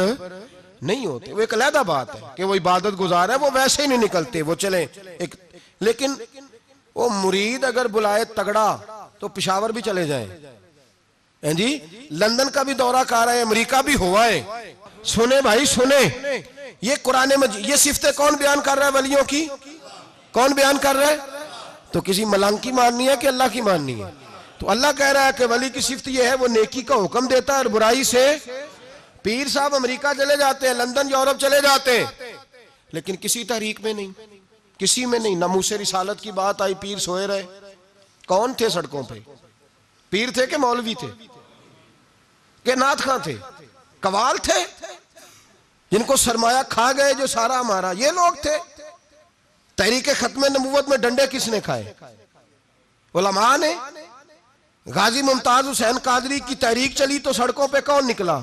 نہیں 0.83 1.07
ہوتے۔ 1.07 1.33
وہ 1.33 1.41
ایک 1.41 1.55
علیحدہ 1.55 1.83
بات 1.87 2.15
ہے 2.15 2.21
کہ 2.37 2.45
وہ 2.45 2.55
عبادت 2.55 3.01
گزار 3.01 3.29
ہے 3.29 3.35
وہ 3.35 3.51
ویسے 3.55 3.83
ہی 3.83 3.87
نہیں 3.87 3.99
نکلتے۔ 3.99 4.43
وہ 4.43 4.55
چلے 4.55 4.87
ایک 5.19 5.35
لیکن 5.81 6.15
وہ 6.95 7.09
مرید 7.13 7.65
اگر 7.65 7.87
بلائے 7.87 8.25
تگڑا 8.25 8.79
تو 9.19 9.29
پشاور 9.29 9.71
بھی 9.71 9.83
چلے 9.83 10.07
جائیں۔ 10.07 10.27
ہاں 11.45 11.53
جی؟ 11.53 11.79
لندن 12.11 12.51
کا 12.51 12.63
بھی 12.63 12.75
دورہ 12.75 13.05
کر 13.07 13.17
رہے 13.27 13.35
ہیں 13.35 13.43
امریکہ 13.43 13.83
بھی 13.83 13.95
ہوا 13.95 14.27
ہے 14.27 14.43
سنے 15.05 15.43
بھائی، 15.43 15.67
سنے۔ 15.67 16.21
یہ 16.81 16.95
قرآن 17.03 17.29
مجید 17.37 17.69
یہ 17.69 17.77
صفتیں 17.77 18.13
کون 18.13 18.35
بیان 18.35 18.61
کر 18.61 18.79
رہا 18.79 18.87
ہے 18.87 18.91
ولیوں 18.91 19.25
کی؟ 19.25 19.47
کون 20.33 20.53
بیان 20.53 20.79
کر 20.79 20.95
رہا 20.95 21.07
ہے؟ 21.07 21.17
تو 21.93 22.01
کسی 22.01 22.25
ملنگ 22.25 22.57
کی 22.57 22.73
ماننی 22.73 23.09
ہے 23.09 23.15
کہ 23.21 23.27
اللہ 23.27 23.43
کی 23.53 23.61
ماننی 23.61 24.05
ہے؟ 24.05 24.11
تو 24.59 24.71
اللہ 24.71 24.87
کہہ 24.99 25.07
رہا 25.07 25.25
ہے 25.25 25.31
کہ 25.37 25.47
ولی 25.47 25.71
کی 25.71 25.81
صفت 25.81 26.09
یہ 26.09 26.23
ہے، 26.23 26.35
وہ 26.35 26.49
نیکی 26.49 26.83
کا 26.83 26.95
حکم 26.95 27.27
دیتا 27.27 27.53
ہے 27.53 27.57
اور 27.59 27.67
برائی 27.67 28.05
سے 28.05 28.37
پیر 29.23 29.49
صاحب 29.49 29.75
امریکہ 29.75 30.13
چلے 30.17 30.37
جاتے 30.37 30.67
ہیں، 30.67 30.75
لندن، 30.75 31.11
یورپ 31.11 31.41
چلے 31.41 31.61
جاتے 31.61 32.05
ہیں۔ 32.05 32.33
لیکن 32.93 33.17
کسی 33.17 33.45
تحریک 33.45 33.81
میں 33.81 33.93
نہیں، 33.93 34.09
کسی 34.79 35.07
میں 35.07 35.19
نہیں۔ 35.19 35.35
نموس 35.35 35.73
رسالت 35.73 36.21
کی 36.21 36.31
بات 36.31 36.63
آئی، 36.63 36.75
پیر 36.75 36.99
سوئے 36.99 37.27
رہے۔ 37.27 37.43
کون 38.27 38.55
تھے 38.55 38.69
سڑکوں 38.69 39.03
پہ؟ 39.03 39.15
پیر 40.11 40.31
تھے 40.31 40.47
کہ 40.47 40.57
مولوی 40.57 40.95
تھے؟ 40.95 41.36
کہ 42.67 42.75
نات 42.75 42.99
خاں 42.99 43.19
تھے 43.19 43.37
کوال 44.03 44.37
تھے، 44.37 44.87
جن 45.91 46.03
کو 46.03 46.17
سرمایہ 46.17 46.63
کھا 46.69 46.93
گئے 46.97 47.15
جو 47.15 47.27
سارا 47.27 47.61
ہمارا، 47.61 47.91
یہ 47.91 48.11
لوگ 48.11 48.33
تھے۔ 48.43 48.59
تحریک 49.75 50.09
ختم 50.21 50.45
نبوت 50.45 50.89
میں 50.89 50.97
ڈنڈے 50.97 51.27
کس 51.31 51.49
نے 51.49 51.61
کھائے؟ 51.61 51.93
علماء 53.15 53.57
نے۔ 53.57 53.75
غازی 54.87 55.23
ممتاز 55.23 55.69
حسین 55.69 55.99
قادری 55.99 56.41
کی 56.41 56.55
تحریک 56.55 56.97
چلی 56.97 57.19
تو 57.19 57.33
سڑکوں 57.33 57.69
پہ 57.69 57.81
کون 57.87 58.07
نکلا؟ 58.07 58.41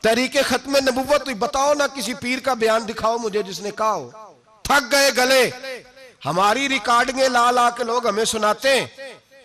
تحریک 0.00 0.36
ختم 0.48 0.76
نبوت، 0.76 1.28
بتاؤ 1.38 1.74
نہ 1.74 1.82
کسی 1.94 2.14
پیر 2.14 2.38
کا 2.38 2.54
بیان 2.54 2.88
دکھاؤ 2.88 3.18
مجھے 3.18 3.42
جس 3.42 3.60
نے 3.60 3.70
کہا 3.70 3.94
ہو۔ 3.94 4.10
تھک 4.62 4.92
گئے 4.92 5.10
گلے۔ 5.16 5.50
ہماری 6.26 6.68
ریکارڈنگیں 6.68 7.28
لا 7.28 7.50
لا 7.50 7.70
کے 7.70 7.84
لوگ 7.84 8.06
ہمیں 8.06 8.24
سناتے 8.24 8.80
ہیں۔ 8.80 8.86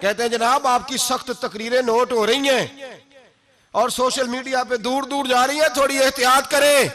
کہتے 0.02 0.24
ہیں 0.24 0.30
جناب، 0.30 0.68
آپ 0.68 0.88
کی 0.88 0.98
سخت 0.98 1.32
تقریریں 1.42 1.82
نوٹ 1.82 2.12
ہو 2.12 2.28
رہی 2.28 2.50
ہیں۔ 2.50 2.68
اور 3.72 3.90
سوشل 3.90 4.28
میڈیا 4.28 4.64
پہ 4.64 4.76
دور 4.76 5.04
دور 5.04 5.26
جا 5.26 5.48
رہی 5.48 5.62
ہیں، 5.62 5.74
تھوڑی 5.74 6.04
احتیاط 6.04 6.52
کریں۔ 6.52 6.90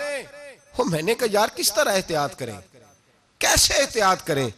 میں 0.85 1.03
نے 1.03 1.15
کہا، 1.15 1.27
یار، 1.31 1.49
کس 1.49 1.73
طرح 1.75 1.93
احتیاط 1.93 2.37
کریں؟ 2.37 2.61
کیسے 3.39 3.75
احتیاط 3.75 4.27
کریں؟ 4.27 4.51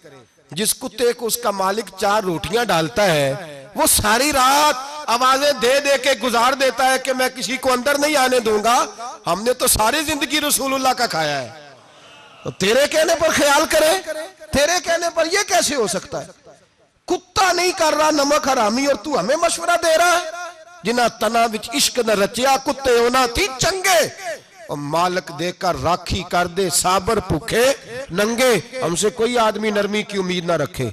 جس 0.51 0.75
کتے 0.75 1.12
کو 1.12 1.27
اس 1.27 1.37
کا 1.37 1.51
مالک 1.51 1.85
چار 2.01 2.23
روٹیاں 2.23 2.64
ڈالتا 2.64 3.07
ہے، 3.07 3.35
وہ 3.75 3.87
ساری 3.87 4.33
رات 4.33 4.75
آوازیں 5.07 5.53
دے 5.53 5.81
دے 5.81 5.99
کے 5.99 6.11
گزار 6.23 6.53
دیتا 6.53 6.87
ہے 6.87 6.99
کہ 6.99 7.12
میں 7.12 7.29
کسی 7.29 7.57
کو 7.57 7.73
اندر 7.73 7.99
نہیں 7.99 8.17
آنے 8.17 8.41
دوں 8.41 8.64
گا۔ 8.64 8.87
ہم 9.27 9.43
نے 9.43 9.53
تو 9.53 9.67
ساری 9.67 10.05
زندگی 10.05 10.41
رسول 10.41 10.75
اللہ 10.75 10.89
کا 10.89 11.07
کھایا 11.07 11.43
ہے۔ 11.43 11.71
تو 12.45 12.51
تیرے 12.51 12.87
کہنے 12.87 13.14
پر 13.21 13.29
خیال 13.29 13.62
کرے 13.71 13.93
تیرے 14.53 14.73
کہنے 14.85 15.07
پر 15.14 15.27
یہ 15.33 15.39
کیسے 15.47 15.75
ہو 15.75 15.87
سکتا 15.87 16.21
ہے؟ 16.21 16.27
کتا 17.05 17.53
نہیں 17.53 17.73
کر 17.79 17.95
رہا، 17.97 18.11
نمک 18.11 18.49
حرامی 18.49 18.87
اور 18.87 18.95
تو 18.95 19.21
ہمیں 19.21 19.37
مشورہ 19.37 19.77
دے 19.85 19.99
رہا 19.99 20.19
ہے۔ 20.19 20.45
جنہ 20.83 21.01
تنا 21.20 21.47
وچ 21.53 21.70
عشق 21.74 21.99
نہ 21.99 22.12
رچیا، 22.12 22.57
کتے 22.64 22.99
ہونا 22.99 23.27
تھی 23.35 23.47
چنگے۔ 23.59 24.09
اور 24.68 24.77
مالک 24.77 25.31
دے 25.39 25.53
کر 25.53 25.77
راکھی 25.83 26.22
کر 26.31 26.47
دے 26.47 26.70
سابر 26.70 27.18
پکھے 27.20 27.72
ننگے۔ 28.11 28.79
ہم 28.83 28.97
سے 28.97 29.11
کوئی 29.11 29.39
آدمی 29.39 29.70
نرمی 29.70 30.03
کی 30.03 30.18
امید 30.18 30.45
نہ 30.45 30.53
رکھے۔ 30.53 30.91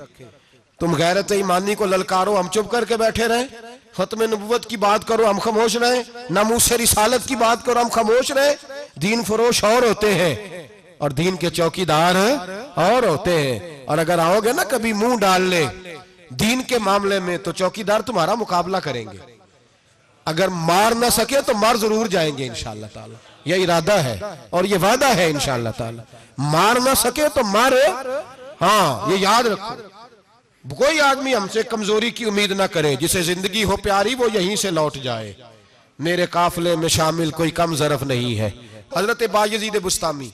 تم 0.79 0.95
غیرت 0.95 1.31
ایمانی 1.31 1.75
کو 1.75 1.85
للکارو، 1.85 2.39
ہم 2.39 2.47
چپ 2.47 2.71
کر 2.71 2.85
کے 2.85 2.97
بیٹھے 2.97 3.27
رہیں 3.27 3.47
ختم 3.93 4.23
نبوت 4.23 4.65
کی 4.65 4.77
بات 4.77 5.07
کرو، 5.07 5.29
ہم 5.29 5.39
خموش 5.39 5.75
رہیں 5.75 6.03
نموس 6.29 6.71
رسالت 6.71 7.27
کی 7.27 7.35
بات 7.35 7.65
کرو، 7.65 7.79
ہم 7.81 7.87
خموش 7.87 8.31
رہیں 8.31 8.53
دین 8.99 9.23
فروش 9.23 9.63
اور 9.63 9.81
ہوتے 9.81 10.13
ہیں۔ 10.13 10.67
اور 10.97 11.09
دین 11.09 11.35
کے 11.35 11.49
چوکی 11.49 11.85
دار 11.85 12.15
اور 12.75 13.03
ہوتے 13.03 13.41
ہیں۔ 13.41 13.85
اور 13.85 13.97
اگر 13.97 14.19
آؤ 14.19 14.39
گے 14.39 14.53
نا، 14.53 14.63
کبھی 14.63 14.93
منہ 14.93 15.15
ڈال 15.15 15.41
لے۔ 15.41 15.65
دین 16.29 16.63
کے 16.63 16.79
معاملے 16.79 17.19
میں 17.19 17.37
تو 17.37 17.51
چوکی 17.51 17.83
دار 17.83 17.99
تمہارا 17.99 18.35
مقابلہ 18.35 18.77
کریں 18.77 19.05
گے۔ 19.13 19.32
اگر 20.25 20.47
مار 20.47 20.91
نہ 20.91 21.05
سکے 21.11 21.41
تو 21.41 21.53
مار 21.53 21.75
ضرور 21.75 22.05
جائیں 22.05 22.37
گے 22.37 22.47
انشاءاللہ 22.47 22.85
تعالی۔ 22.93 23.13
یہ 23.45 23.63
ارادہ 23.63 23.91
ہے 23.91 24.19
اور 24.49 24.63
یہ 24.63 24.77
وعدہ 24.77 25.15
ہے 25.15 25.29
انشاءاللہ 25.29 25.69
تعالی۔ 25.77 25.99
مار 26.37 26.75
نہ 26.75 26.89
سکے 26.97 27.23
تو 27.33 27.43
مارے 27.43 27.83
ہاں 28.61 29.11
یہ 29.11 29.17
یاد 29.17 29.43
رکھو۔ 29.43 29.75
کوئی 30.75 30.99
آدمی 30.99 31.35
ہم 31.35 31.47
سے 31.53 31.63
کمزوری 31.63 32.11
کی 32.11 32.25
امید 32.25 32.51
نہ 32.51 32.63
کرے، 32.63 32.95
جسے 32.95 33.21
زندگی 33.21 33.63
ہو 33.63 33.77
پیاری 33.77 34.15
وہ 34.15 34.27
یہیں 34.33 34.55
سے 34.55 34.71
لوٹ 34.71 34.95
جائے۔ 34.95 35.33
میرے 35.99 36.25
قافلے 36.25 36.75
میں 36.75 36.89
شامل 36.89 37.31
کوئی 37.31 37.51
کم 37.51 37.75
ظرف 37.75 38.03
نہیں 38.03 38.39
ہے۔ 38.39 38.49
حضرت 38.97 39.23
باجزید 39.31 39.75
بستامی۔ 39.81 40.29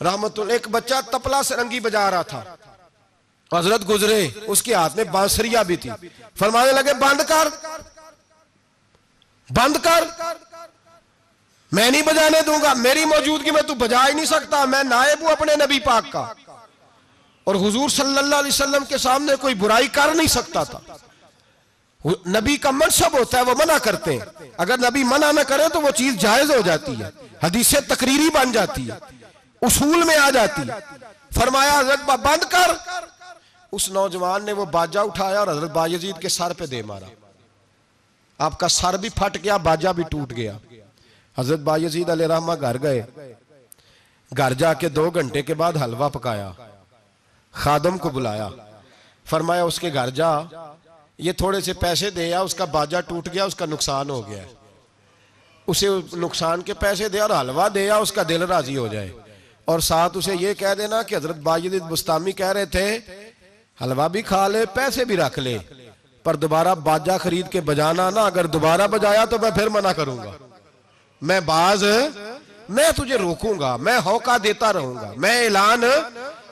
رحمت 0.00 0.38
اللہ، 0.38 0.52
ایک 0.52 0.68
بچہ 0.68 0.94
تپلا 1.10 1.42
سرنگی 1.42 1.80
بجا 1.80 2.10
رہا 2.10 2.22
تھا۔ 2.22 2.44
حضرت 3.58 3.88
گزرے، 3.88 4.28
اس 4.46 4.62
کے 4.62 4.74
ہاتھ 4.74 4.96
میں 4.96 5.04
بانسریہ 5.04 5.58
بھی 5.66 5.76
تھی 5.76 5.90
فرمانے 6.38 6.72
لگے 6.72 6.94
بند 6.94 7.20
کر 7.28 7.48
بند 9.50 9.76
کر۔ 9.82 10.04
میں 11.72 11.90
نہیں 11.90 12.02
بجانے 12.02 12.40
دوں 12.42 12.58
گا۔ 12.62 12.72
میری 12.72 13.04
موجودگی 13.04 13.50
میں 13.50 13.62
تو 13.62 13.74
بجا 13.74 14.08
ہی 14.08 14.12
نہیں 14.12 14.24
سکتا۔ 14.24 14.64
میں 14.64 14.82
نائب 14.82 15.20
ہوں 15.20 15.32
اپنے 15.32 15.56
نبی 15.56 15.80
پاک 15.80 16.12
کا۔ 16.12 16.32
اور 17.44 17.54
حضور 17.54 17.88
صلی 17.88 18.18
اللہ 18.18 18.36
علیہ 18.36 18.48
وسلم 18.48 18.84
کے 18.84 18.98
سامنے 18.98 19.36
کوئی 19.36 19.54
برائی 19.54 19.88
کر 19.88 20.14
نہیں 20.14 20.26
سکتا 20.26 20.64
تھا۔ 20.64 20.80
نبی 22.26 22.56
کا 22.56 22.70
منصب 22.70 23.18
ہوتا 23.18 23.38
ہے، 23.38 23.42
وہ 23.42 23.54
منع 23.54 23.78
کرتے 23.78 24.12
ہیں۔ 24.12 24.20
اگر 24.56 24.78
نبی 24.78 25.04
منع 25.04 25.32
نہ 25.32 25.40
کرے 25.40 25.62
تو 25.72 25.80
وہ 25.80 25.90
چیز 25.90 26.14
جائز 26.14 26.50
ہو 26.50 26.60
جاتی 26.60 27.00
ہے۔ 27.00 27.10
حدیث 27.42 27.74
تقریری 27.88 28.30
بن 28.30 28.52
جاتی 28.52 28.90
ہے۔ 28.90 29.14
اصول 29.62 30.02
میں 30.02 30.16
آ 30.16 30.30
جاتی 30.30 30.62
ہے۔ 30.62 31.04
فرمایا، 31.40 31.80
حضرت 31.80 32.00
بند 32.04 32.44
کر۔ 32.44 32.72
اس 33.72 33.88
نوجوان 33.88 34.44
نے 34.44 34.52
وہ 34.52 34.64
باجہ 34.64 34.98
اٹھایا 34.98 35.38
اور 35.38 35.48
حضرت 35.48 35.70
باجزید 35.70 36.20
کے 36.20 36.28
سر 36.28 36.52
پہ 36.52 36.66
دے 36.66 36.82
مارا۔ 36.82 37.06
آپ 38.38 38.60
کا 38.60 38.68
سر 38.68 38.96
بھی 38.96 39.08
پھٹ 39.08 39.38
گیا 39.44 39.56
باجہ 39.56 39.88
بھی 39.88 40.02
ٹوٹ 40.10 40.32
گیا۔ 40.36 40.52
حضرت 41.38 41.58
باجزید 41.58 42.10
علیہ 42.10 42.26
رحمہ 42.26 42.52
گھر 42.60 42.82
گئے۔ 42.82 43.02
گھر 44.36 44.52
جا 44.52 44.74
کے 44.74 44.88
دو 44.88 45.10
گھنٹے 45.10 45.42
کے 45.42 45.54
بعد 45.54 45.72
حلوہ 45.84 46.08
پکایا۔ 46.08 46.50
خادم 47.52 47.98
کو 47.98 48.10
بلایا۔ 48.10 48.48
فرمایا، 49.24 49.62
اس 49.64 49.80
کے 49.80 49.90
گھر 49.94 50.10
جا۔ 50.10 50.30
یہ 51.18 51.32
تھوڑے 51.32 51.60
سے 51.60 51.72
پیسے 51.72 52.10
دے 52.10 52.28
یا 52.28 52.40
اس 52.40 52.54
کا 52.54 52.64
باجہ 52.64 52.96
ٹوٹ 53.08 53.28
گیا، 53.34 53.44
اس 53.44 53.54
کا 53.54 53.66
نقصان 53.66 54.10
ہو 54.10 54.28
گیا۔ 54.28 54.42
اسے 55.66 55.86
نقصان 56.12 56.62
کے 56.62 56.74
پیسے 56.74 57.08
دے 57.08 57.20
اور 57.20 57.30
حلوہ 57.40 57.68
دے 57.68 57.90
اس 57.90 58.12
کا 58.12 58.22
دل 58.28 58.42
راضی 58.42 58.76
ہو 58.76 58.88
جائے۔ 58.88 59.10
اور 59.64 59.80
ساتھ 59.80 60.16
اسے 60.18 60.32
یہ 60.40 60.54
کہہ 60.54 60.74
دینا 60.78 61.02
کہ 61.02 61.14
حضرت 61.14 61.36
باجدید 61.36 61.82
بستامی 61.82 62.32
کہہ 62.32 62.46
رہے 62.46 62.66
تھے، 62.66 62.98
حلوہ 63.82 64.08
بھی 64.08 64.22
کھا 64.22 64.48
لے، 64.48 64.66
پیسے 64.74 65.04
بھی 65.04 65.16
رکھ 65.16 65.38
لے۔ 65.38 65.58
پر 66.22 66.36
دوبارہ 66.36 66.74
باجہ 66.74 67.12
خرید 67.20 67.50
کے 67.50 67.60
بجانا 67.60 68.10
نا 68.10 68.22
اگر 68.22 68.46
دوبارہ 68.46 68.86
بجایا 68.86 69.24
تو 69.24 69.38
میں 69.38 69.50
پھر 69.50 69.68
منع 69.68 69.92
کروں 69.92 70.18
گا۔ 70.18 70.30
میں 71.22 71.40
باز، 71.40 71.84
میں 72.68 72.90
تجھے 72.96 73.16
روکوں 73.16 73.58
گا، 73.60 73.76
میں 73.76 73.98
ہوکا 74.04 74.36
دیتا 74.42 74.72
رہوں 74.72 74.94
گا، 74.94 75.12
میں 75.16 75.44
اعلان 75.44 75.82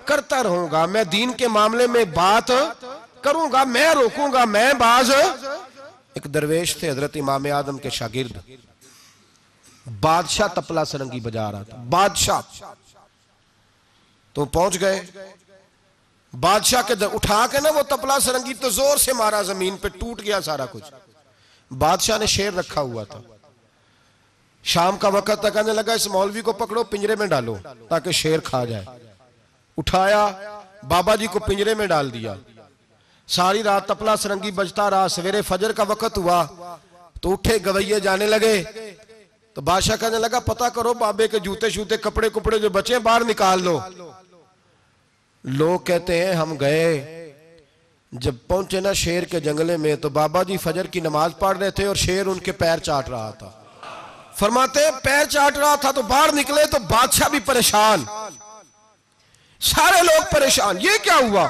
کرتا 0.04 0.42
رہوں 0.42 0.68
گا، 0.72 0.86
میں 0.86 1.04
دین 1.04 1.32
کے 1.32 1.48
معاملے 1.48 1.86
میں 1.86 2.04
بات 2.04 2.52
کروں 3.20 3.52
گا، 3.52 3.64
میں 3.64 3.94
روکوں 3.94 4.32
گا، 4.32 4.44
میں 4.44 4.72
باز۔ 4.72 5.10
ایک 6.14 6.24
درویش 6.24 6.76
تھے 6.76 6.90
حضرت 6.90 7.16
امام 7.20 7.46
آدم 7.52 7.78
کے 7.78 7.90
شاگرد۔ 7.90 8.36
بادشاہ 10.00 10.48
تپلا 10.54 10.84
سرنگی 10.84 11.20
بجا 11.20 11.52
رہا 11.52 11.62
تھا، 11.62 11.76
بادشاہ۔ 11.76 12.40
تو 14.32 14.44
پہنچ 14.44 14.80
گئے۔ 14.80 15.00
بادشاہ 16.34 16.82
کے 16.86 16.94
در 16.94 17.06
اٹھا 17.14 17.46
کے 17.50 17.60
نا 17.60 17.70
وہ 17.70 17.82
تپلا 17.82 18.20
سرنگی 18.20 18.54
تو 18.54 18.70
زور 18.70 18.96
سے 18.96 19.12
مارا، 19.12 19.42
زمین 19.42 19.76
پہ 19.76 19.88
ٹوٹ 19.88 20.22
گیا 20.22 20.40
سارا 20.40 20.66
کچھ۔ 20.70 20.94
بادشاہ 21.72 22.18
نے 22.18 22.26
شیر 22.26 22.52
رکھا 22.52 22.80
ہوا 22.80 23.04
تھا۔ 23.04 23.20
شام 24.64 24.96
کا 24.96 25.08
وقت 25.08 25.42
تک 25.42 25.56
آنے 25.56 25.72
لگا، 25.72 25.92
اس 25.92 26.06
مولوی 26.06 26.40
کو 26.40 26.52
پکڑو، 26.52 26.84
پنجرے 26.84 27.16
میں 27.16 27.26
ڈالو 27.26 27.56
تاکہ 27.88 28.10
شیر 28.10 28.40
کھا 28.40 28.64
جائے۔ 28.64 28.84
اٹھایا، 29.78 30.28
بابا 30.88 31.14
جی 31.14 31.26
کو 31.26 31.38
پنجرے 31.38 31.74
میں 31.74 31.86
ڈال 31.86 32.12
دیا۔ 32.14 32.34
ساری 33.28 33.62
رات 33.62 33.86
تپلا 33.86 34.16
سرنگی 34.16 34.50
بجتا 34.50 34.90
رہا، 34.90 35.08
سویرے 35.08 35.42
فجر 35.42 35.72
کا 35.72 35.82
وقت 35.88 36.18
ہوا۔ 36.18 36.46
تو 37.22 37.32
اٹھے 37.32 37.58
گوئیے 37.66 38.00
جانے 38.00 38.26
لگے۔ 38.26 38.62
تو 39.54 39.60
بادشاہ 39.60 39.96
کہنے 39.96 40.18
لگا 40.18 40.40
پتا 40.40 40.68
کرو، 40.68 40.94
بابے 40.94 41.28
کے 41.28 41.38
جوتے 41.38 41.70
شوتے، 41.70 41.96
کپڑے 41.96 42.28
کپڑے 42.28 42.58
جو 42.58 42.68
بچے 42.68 42.98
باہر 42.98 43.20
نکال 43.20 43.62
لو 43.62 43.80
لوگ 45.45 45.80
کہتے 45.80 46.24
ہیں 46.24 46.34
ہم 46.34 46.57
گئے۔ 46.57 47.16
جب 48.12 48.34
پہنچے 48.47 48.80
نا 48.80 48.93
شیر 48.93 49.22
کے 49.22 49.41
جنگلے 49.41 49.76
میں 49.76 49.97
تو 49.97 50.09
بابا 50.09 50.43
جی 50.43 50.57
فجر 50.57 50.86
کی 50.86 51.01
نماز 51.01 51.30
پڑھ 51.38 51.59
رہے 51.59 51.70
تھے 51.70 51.86
اور 51.86 51.97
شیر 51.97 52.26
ان 52.26 52.38
کے 52.38 52.53
پیر 52.53 52.78
چاٹ 52.78 53.09
رہا 53.09 53.30
تھا۔ 53.30 53.51
فرماتے 54.38 54.80
پیر 55.03 55.24
چاٹ 55.24 55.59
رہا 55.59 55.74
تھا 55.74 55.91
تو 55.91 56.03
باہر 56.03 56.32
نکلے 56.32 56.64
تو 56.66 56.78
بادشاہ 56.78 57.28
بھی 57.28 57.41
پریشان۔ 57.41 58.05
سارے 59.61 60.03
لوگ 60.03 60.22
پریشان۔ 60.32 60.76
یہ 60.80 60.91
کیا 61.03 61.16
ہوا؟ 61.16 61.47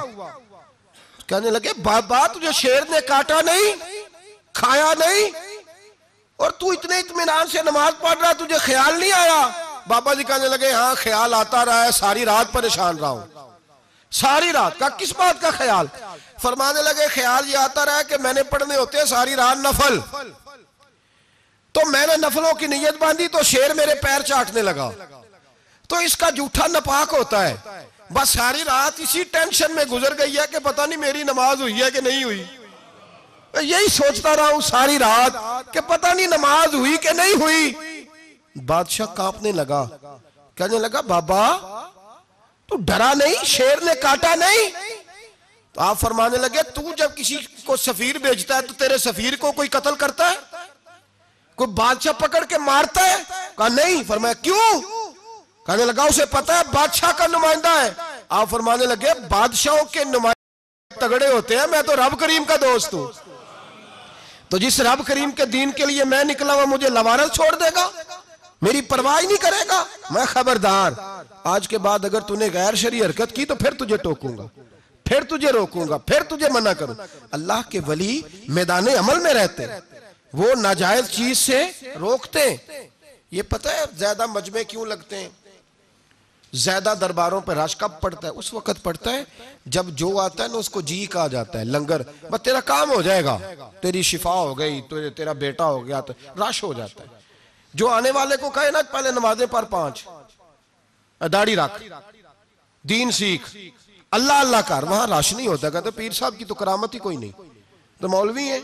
کہنے 1.27 1.49
لگے، 1.49 1.73
بابا 1.83 2.27
تجھے 2.27 2.51
شیر 2.51 2.81
نے 2.89 2.97
کاٹا 3.07 3.41
نہیں، 3.41 3.75
کھایا 4.53 4.93
نہیں، 4.99 5.31
اور 6.35 6.51
تو 6.51 6.71
اتنے 6.71 6.99
اطمینان 6.99 7.47
سے 7.47 7.61
نماز 7.61 8.01
پڑھ 8.01 8.19
رہا، 8.21 8.31
تجھے 8.31 8.57
خیال 8.57 8.99
نہیں 8.99 9.11
آیا؟ 9.11 9.47
بابا 9.87 10.13
جی 10.13 10.23
کہنے 10.23 10.47
لگے 10.47 10.71
ہاں 10.71 10.95
خیال 10.95 11.33
آتا 11.33 11.65
رہا 11.65 11.85
ہے، 11.85 11.91
ساری 11.91 12.25
رات 12.25 12.51
پریشان 12.51 12.97
رہا 12.97 13.09
ہوں۔ 13.09 13.50
ساری 14.11 14.51
رات 14.53 14.79
کا، 14.79 14.89
کس 14.89 15.13
بات 15.17 15.41
کا 15.41 15.49
خیال؟ 15.49 15.85
فرمانے 16.41 16.81
لگے، 16.81 17.07
خیال 17.07 17.49
یہ 17.49 17.57
آتا 17.57 17.85
رہا 17.85 18.01
کہ 18.01 18.17
میں 18.17 18.33
نے 18.33 18.43
پڑھنے 18.43 18.75
ہوتے 18.75 18.97
ہیں 18.97 19.05
ساری 19.05 19.35
رات 19.35 19.57
نفل۔ 19.57 19.99
تو 21.71 21.81
میں 21.85 22.07
نے 22.07 22.17
نفلوں 22.17 22.53
کی 22.53 22.67
نیت 22.67 22.97
باندھی 22.99 23.27
تو 23.27 23.43
شیر 23.43 23.73
میرے 23.73 23.95
پیر 23.95 24.21
چاٹنے 24.21 24.61
لگا۔ 24.61 24.89
تو 25.87 25.95
اس 25.95 26.17
کا 26.17 26.29
جھوٹا 26.29 26.67
نپاک 26.67 27.13
ہوتا 27.13 27.49
ہے۔ 27.49 27.55
بس 28.13 28.29
ساری 28.29 28.63
رات 28.63 28.99
اسی 28.99 29.23
ٹینشن 29.23 29.75
میں 29.75 29.85
گزر 29.85 30.17
گئی 30.17 30.37
ہے 30.37 30.43
کہ 30.51 30.59
پتہ 30.59 30.81
نہیں 30.81 30.99
میری 30.99 31.23
نماز 31.23 31.61
ہوئی 31.61 31.83
ہے 31.83 31.91
کہ 31.91 32.01
نہیں 32.01 32.23
ہوئی۔ 32.23 32.43
یہی 33.61 33.87
سوچتا 33.87 34.35
رہا 34.35 34.47
ہوں 34.47 34.61
ساری 34.61 34.99
رات 34.99 35.37
کہ 35.73 35.81
پتہ 35.81 36.07
نہیں 36.07 36.27
نماز 36.27 36.73
ہوئی 36.73 36.97
کہ 36.97 37.09
نہیں 37.09 37.33
ہوئی۔ 37.41 37.73
بادشاہ 38.65 39.05
کاپنے 39.05 39.51
لگا۔ 39.51 39.87
کہنے 40.55 40.79
لگا، 40.79 41.01
بابا 41.01 41.57
تو 42.71 42.77
ڈرا 42.79 43.13
نہیں، 43.13 43.45
شیر 43.45 43.81
نے 43.81 43.91
کاٹا 44.01 44.35
نہیں۔ 44.35 44.69
تو 45.73 45.81
آپ 45.81 45.99
فرمانے 45.99 46.37
لگے، 46.37 46.63
تو 46.63 46.81
جب 46.97 47.15
کسی 47.15 47.37
کو 47.65 47.75
سفیر 47.75 48.17
بیجتا 48.17 48.55
ہے 48.55 48.61
تو 48.61 48.73
تیرے 48.73 48.97
سفیر 48.97 49.35
کو 49.35 49.51
کوئی 49.51 49.69
قتل 49.69 49.95
کرتا 49.95 50.31
ہے؟ 50.31 50.35
کوئی 51.55 51.73
بادشاہ 51.73 52.13
پکڑ 52.13 52.45
کے 52.45 52.57
مارتا 52.57 53.01
ہے؟ 53.01 53.15
کہا 53.57 53.67
نہیں۔ 53.67 54.03
فرمایا، 54.07 54.33
کیوں؟ 54.33 54.81
کہنے 55.67 55.85
لگا، 55.85 56.03
اسے 56.03 56.25
پتا 56.25 56.59
ہے، 56.59 56.63
بادشاہ 56.73 57.11
کا 57.17 57.27
نمائندہ 57.27 57.69
ہے۔ 57.69 57.91
آپ 58.29 58.49
فرمانے 58.49 58.85
لگے، 58.85 59.13
بادشاہوں 59.29 59.83
کے 59.83 60.03
نمائندہ 60.03 60.99
تگڑے 60.99 61.27
ہوتے 61.27 61.59
ہیں، 61.59 61.67
میں 61.67 61.81
تو 61.81 61.95
رب 61.95 62.19
کریم 62.19 62.43
کا 62.43 62.55
دوست 62.55 62.93
ہوں۔ 62.93 63.07
تو 64.49 64.57
جس 64.57 64.79
رب 64.79 65.07
کریم 65.07 65.31
کے 65.31 65.45
دین 65.45 65.71
کے 65.71 65.85
لیے 65.85 66.03
میں 66.03 66.23
نکلا 66.23 66.53
ہوا، 66.53 66.65
مجھے 66.65 66.89
لوارت 66.89 67.35
چھوڑ 67.35 67.55
دے 67.55 67.69
گا؟ 67.75 67.89
میری 68.61 68.81
پرواہ 68.81 69.25
نہیں 69.25 69.37
کرے 69.37 69.67
گا؟ 69.67 69.85
میں 70.09 70.25
خبردار۔ 70.25 70.91
آج 71.43 71.67
کے 71.67 71.77
بعد 71.77 72.05
اگر 72.05 72.19
تو 72.19 72.35
نے 72.35 72.47
غیر 72.53 72.75
شرعی 72.75 73.01
حرکت 73.01 73.35
کی 73.35 73.45
تو 73.45 73.55
پھر 73.55 73.73
تجھے 73.73 73.97
ٹوکوں 73.97 74.37
گا۔ 74.37 74.43
پھر 75.03 75.23
تجھے 75.23 75.51
روکوں 75.51 75.87
گا۔ 75.87 75.97
پھر 75.97 76.23
تجھے 76.23 76.49
منع 76.49 76.73
کروں۔ 76.73 76.95
اللہ 77.31 77.69
کے 77.69 77.79
ولی 77.87 78.21
میدان 78.47 78.87
عمل 78.87 79.19
میں 79.19 79.33
رہتے۔ 79.33 79.65
وہ 80.33 80.53
ناجائز 80.55 81.09
چیز 81.11 81.37
سے 81.37 81.65
روکتے۔ 81.99 82.55
یہ 83.31 83.41
پتہ 83.41 83.69
ہے 83.69 83.83
زیادہ 83.97 84.25
مجمع 84.25 84.59
کیوں 84.67 84.85
لگتے 84.85 85.17
ہیں؟ 85.17 85.29
زیادہ 86.53 86.93
درباروں 87.01 87.41
پہ 87.41 87.51
راش 87.51 87.75
کب 87.75 87.91
پڑتا 88.01 88.27
ہے؟ 88.27 88.31
اس 88.35 88.53
وقت 88.53 88.83
پڑتا 88.83 89.11
ہے 89.11 89.23
جب 89.65 89.85
جو 89.89 90.19
آتا 90.19 90.43
ہے 90.43 90.47
نا 90.47 90.57
اس 90.57 90.69
کو 90.69 90.81
جی 90.81 91.05
کہا 91.05 91.27
جاتا 91.27 91.59
ہے، 91.59 91.63
لنگر۔ 91.63 92.01
بس 92.31 92.41
تیرا 92.41 92.59
کام 92.59 92.91
ہو 92.91 93.01
جائے 93.01 93.23
گا۔ 93.25 93.37
تیری 93.81 94.01
شفا 94.01 94.33
ہو 94.33 94.57
گئی 94.59 94.81
تیرا 95.15 95.31
بیٹا 95.31 95.65
ہو 95.65 95.87
گیا 95.87 96.01
تو 96.01 96.13
راش 96.39 96.63
ہو 96.63 96.73
جاتا 96.73 97.03
ہے۔ 97.03 97.20
جو 97.73 97.89
آنے 97.89 98.11
والے 98.11 98.37
کو 98.37 98.49
کہے 98.49 98.71
نا 98.71 98.81
پہلے 98.91 99.11
نمازیں 99.11 99.45
پر 99.45 99.63
پانچ۔ 99.63 100.07
داڑھی 101.33 101.55
رکھ۔ 101.55 101.83
دین 102.83 103.11
سیکھ۔ 103.11 103.57
اللہ 104.11 104.33
اللہ 104.33 104.57
کر۔ 104.67 104.83
وہاں 104.83 105.07
راش 105.07 105.33
نہیں 105.33 105.47
ہوتا۔ 105.47 105.69
کہتے 105.69 105.91
پیر 105.91 106.11
صاحب 106.11 106.35
کی 106.37 106.45
تو 106.45 106.53
کرامت 106.55 106.93
ہی 106.93 106.99
کوئی 106.99 107.17
نہیں۔ 107.17 107.31
تو 108.01 108.09
مولوی 108.09 108.43
ہیں۔ 108.43 108.59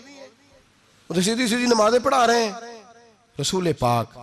وہ 1.10 1.16
تو 1.16 1.22
سیدھی 1.22 1.48
سیدھی 1.48 1.66
نمازیں 1.66 2.00
پڑھا 2.00 2.28
رہے 2.28 2.44
ہیں۔ 2.44 2.52
رسول 3.42 3.74
پاک 3.74 4.20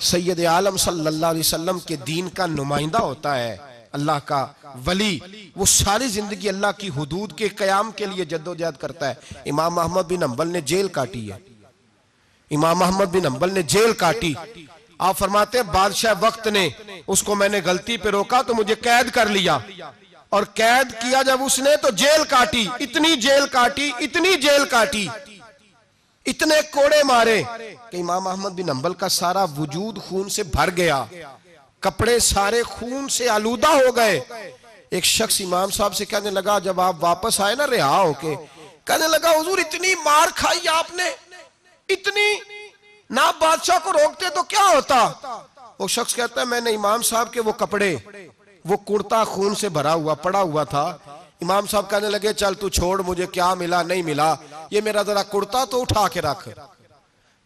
سید 0.00 0.40
عالم 0.40 0.76
صلی 0.76 1.06
اللہ 1.06 1.26
علیہ 1.26 1.40
وسلم 1.40 1.78
کے 1.78 1.96
دین 1.96 2.28
کا 2.28 2.46
نمائندہ 2.46 2.98
ہوتا 2.98 3.38
ہے۔ 3.38 3.56
اللہ 3.92 4.18
کا 4.24 4.46
ولی۔ 4.86 5.18
وہ 5.56 5.66
ساری 5.66 6.08
زندگی 6.08 6.48
اللہ 6.48 6.66
کی 6.78 6.88
حدود 6.88 7.38
کے 7.38 7.48
قیام 7.48 7.90
کے 7.90 8.06
لیے 8.06 8.24
جد 8.24 8.48
و 8.48 8.54
جہد 8.54 8.80
کرتا 8.80 9.08
ہے۔ 9.08 9.14
امام 9.46 9.74
محمد 9.74 10.02
بن 10.02 10.22
امبل 10.22 10.48
نے 10.48 10.60
جیل 10.60 10.88
کاٹی 10.88 11.32
ہے۔ 11.32 11.38
امام 12.50 12.78
محمد 12.78 13.04
بن 13.04 13.26
امبل 13.26 13.54
نے 13.54 13.62
جیل 13.62 13.92
کاٹی۔ 13.92 14.34
آپ 14.98 15.18
فرماتے 15.18 15.58
ہیں 15.58 15.64
بادشاہ 15.64 16.14
وقت 16.20 16.46
نے 16.46 16.68
اس 17.06 17.22
کو 17.22 17.34
میں 17.34 17.48
نے 17.48 17.60
غلطی 17.64 17.96
پہ 17.96 18.08
روکا 18.08 18.42
تو 18.42 18.54
مجھے 18.54 18.74
قید 18.74 19.10
کر 19.10 19.26
لیا۔ 19.26 19.58
اور 20.28 20.42
قید 20.54 20.92
کیا 20.92 21.22
جب 21.22 21.42
اس 21.42 21.58
نے 21.58 21.76
تو 21.76 21.90
جیل 21.90 22.24
کاٹی۔ 22.28 22.66
اتنی 22.80 23.16
جیل 23.16 23.46
کاٹی، 23.52 23.90
اتنی 24.00 24.34
جیل 24.36 24.64
کاٹی۔ 24.70 25.08
اتنے 26.26 26.54
کوڑے 26.72 27.02
مارے 27.02 27.42
کہ 27.90 27.96
امام 27.96 28.26
احمد 28.26 28.50
بن 28.50 28.70
امبل 28.70 28.94
کا 28.94 29.08
سارا 29.08 29.44
وجود 29.44 29.98
خون 30.08 30.28
سے 30.28 30.42
بھر 30.42 30.70
گیا۔ 30.76 31.04
کپڑے 31.80 32.18
سارے 32.18 32.62
خون 32.62 33.08
سے 33.08 33.28
آلودہ 33.28 33.66
ہو 33.66 33.96
گئے۔ 33.96 34.20
ایک 34.90 35.04
شخص 35.04 35.40
امام 35.40 35.70
صاحب 35.70 35.94
سے 35.94 36.04
کہنے 36.04 36.30
لگا، 36.30 36.58
جب 36.58 36.80
آپ 36.80 36.96
واپس 37.00 37.40
آئے 37.40 37.54
نا 37.54 37.66
رہا 37.66 38.00
ہو 38.00 38.12
کے، 38.12 38.34
کہنے 38.84 39.08
لگا، 39.08 39.30
حضور 39.30 39.58
اتنی 39.58 39.94
مار 39.94 40.26
کھائی 40.34 40.68
آپ 40.68 40.94
نے۔ 40.94 41.25
اتنی 41.88 42.34
نہ 43.10 43.20
بادشاہ 43.40 43.76
کو 43.84 43.92
روکتے 43.92 44.26
تو 44.34 44.42
کیا 44.42 44.72
ہوتا؟ 44.74 45.10
وہ 45.78 45.88
شخص 45.88 46.14
کہتا 46.14 46.40
ہے، 46.40 46.46
میں 46.46 46.60
نے 46.60 46.74
امام 46.74 47.02
صاحب 47.02 47.32
کے 47.32 47.40
وہ 47.40 47.52
کپڑے، 47.52 47.96
وہ 48.64 48.76
کرتا 48.76 49.24
خون 49.24 49.54
سے 49.54 49.68
بھرا 49.68 49.94
ہوا، 49.94 50.14
پڑا 50.14 50.40
ہوا 50.40 50.64
تھا۔ 50.64 50.96
امام 51.40 51.66
صاحب 51.66 51.90
کہنے 51.90 52.10
لگے، 52.10 52.32
چل 52.32 52.54
تو 52.54 52.68
چھوڑ، 52.68 53.02
مجھے 53.06 53.26
کیا 53.26 53.54
ملا؟ 53.54 53.82
نہیں 53.82 54.02
ملا۔ 54.02 54.34
یہ 54.70 54.80
میرا 54.80 55.02
ذرا 55.02 55.22
کرتا 55.22 55.64
تو 55.64 55.80
اٹھا 55.80 56.08
کے 56.08 56.20
رکھ۔ 56.20 56.48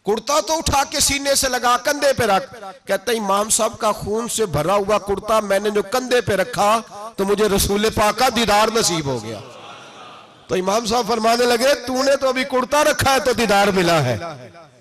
کرتا 0.05 0.39
تو 0.39 0.57
اٹھا 0.57 0.83
کے 0.83 0.99
سینے 0.99 1.35
سے 1.35 1.49
لگا 1.49 1.77
کندے 1.77 2.13
پہ 2.13 2.23
رکھ۔ 2.23 2.63
کہتا 2.87 3.11
امام 3.11 3.49
صاحب 3.49 3.79
کا 3.79 3.91
خون 3.91 4.27
سے 4.27 4.45
بھرا 4.45 4.75
ہوا 4.75 4.97
کرتا، 4.97 5.39
میں 5.39 5.59
نے 5.59 5.69
جو 5.69 5.81
کندے 5.81 6.21
پہ 6.21 6.33
رکھا 6.33 6.79
تو 7.15 7.25
مجھے 7.25 7.49
رسول 7.49 7.89
پاک 7.89 8.19
کا 8.19 8.29
دیدار 8.35 8.67
نصیب 8.75 9.05
ہو 9.05 9.23
گیا۔ 9.23 9.39
تو 10.51 10.57
امام 10.57 10.85
صاحب 10.85 11.07
فرمانے 11.07 11.45
لگے 11.45 11.75
تو 11.87 12.03
نے 12.03 12.15
تو 12.15 12.27
ابھی 12.27 12.43
کرتا 12.43 12.83
رکھا 12.83 13.13
ہے 13.13 13.19
تو 13.19 13.33
دیدار 13.33 13.67
ملا 13.67 14.05
ہے۔ 14.05 14.17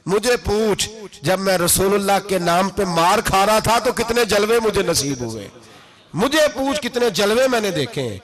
مجھے 0.07 0.37
پوچھ، 0.37 0.91
جب 1.23 1.41
میں 1.41 1.59
رسول 1.59 1.95
اللہ 1.95 2.29
کے 2.29 2.39
نام 2.39 2.69
پہ 2.69 2.85
مار 2.85 3.19
کھا 3.19 3.47
رہا 3.47 3.59
تھا 3.59 3.79
تو 3.79 3.93
کتنے 3.93 4.25
جلوے 4.25 4.61
مجھے 4.61 4.83
نصیب 4.83 5.21
ہوئے؟ 5.21 5.49
مجھے 6.15 6.39
پوچھ 6.55 6.81
کتنے 6.81 7.11
جلوے 7.11 7.49
میں 7.49 7.61
نے 7.61 7.71
دیکھے۔ 7.71 8.03
ہیں 8.03 8.19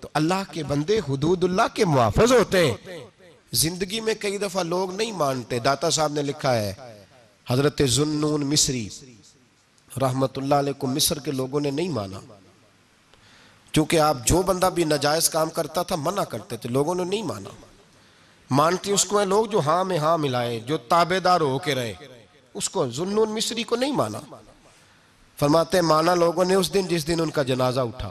تو 0.00 0.08
اللہ 0.14 0.42
کے 0.52 0.64
بندے 0.64 0.98
حدود 0.98 1.44
اللہ 1.44 1.74
کے 1.74 1.84
محافظ 1.84 2.32
ہوتے 2.32 2.66
ہیں۔ 2.66 2.98
زندگی 3.52 4.00
میں 4.00 4.14
کئی 4.14 4.38
دفعہ 4.38 4.62
لوگ 4.62 4.94
نہیں 4.94 5.12
مانتے، 5.12 5.58
داتا 5.58 5.90
صاحب 5.90 6.12
نے 6.12 6.22
لکھا 6.22 6.54
ہے، 6.54 6.74
حضرت 7.50 7.82
زنون 7.86 8.46
مصری، 8.46 8.88
رحمت 10.00 10.38
اللہ 10.38 10.54
علیہ 10.54 10.72
کو 10.72 10.86
مصر 10.86 11.18
کے 11.18 11.30
لوگوں 11.30 11.60
نے 11.60 11.70
نہیں 11.70 11.88
مانا۔ 11.88 12.20
چونکہ 13.72 14.00
آپ 14.00 14.16
جو 14.26 14.42
بندہ 14.42 14.70
بھی 14.74 14.84
نجائز 14.84 15.30
کام 15.30 15.50
کرتا 15.50 15.82
تھا 15.82 15.96
منع 15.96 16.24
کرتے 16.24 16.56
تھے، 16.56 16.68
لوگوں 16.68 16.94
نے 16.94 17.04
نہیں 17.04 17.22
مانا۔ 17.22 17.50
مانتی 18.50 18.90
اس 18.90 19.04
کو 19.04 19.18
ہیں 19.18 19.26
لوگ 19.26 19.46
جو 19.46 19.60
ہاں 19.60 19.84
میں 19.84 19.98
ہاں 19.98 20.18
ملائے، 20.18 20.60
جو 20.60 20.76
تابے 20.76 21.20
دار 21.20 21.40
ہو 21.40 21.58
کے 21.58 21.74
رہے۔ 21.74 21.94
اس 22.54 22.70
کو 22.70 22.90
زنون 22.90 23.30
مصری 23.30 23.62
کو 23.62 23.76
نہیں 23.76 23.92
مانا۔ 23.92 24.20
فرماتے 25.38 25.80
مانا 25.80 26.14
لوگوں 26.14 26.44
نے 26.44 26.54
اس 26.54 26.74
دن 26.74 26.86
جس 26.88 27.06
دن 27.06 27.20
ان 27.20 27.30
کا 27.30 27.42
جنازہ 27.42 27.80
اٹھا۔ 27.80 28.10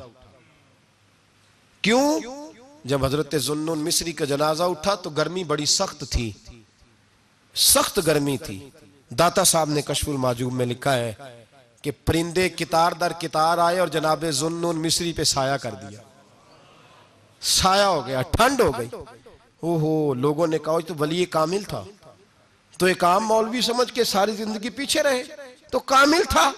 کیوں؟ 1.81 2.21
جب 2.85 3.05
حضرت 3.05 3.35
زنون 3.37 3.79
مصری 3.79 4.11
کا 4.11 4.25
جنازہ 4.25 4.63
اٹھا 4.63 4.95
تو 4.95 5.09
گرمی 5.09 5.43
بڑی 5.43 5.65
سخت 5.65 6.03
تھی۔ 6.09 6.31
سخت 7.55 7.99
گرمی 8.07 8.37
تھی۔ 8.37 8.69
داتا 9.09 9.43
صاحب 9.43 9.69
نے 9.69 9.81
کشف 9.81 10.09
الماجوب 10.09 10.53
میں 10.53 10.65
لکھا 10.65 10.95
ہے 10.95 11.13
کہ 11.81 11.91
پرندے 12.05 12.49
کتار 12.49 12.91
در 12.91 13.11
کتار 13.11 13.57
آئے 13.57 13.79
اور 13.79 13.87
جناب 13.87 14.25
زنون 14.29 14.81
مصری 14.81 15.13
پہ 15.13 15.23
سایہ 15.23 15.57
کر 15.57 15.71
دیا۔ 15.71 15.99
سایہ 17.41 17.83
ہو 17.83 18.07
گیا، 18.07 18.21
ٹھنڈ 18.21 18.61
ہو 18.61 18.71
گئی۔ 18.77 18.87
او 19.59 19.77
ہو 19.77 20.13
لوگوں 20.13 20.47
نے 20.47 20.57
کہا 20.57 20.79
تو 20.87 20.93
ولی 20.99 21.25
کامل 21.25 21.63
تھا۔ 21.63 21.83
تو 22.77 22.85
ایک 22.85 23.03
عام 23.03 23.25
مولوی 23.25 23.61
سمجھ 23.61 23.93
کے 23.93 24.03
ساری 24.03 24.31
زندگی 24.35 24.69
پیچھے 24.69 25.03
رہے۔ 25.03 25.23
تو 25.71 25.79
کامل 25.79 26.21
تھا۔ 26.29 26.51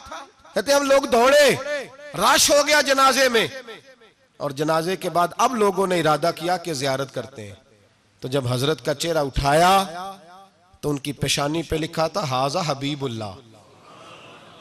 کہتے 0.53 0.74
ہم 0.74 0.84
لوگ 0.84 1.01
دوڑے۔ 1.01 1.55
راش 2.17 2.51
ہو 2.51 2.67
گیا 2.67 2.82
جنازے 2.82 3.30
میں۔ 3.30 3.47
اور 4.38 4.51
جنازے 4.51 4.95
کے 4.95 5.09
بعد 5.09 5.28
اب 5.38 5.55
لوگوں 5.55 5.88
نے 5.88 5.99
ارادہ 5.99 6.32
کیا 6.36 6.57
کہ 6.57 6.74
زیارت 6.74 7.13
کرتے 7.13 7.47
ہیں۔ 7.47 7.55
تو 8.19 8.28
جب 8.28 8.43
حضرت 8.53 8.86
کا 8.86 8.93
چہرہ 8.93 9.17
اٹھایا، 9.17 9.84
تو 10.82 10.89
ان 10.89 10.97
کی 10.97 11.11
پیشانی 11.11 11.63
پہ 11.63 11.76
لکھا 11.76 12.07
تھا 12.07 12.24
حاضہ 12.24 12.59
حبیب 12.65 13.05
اللہ۔ 13.05 13.53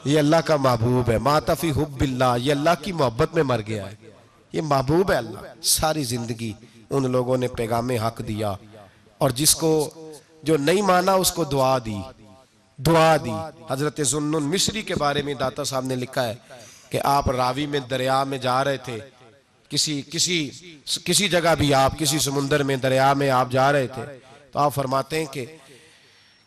یہ 0.05 0.19
اللہ 0.19 0.41
کا 0.45 0.55
محبوب 0.57 1.09
ہے. 1.09 1.17
ماتفی 1.17 1.71
حب 1.71 2.01
اللہ، 2.01 2.37
یہ 2.39 2.51
اللہ 2.51 2.83
کی 2.83 2.91
محبت 2.91 3.33
میں 3.33 3.43
مر 3.43 3.61
گیا 3.67 3.85
ہے. 3.85 3.95
یہ 4.53 4.61
محبوب 4.61 5.11
ہے 5.11 5.17
اللہ. 5.17 5.39
ساری 5.61 6.03
زندگی 6.03 6.51
ان 6.89 7.11
لوگوں 7.11 7.37
نے 7.37 7.47
پیغام 7.47 7.89
حق 8.05 8.21
دیا 8.27 8.53
اور 9.17 9.29
جس 9.29 9.55
کو 9.55 9.89
جو 10.43 10.57
نہیں 10.57 10.81
مانا 10.81 11.13
اس 11.13 11.31
کو 11.31 11.43
دعا 11.43 11.77
دی. 11.85 11.97
دعا 12.79 13.15
دی. 13.25 13.33
حضرت 13.69 13.99
زنن 14.05 14.43
مصری 14.43 14.81
کے 14.81 14.95
بارے 14.95 15.21
میں 15.21 15.33
داتا 15.33 15.63
صاحب 15.63 15.85
نے 15.85 15.95
لکھا 15.95 16.27
ہے 16.27 16.35
کہ 16.89 16.99
آپ 17.03 17.29
راوی 17.29 17.65
میں 17.65 17.79
دریا 17.89 18.23
میں 18.23 18.37
جا 18.37 18.63
رہے 18.63 18.77
تھے. 18.77 18.97
کسی 19.71 20.01
کسی 20.11 20.49
کسی 21.05 21.27
جگہ 21.29 21.53
بھی 21.57 21.73
آپ، 21.73 21.97
کسی 21.99 22.19
سمندر 22.19 22.63
میں 22.63 22.75
دریا 22.75 23.13
میں 23.13 23.29
آپ 23.31 23.51
جا 23.51 23.71
رہے 23.71 23.87
تھے. 23.87 24.03
تو 24.51 24.59
آپ 24.59 24.73
فرماتے 24.75 25.19
ہیں 25.19 25.25
کہ 25.25 25.45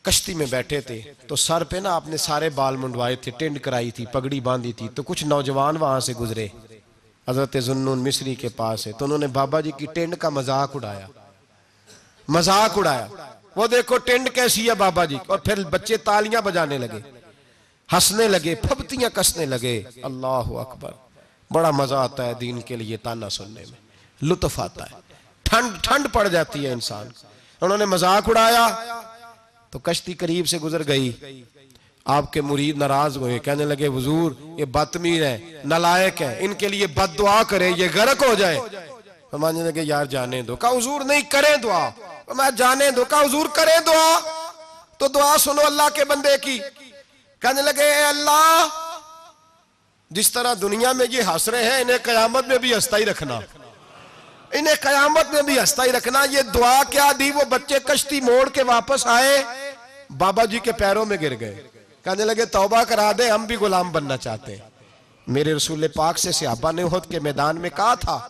کشتی 0.07 0.35
میں 0.35 0.47
بیٹھے 0.51 0.81
تھے 0.81 1.01
تو 1.27 1.37
سر 1.37 1.65
پہ 1.65 1.77
نا 1.77 1.95
آپ 1.95 2.09
نے 2.09 2.17
سارے 2.17 2.49
بال 2.49 2.77
منڈوائے 2.77 3.17
تھے 3.17 3.33
ٹینڈ 3.39 3.61
کرائی 3.61 3.91
تھی، 3.91 4.07
پگڑی 4.07 4.41
باندھی 4.41 4.73
تھی۔ 4.73 4.89
تو 4.95 5.03
کچھ 5.03 5.25
نوجوان 5.25 5.77
وہاں 5.77 6.01
سے 6.01 6.13
گزرے۔ 6.13 6.49
حضرت 7.29 7.57
زنون 7.61 7.99
مصری 7.99 8.35
کے 8.35 8.49
پاس 8.49 8.87
ہے۔ 8.87 8.93
تو 8.93 9.05
انہوں 9.05 9.19
نے 9.19 9.27
بابا 9.27 9.61
جی 9.61 9.71
کی 9.77 9.87
ٹینڈ 9.95 10.17
کا 10.17 10.29
مذاق 10.29 10.77
اڑایا۔ 10.77 11.07
مذاق 12.29 12.79
اڑایا۔ 12.79 13.07
وہ 13.57 13.67
دیکھو 13.67 13.99
ٹینڈ 13.99 14.31
کیسی 14.35 14.69
ہے 14.69 14.75
بابا 14.75 15.05
جی۔ 15.05 15.17
اور 15.27 15.39
پھر 15.39 15.65
بچے 15.65 15.97
تالیاں 15.97 16.41
بجانے 16.41 16.79
لگے۔ 16.79 17.01
ہسنے 17.99 18.29
لگے 18.29 18.55
پھبتیاں 18.55 19.11
کسنے 19.11 19.47
لگے۔ 19.47 19.83
اللہ 20.03 20.49
اکبر۔ 20.51 20.91
بڑا 21.51 21.71
مزہ 21.71 21.95
آتا 21.95 22.27
ہے 22.27 22.35
دین 22.35 22.61
کے 22.61 22.77
لیے 22.77 22.97
تانا 22.97 23.29
سننے 23.29 23.65
میں۔ 23.69 23.81
لطف 24.25 24.61
آتا 24.61 24.85
ہے۔ 24.85 24.97
ٹھنڈ 25.43 25.85
ٹھنڈ 25.85 26.07
پڑ 26.13 26.29
جاتی 26.29 26.67
ہے 26.67 26.73
انسان۔ 26.73 27.09
انہوں 27.61 27.79
نے 27.79 27.85
مذاق 27.85 28.29
اڑایا۔ 28.29 28.93
تو 29.77 29.81
کشتی 29.81 30.15
قریب 30.15 30.49
سے 30.49 30.59
گزر 30.59 30.87
گئی۔ 30.87 31.13
آپ 32.05 32.33
کے 32.33 32.41
مرید 32.41 32.77
ناراض 32.77 33.17
ہوئے، 33.17 33.39
کہنے 33.39 33.65
لگے، 33.65 33.87
حضور، 33.87 34.33
یہ 34.41 34.65
بدتمیر 34.65 35.25
ہے 35.25 35.63
نلائق 35.65 36.23
ہے، 36.23 36.37
ان 36.41 36.55
کے 36.55 36.69
لیے 36.69 36.87
بد 36.87 37.19
دعا 37.19 37.43
کرے 37.43 37.73
یہ 37.77 37.89
غرق 37.95 38.23
ہو 38.23 38.35
جائے 38.35 38.59
فرمانے 39.31 39.63
لگے، 39.63 39.83
یار، 39.83 40.05
جانے 40.05 40.43
دو۔ 40.43 40.57
کہا، 40.57 40.69
حضور، 40.69 41.01
نہیں، 41.01 41.21
کریں 41.23 41.57
دعا۔ 41.57 41.91
میں 42.29 42.51
جانے 42.57 42.91
دو۔ 42.91 43.05
کہا، 43.05 43.21
حضور، 43.21 43.47
کریں 43.53 43.79
دعا۔ 43.87 44.19
تو 44.99 45.09
دعا 45.09 45.39
سنو 45.39 45.61
اللہ 45.67 45.89
کے 45.95 46.05
بندے 46.05 46.39
کی۔ 46.43 46.59
کہنے 47.41 47.63
لگے، 47.63 47.85
اے 47.85 48.05
اللہ، 48.05 48.67
جس 50.11 50.33
طرح 50.33 50.55
دنیا 50.63 50.93
میں 50.93 51.07
یہ 51.11 51.23
ہنس 51.23 51.49
رہے 51.49 51.65
ہیں، 51.65 51.81
انہیں 51.81 51.99
قیامت 52.03 52.47
میں 52.47 52.59
بھی 52.59 52.77
ہستا 52.79 52.97
ہی 52.97 53.05
رکھنا۔ 53.05 53.41
انہیں 54.51 54.75
قیامت 54.81 55.33
میں 55.33 55.43
بھی 55.43 55.63
ہستا 55.63 55.85
ہی 55.85 55.93
رکھنا۔ 55.93 56.25
یہ 56.31 56.43
دعا 56.43 56.83
کیا 56.91 57.13
دی؟ 57.19 57.31
وہ 57.31 57.45
بچے 57.45 57.75
کشتی 57.85 58.21
موڑ 58.21 58.49
کے 58.49 58.63
واپس 58.63 59.07
آئے۔ 59.07 59.45
بابا 60.11 60.45
جی 60.45 60.59
کے 60.59 60.73
پیروں 60.73 61.07
میں 61.07 61.17
گر 61.23 61.41
گئے۔ 61.41 61.63
کہنے 62.05 62.25
لگے، 62.25 62.45
توبہ 62.45 62.83
کرا 62.85 63.13
دے، 63.19 63.31
ہم 63.31 63.45
بھی 63.45 63.57
غلام 63.57 63.93
بننا 63.93 64.17
چاہتے۔ 64.17 64.57
ہیں 64.57 64.71
میرے 65.27 65.55
رسول 65.55 65.89
پاک 65.89 66.19
سے 66.19 66.33
صحابہ 66.33 66.73
نے 66.73 66.85
خود 66.85 67.07
کے 67.07 67.21
میدان 67.21 67.61
میں 67.61 67.71
کہا 67.77 67.95
تھا، 67.95 68.29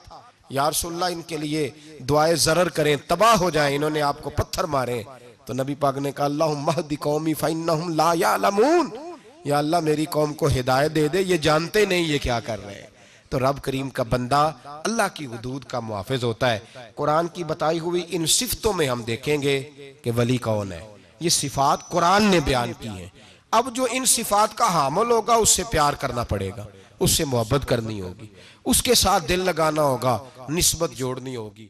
یا 0.51 0.71
رسول 0.71 0.93
اللہ، 0.93 1.05
ان 1.05 1.23
کے 1.23 1.37
لیے 1.37 1.71
دعائیں 1.99 2.35
ضرر 2.35 2.69
کریں، 2.69 2.97
تباہ 3.09 3.37
ہو 3.37 3.51
جائیں، 3.51 3.77
انہوں 3.77 3.91
نے 3.91 4.03
آپ 4.03 4.23
کو 4.23 4.31
پتھر 4.31 4.65
مارے۔ 4.65 5.03
تو 5.45 5.53
نبی 5.53 5.75
پاک 5.75 5.99
نے 5.99 6.13
کہا 6.13 6.25
اللہ 6.25 6.45
مہدی 6.45 6.97
قومی 6.97 7.35
فَإِنَّهُمْ 7.35 7.95
لَا 7.95 8.13
يَعْلَمُونَ 8.15 8.97
یا 9.45 9.59
اللہ، 9.59 9.77
میری 9.81 10.05
قوم 10.05 10.35
کو 10.35 10.47
ہدایت 10.47 10.95
دے 10.95 11.09
دے، 11.09 11.21
یہ 11.21 11.37
جانتے 11.37 11.85
نہیں، 11.85 12.03
یہ 12.03 12.19
کیا 12.19 12.41
کر 12.41 12.65
رہے 12.65 12.75
ہیں۔ 12.75 12.87
تو 13.29 13.39
رب 13.39 13.63
کریم 13.63 13.91
کا 13.91 14.03
بندہ 14.03 14.51
اللہ 14.65 15.03
کی 15.15 15.27
حدود 15.27 15.65
کا 15.65 15.81
محافظ 15.81 16.25
ہوتا 16.25 16.53
ہے۔ 16.53 16.59
قرآن 16.95 17.29
کی 17.29 17.45
بتائی 17.45 17.79
ہوئی 17.79 18.03
ان 18.09 18.27
صفتوں 18.27 18.73
میں 18.73 18.89
ہم 18.89 19.03
دیکھیں 19.03 19.43
گے 19.43 19.63
کہ 20.03 20.11
ولی 20.17 20.37
کون 20.37 20.73
ہے۔ 20.73 20.96
یہ 21.21 21.29
صفات 21.29 21.89
قرآن 21.89 22.23
نے 22.23 22.41
بیان 22.41 22.73
کی 22.81 22.89
ہیں۔ 22.89 23.09
اب 23.51 23.69
جو 23.75 23.87
ان 23.91 24.05
صفات 24.05 24.55
کا 24.55 24.75
حامل 24.75 25.11
ہوگا، 25.11 25.35
اس 25.35 25.49
سے 25.49 25.63
پیار 25.71 25.93
کرنا 25.93 26.23
پڑے 26.23 26.51
گا۔ 26.57 26.65
اس 27.01 27.11
سے 27.11 27.25
محبت 27.25 27.69
کرنی 27.69 28.01
ہوگی۔ 28.01 28.27
اس 28.65 28.83
کے 28.83 28.95
ساتھ 28.95 29.29
دل 29.29 29.41
لگانا 29.41 29.83
ہوگا، 29.83 30.19
نسبت 30.49 30.91
جوڑنی 30.91 31.37
ہوگی۔ 31.37 31.69